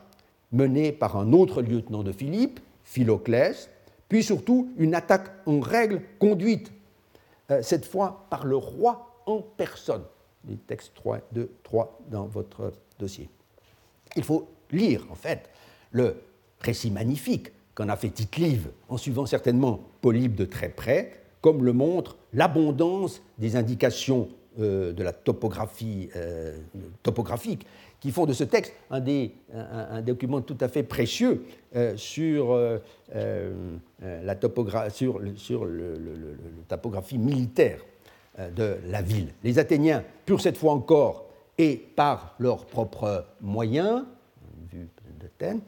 menée 0.51 0.91
par 0.91 1.17
un 1.17 1.31
autre 1.31 1.61
lieutenant 1.61 2.03
de 2.03 2.11
Philippe, 2.11 2.59
Philoclès, 2.83 3.69
puis 4.09 4.23
surtout 4.23 4.69
une 4.77 4.95
attaque 4.95 5.29
en 5.45 5.59
règle 5.59 6.01
conduite, 6.19 6.71
euh, 7.51 7.61
cette 7.61 7.85
fois 7.85 8.25
par 8.29 8.45
le 8.45 8.55
roi 8.55 9.21
en 9.25 9.41
personne. 9.41 10.03
Les 10.47 10.55
textes 10.55 10.93
3, 10.95 11.19
2, 11.33 11.49
3 11.63 11.99
dans 12.09 12.25
votre 12.25 12.73
dossier. 12.99 13.29
Il 14.15 14.23
faut 14.23 14.47
lire, 14.71 15.05
en 15.11 15.15
fait, 15.15 15.49
le 15.91 16.15
récit 16.61 16.91
magnifique 16.91 17.51
qu'en 17.77 17.89
a 17.89 17.95
fait 17.95 18.09
tite 18.09 18.35
en 18.89 18.97
suivant 18.97 19.27
certainement 19.27 19.79
Polybe 20.01 20.33
de 20.33 20.45
très 20.45 20.69
près, 20.69 21.11
comme 21.41 21.63
le 21.63 21.73
montre 21.73 22.17
l'abondance 22.33 23.21
des 23.37 23.55
indications 23.55 24.29
euh, 24.59 24.93
de 24.93 25.03
la 25.03 25.13
topographie 25.13 26.09
euh, 26.15 26.57
topographique 27.03 27.67
qui 27.99 28.11
font 28.11 28.25
de 28.25 28.33
ce 28.33 28.43
texte 28.43 28.73
un, 28.89 28.99
des, 28.99 29.31
un, 29.53 30.01
document 30.01 30.41
tout 30.41 30.57
à 30.59 30.69
fait 30.69 30.81
précieux 30.81 31.45
euh, 31.75 31.95
sur, 31.97 32.57
la 34.01 34.35
sur, 34.89 35.21
topographie 36.67 37.17
militaire 37.19 37.79
de 38.55 38.77
la 38.87 39.03
ville. 39.03 39.33
Les 39.43 39.59
Athéniens 39.59 40.03
purent 40.25 40.41
cette 40.41 40.57
fois 40.57 40.73
encore, 40.73 41.27
et 41.59 41.75
par 41.95 42.35
leurs 42.39 42.65
propres 42.65 43.25
moyens, 43.41 44.03
d'Athènes, 45.19 45.61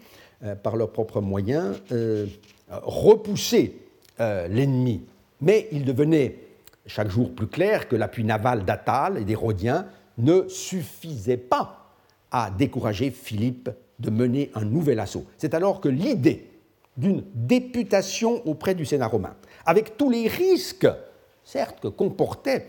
par 0.63 0.77
leurs 0.77 0.91
propres 0.91 1.21
moyens, 1.21 1.81
euh, 1.91 2.25
repousser 2.69 3.77
euh, 4.19 4.47
l'ennemi. 4.47 5.05
Mais 5.41 5.67
il 5.71 5.85
devenait 5.85 6.35
chaque 6.85 7.09
jour 7.09 7.33
plus 7.33 7.47
clair 7.47 7.87
que 7.87 7.95
l'appui 7.95 8.23
naval 8.23 8.63
d'Atal 8.63 9.17
et 9.17 9.25
des 9.25 9.35
Rhodiens 9.35 9.87
ne 10.17 10.47
suffisait 10.47 11.37
pas 11.37 11.93
à 12.31 12.51
décourager 12.51 13.11
Philippe 13.11 13.69
de 13.99 14.09
mener 14.09 14.51
un 14.53 14.65
nouvel 14.65 14.99
assaut. 14.99 15.25
C'est 15.37 15.53
alors 15.53 15.81
que 15.81 15.89
l'idée 15.89 16.49
d'une 16.95 17.23
députation 17.33 18.45
auprès 18.47 18.75
du 18.75 18.85
Sénat 18.85 19.07
romain, 19.07 19.35
avec 19.65 19.97
tous 19.97 20.09
les 20.09 20.27
risques, 20.27 20.87
certes, 21.43 21.79
que 21.79 21.87
comportait 21.87 22.67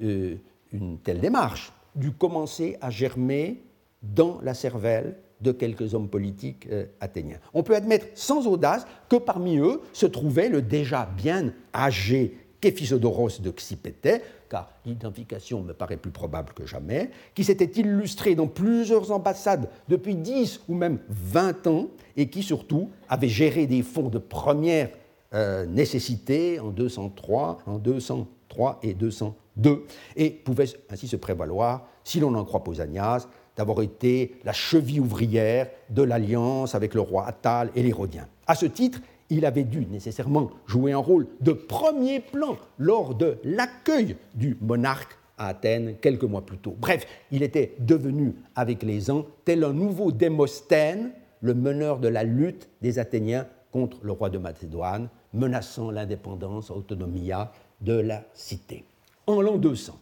une 0.00 0.98
telle 1.04 1.20
démarche, 1.20 1.72
dut 1.94 2.12
commencer 2.12 2.76
à 2.80 2.90
germer 2.90 3.62
dans 4.02 4.40
la 4.42 4.54
cervelle 4.54 5.16
de 5.40 5.52
quelques 5.52 5.94
hommes 5.94 6.08
politiques 6.08 6.66
euh, 6.70 6.86
athéniens. 7.00 7.38
On 7.54 7.62
peut 7.62 7.74
admettre 7.74 8.06
sans 8.14 8.46
audace 8.46 8.86
que 9.08 9.16
parmi 9.16 9.58
eux 9.58 9.80
se 9.92 10.06
trouvait 10.06 10.48
le 10.48 10.62
déjà 10.62 11.08
bien 11.16 11.52
âgé 11.74 12.38
Képhisodoros 12.60 13.40
de 13.40 13.50
Xipété, 13.50 14.22
car 14.48 14.70
l'identification 14.84 15.62
me 15.62 15.72
paraît 15.72 15.96
plus 15.96 16.10
probable 16.10 16.52
que 16.54 16.66
jamais, 16.66 17.10
qui 17.34 17.44
s'était 17.44 17.80
illustré 17.80 18.34
dans 18.34 18.46
plusieurs 18.46 19.10
ambassades 19.10 19.68
depuis 19.88 20.14
10 20.14 20.62
ou 20.68 20.74
même 20.74 20.98
20 21.08 21.66
ans 21.66 21.88
et 22.16 22.28
qui 22.30 22.42
surtout 22.42 22.90
avait 23.08 23.28
géré 23.28 23.66
des 23.66 23.82
fonds 23.82 24.08
de 24.08 24.18
première 24.18 24.88
euh, 25.34 25.66
nécessité 25.66 26.60
en 26.60 26.70
203, 26.70 27.58
en 27.66 27.78
203 27.78 28.80
et 28.82 28.94
202 28.94 29.84
et 30.16 30.30
pouvait 30.30 30.66
ainsi 30.90 31.08
se 31.08 31.16
prévaloir, 31.16 31.86
si 32.04 32.20
l'on 32.20 32.34
en 32.34 32.44
croit 32.44 32.64
Pausanias, 32.64 33.28
d'avoir 33.56 33.82
été 33.82 34.36
la 34.44 34.52
cheville 34.52 35.00
ouvrière 35.00 35.68
de 35.90 36.02
l'alliance 36.02 36.74
avec 36.74 36.94
le 36.94 37.00
roi 37.00 37.26
Attal 37.26 37.70
et 37.74 37.82
les 37.82 37.92
Rhodiens. 37.92 38.28
À 38.46 38.54
ce 38.54 38.66
titre, 38.66 39.00
il 39.30 39.44
avait 39.44 39.64
dû 39.64 39.86
nécessairement 39.86 40.50
jouer 40.66 40.92
un 40.92 40.98
rôle 40.98 41.26
de 41.40 41.52
premier 41.52 42.20
plan 42.20 42.56
lors 42.78 43.14
de 43.14 43.38
l'accueil 43.44 44.16
du 44.34 44.56
monarque 44.60 45.18
à 45.38 45.48
Athènes 45.48 45.96
quelques 46.00 46.24
mois 46.24 46.44
plus 46.46 46.58
tôt. 46.58 46.76
Bref, 46.78 47.06
il 47.30 47.42
était 47.42 47.74
devenu 47.78 48.34
avec 48.54 48.82
les 48.82 49.10
ans 49.10 49.26
tel 49.44 49.64
un 49.64 49.72
nouveau 49.72 50.12
Démosthène, 50.12 51.10
le 51.40 51.54
meneur 51.54 51.98
de 51.98 52.08
la 52.08 52.24
lutte 52.24 52.68
des 52.82 52.98
Athéniens 52.98 53.46
contre 53.72 53.98
le 54.02 54.12
roi 54.12 54.30
de 54.30 54.38
Macédoine, 54.38 55.08
menaçant 55.34 55.90
l'indépendance, 55.90 56.70
autonomia 56.70 57.52
de 57.80 57.94
la 57.94 58.24
cité. 58.32 58.84
En 59.26 59.42
l'an 59.42 59.56
200, 59.56 59.98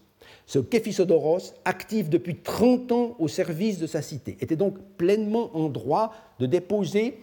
ce 0.46 0.58
Képhisodoros, 0.58 1.54
actif 1.64 2.10
depuis 2.10 2.36
30 2.36 2.92
ans 2.92 3.16
au 3.18 3.28
service 3.28 3.78
de 3.78 3.86
sa 3.86 4.02
cité, 4.02 4.36
était 4.40 4.56
donc 4.56 4.78
pleinement 4.98 5.56
en 5.56 5.68
droit 5.68 6.12
de 6.38 6.46
déposer 6.46 7.18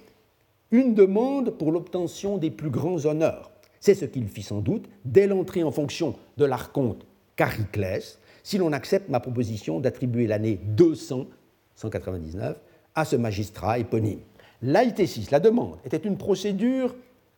une 0.72 0.96
demande 0.96 1.52
pour 1.52 1.72
l'obtention 1.72 2.38
des 2.38 2.50
plus 2.50 2.70
grands 2.70 3.06
honneurs. 3.06 3.52
C'est 3.80 3.96
ce 3.96 4.06
qu'il 4.06 4.28
fit 4.28 4.44
sans 4.44 4.60
doute 4.60 4.86
dès 5.06 5.28
l'entrée 5.28 5.64
en 5.64 5.72
fonction 5.72 6.16
de 6.38 6.46
l'archonte 6.46 7.06
Chariclès, 7.38 8.20
si 8.44 8.58
l'on 8.58 8.72
accepte 8.72 9.10
ma 9.10 9.20
proposition 9.20 9.80
d'attribuer 9.80 10.28
l'année 10.28 10.60
200, 10.64 11.26
199, 11.76 12.58
à 12.94 13.06
ce 13.06 13.16
magistrat 13.16 13.80
éponyme. 13.80 14.20
L'altésis, 14.62 15.32
la 15.32 15.40
demande, 15.40 15.78
était 15.86 15.98
une 15.98 16.18
procédure 16.18 16.96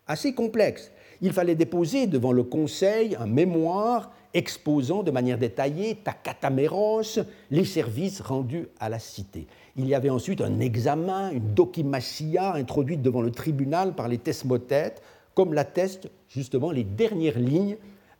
assez 0.07 0.33
complexe. 0.33 0.91
Il 1.21 1.31
fallait 1.31 1.55
déposer 1.55 2.07
devant 2.07 2.33
le 2.33 2.43
Conseil 2.43 3.15
un 3.15 3.27
mémoire 3.27 4.11
exposant 4.33 5.03
de 5.03 5.11
manière 5.11 5.37
détaillée, 5.37 5.95
takataméros, 5.95 7.19
les 7.51 7.65
services 7.65 8.21
rendus 8.21 8.67
à 8.79 8.89
la 8.89 8.99
cité. 8.99 9.47
Il 9.75 9.87
y 9.87 9.95
avait 9.95 10.09
ensuite 10.09 10.41
un 10.41 10.59
examen, 10.59 11.31
une 11.31 11.53
dokimasia 11.53 12.53
introduite 12.53 13.01
devant 13.01 13.21
le 13.21 13.31
tribunal 13.31 13.93
par 13.93 14.07
les 14.07 14.17
thesmothètes, 14.17 15.01
comme 15.35 15.53
l'attestent 15.53 16.09
justement 16.29 16.71
les 16.71 16.83
dernières 16.83 17.39
lignes 17.39 17.77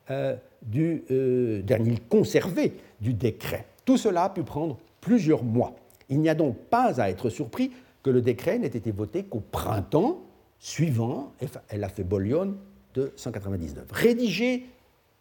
euh, 0.10 0.36
du 0.62 1.04
euh, 1.12 1.62
dernier 1.62 1.98
conservé 2.10 2.74
du 3.02 3.14
décret. 3.14 3.66
Tout 3.86 3.98
cela 3.98 4.26
a 4.26 4.30
pu 4.30 4.44
prendre 4.44 4.78
plusieurs 5.02 5.44
mois. 5.44 5.76
Il 6.10 6.20
n'y 6.20 6.30
a 6.30 6.36
donc 6.36 6.58
pas 6.58 7.02
à 7.02 7.10
être 7.10 7.30
surpris 7.30 7.72
que 8.02 8.10
le 8.10 8.22
décret 8.22 8.60
n'ait 8.60 8.68
été 8.68 8.92
voté 8.92 9.24
qu'au 9.24 9.40
printemps 9.40 10.22
suivant 10.60 11.34
la 11.72 11.90
Bolion 12.04 12.56
de 12.94 13.12
199. 13.16 13.86
Rédigé 13.92 14.66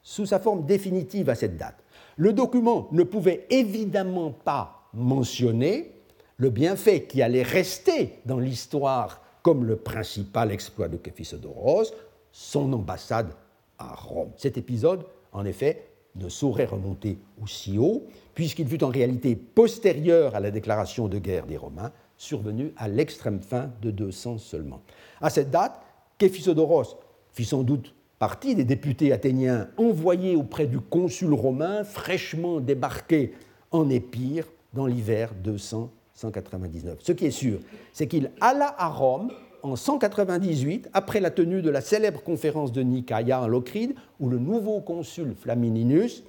sous 0.02 0.26
sa 0.26 0.38
forme 0.38 0.66
définitive 0.66 1.30
à 1.30 1.34
cette 1.34 1.56
date, 1.56 1.82
le 2.16 2.32
document 2.32 2.88
ne 2.92 3.02
pouvait 3.02 3.46
évidemment 3.50 4.30
pas 4.30 4.88
mentionner 4.92 5.92
le 6.36 6.50
bienfait 6.50 7.04
qui 7.04 7.22
allait 7.22 7.42
rester 7.42 8.18
dans 8.26 8.38
l'histoire 8.38 9.22
comme 9.42 9.64
le 9.64 9.76
principal 9.76 10.50
exploit 10.50 10.88
de 10.88 10.96
Képhisodoros, 10.96 11.92
son 12.30 12.72
ambassade 12.72 13.32
à 13.78 13.94
Rome. 13.94 14.30
Cet 14.36 14.56
épisode, 14.56 15.04
en 15.32 15.44
effet, 15.44 15.88
ne 16.14 16.28
saurait 16.28 16.66
remonter 16.66 17.18
aussi 17.42 17.78
haut, 17.78 18.06
puisqu'il 18.34 18.68
fut 18.68 18.84
en 18.84 18.88
réalité 18.88 19.34
postérieur 19.34 20.34
à 20.34 20.40
la 20.40 20.50
déclaration 20.50 21.08
de 21.08 21.18
guerre 21.18 21.46
des 21.46 21.56
Romains, 21.56 21.92
survenue 22.16 22.72
à 22.76 22.88
l'extrême 22.88 23.40
fin 23.40 23.70
de 23.80 23.90
200 23.90 24.38
seulement. 24.38 24.80
À 25.20 25.30
cette 25.30 25.50
date, 25.50 25.80
Képhisodoros 26.18 26.98
fit 27.32 27.44
sans 27.44 27.62
doute 27.62 27.94
partie 28.22 28.54
des 28.54 28.62
députés 28.62 29.12
athéniens 29.12 29.66
envoyés 29.76 30.36
auprès 30.36 30.68
du 30.68 30.78
consul 30.78 31.32
romain 31.32 31.82
fraîchement 31.82 32.60
débarqué 32.60 33.32
en 33.72 33.90
Épire 33.90 34.46
dans 34.74 34.86
l'hiver 34.86 35.32
299. 35.42 36.98
Ce 37.02 37.10
qui 37.10 37.26
est 37.26 37.32
sûr, 37.32 37.58
c'est 37.92 38.06
qu'il 38.06 38.30
alla 38.40 38.76
à 38.78 38.86
Rome 38.86 39.32
en 39.64 39.74
198, 39.74 40.88
après 40.92 41.18
la 41.18 41.32
tenue 41.32 41.62
de 41.62 41.70
la 41.70 41.80
célèbre 41.80 42.22
conférence 42.22 42.70
de 42.70 42.82
Nicaïa 42.82 43.40
en 43.42 43.48
Locride, 43.48 43.96
où 44.20 44.28
le 44.28 44.38
nouveau 44.38 44.78
consul 44.78 45.34
Flamininus 45.34 46.22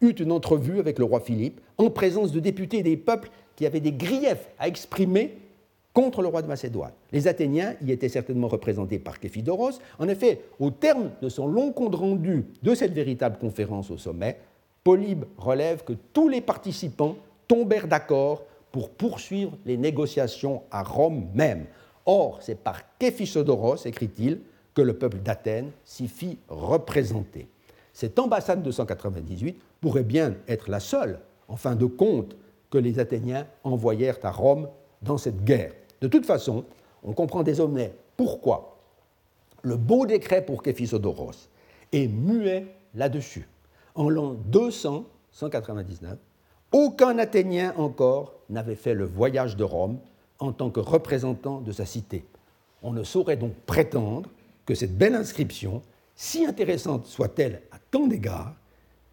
eut 0.00 0.10
une 0.10 0.30
entrevue 0.30 0.78
avec 0.78 1.00
le 1.00 1.04
roi 1.04 1.18
Philippe 1.18 1.60
en 1.76 1.90
présence 1.90 2.30
de 2.30 2.38
députés 2.38 2.84
des 2.84 2.96
peuples 2.96 3.30
qui 3.56 3.66
avaient 3.66 3.80
des 3.80 3.90
griefs 3.90 4.48
à 4.60 4.68
exprimer 4.68 5.36
contre 5.92 6.22
le 6.22 6.28
roi 6.28 6.42
de 6.42 6.48
Macédoine. 6.48 6.92
Les 7.12 7.28
Athéniens 7.28 7.74
y 7.82 7.92
étaient 7.92 8.08
certainement 8.08 8.48
représentés 8.48 8.98
par 8.98 9.20
Képhidoros. 9.20 9.78
En 9.98 10.08
effet, 10.08 10.40
au 10.58 10.70
terme 10.70 11.10
de 11.20 11.28
son 11.28 11.46
long 11.46 11.72
compte 11.72 11.94
rendu 11.94 12.46
de 12.62 12.74
cette 12.74 12.92
véritable 12.92 13.38
conférence 13.38 13.90
au 13.90 13.98
sommet, 13.98 14.38
Polybe 14.84 15.24
relève 15.36 15.84
que 15.84 15.92
tous 16.12 16.28
les 16.28 16.40
participants 16.40 17.16
tombèrent 17.46 17.88
d'accord 17.88 18.44
pour 18.72 18.90
poursuivre 18.90 19.52
les 19.66 19.76
négociations 19.76 20.62
à 20.70 20.82
Rome 20.82 21.26
même. 21.34 21.66
Or, 22.06 22.38
c'est 22.40 22.58
par 22.58 22.96
Képhisodoros, 22.98 23.84
écrit-il, 23.84 24.40
que 24.74 24.82
le 24.82 24.94
peuple 24.94 25.18
d'Athènes 25.18 25.70
s'y 25.84 26.08
fit 26.08 26.38
représenter. 26.48 27.48
Cette 27.92 28.18
ambassade 28.18 28.62
de 28.62 28.70
198 28.70 29.60
pourrait 29.80 30.02
bien 30.02 30.34
être 30.48 30.70
la 30.70 30.80
seule, 30.80 31.20
en 31.46 31.56
fin 31.56 31.76
de 31.76 31.84
compte, 31.84 32.34
que 32.70 32.78
les 32.78 32.98
Athéniens 32.98 33.46
envoyèrent 33.64 34.18
à 34.22 34.30
Rome 34.30 34.68
dans 35.02 35.18
cette 35.18 35.44
guerre. 35.44 35.72
De 36.02 36.08
toute 36.08 36.26
façon, 36.26 36.64
on 37.04 37.12
comprend 37.12 37.44
désormais 37.44 37.94
pourquoi 38.16 38.76
le 39.62 39.76
beau 39.76 40.04
décret 40.04 40.44
pour 40.44 40.64
Képhisodoros 40.64 41.48
est 41.92 42.08
muet 42.08 42.66
là-dessus. 42.96 43.48
En 43.94 44.08
l'an 44.08 44.32
200, 44.32 45.04
199, 45.30 46.18
aucun 46.72 47.18
Athénien 47.18 47.72
encore 47.76 48.34
n'avait 48.50 48.74
fait 48.74 48.94
le 48.94 49.04
voyage 49.04 49.56
de 49.56 49.62
Rome 49.62 49.98
en 50.40 50.50
tant 50.50 50.70
que 50.70 50.80
représentant 50.80 51.60
de 51.60 51.70
sa 51.70 51.86
cité. 51.86 52.24
On 52.82 52.92
ne 52.92 53.04
saurait 53.04 53.36
donc 53.36 53.54
prétendre 53.64 54.28
que 54.66 54.74
cette 54.74 54.98
belle 54.98 55.14
inscription, 55.14 55.82
si 56.16 56.44
intéressante 56.44 57.06
soit-elle 57.06 57.62
à 57.70 57.76
tant 57.92 58.08
d'égards, 58.08 58.56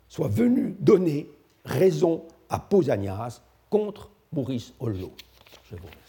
soit 0.07 0.27
venue 0.27 0.75
donner 0.79 1.29
raison 1.65 2.23
à 2.49 2.57
Pausanias 2.57 3.41
contre 3.69 4.09
Maurice 4.33 4.73
remercie. 5.75 6.08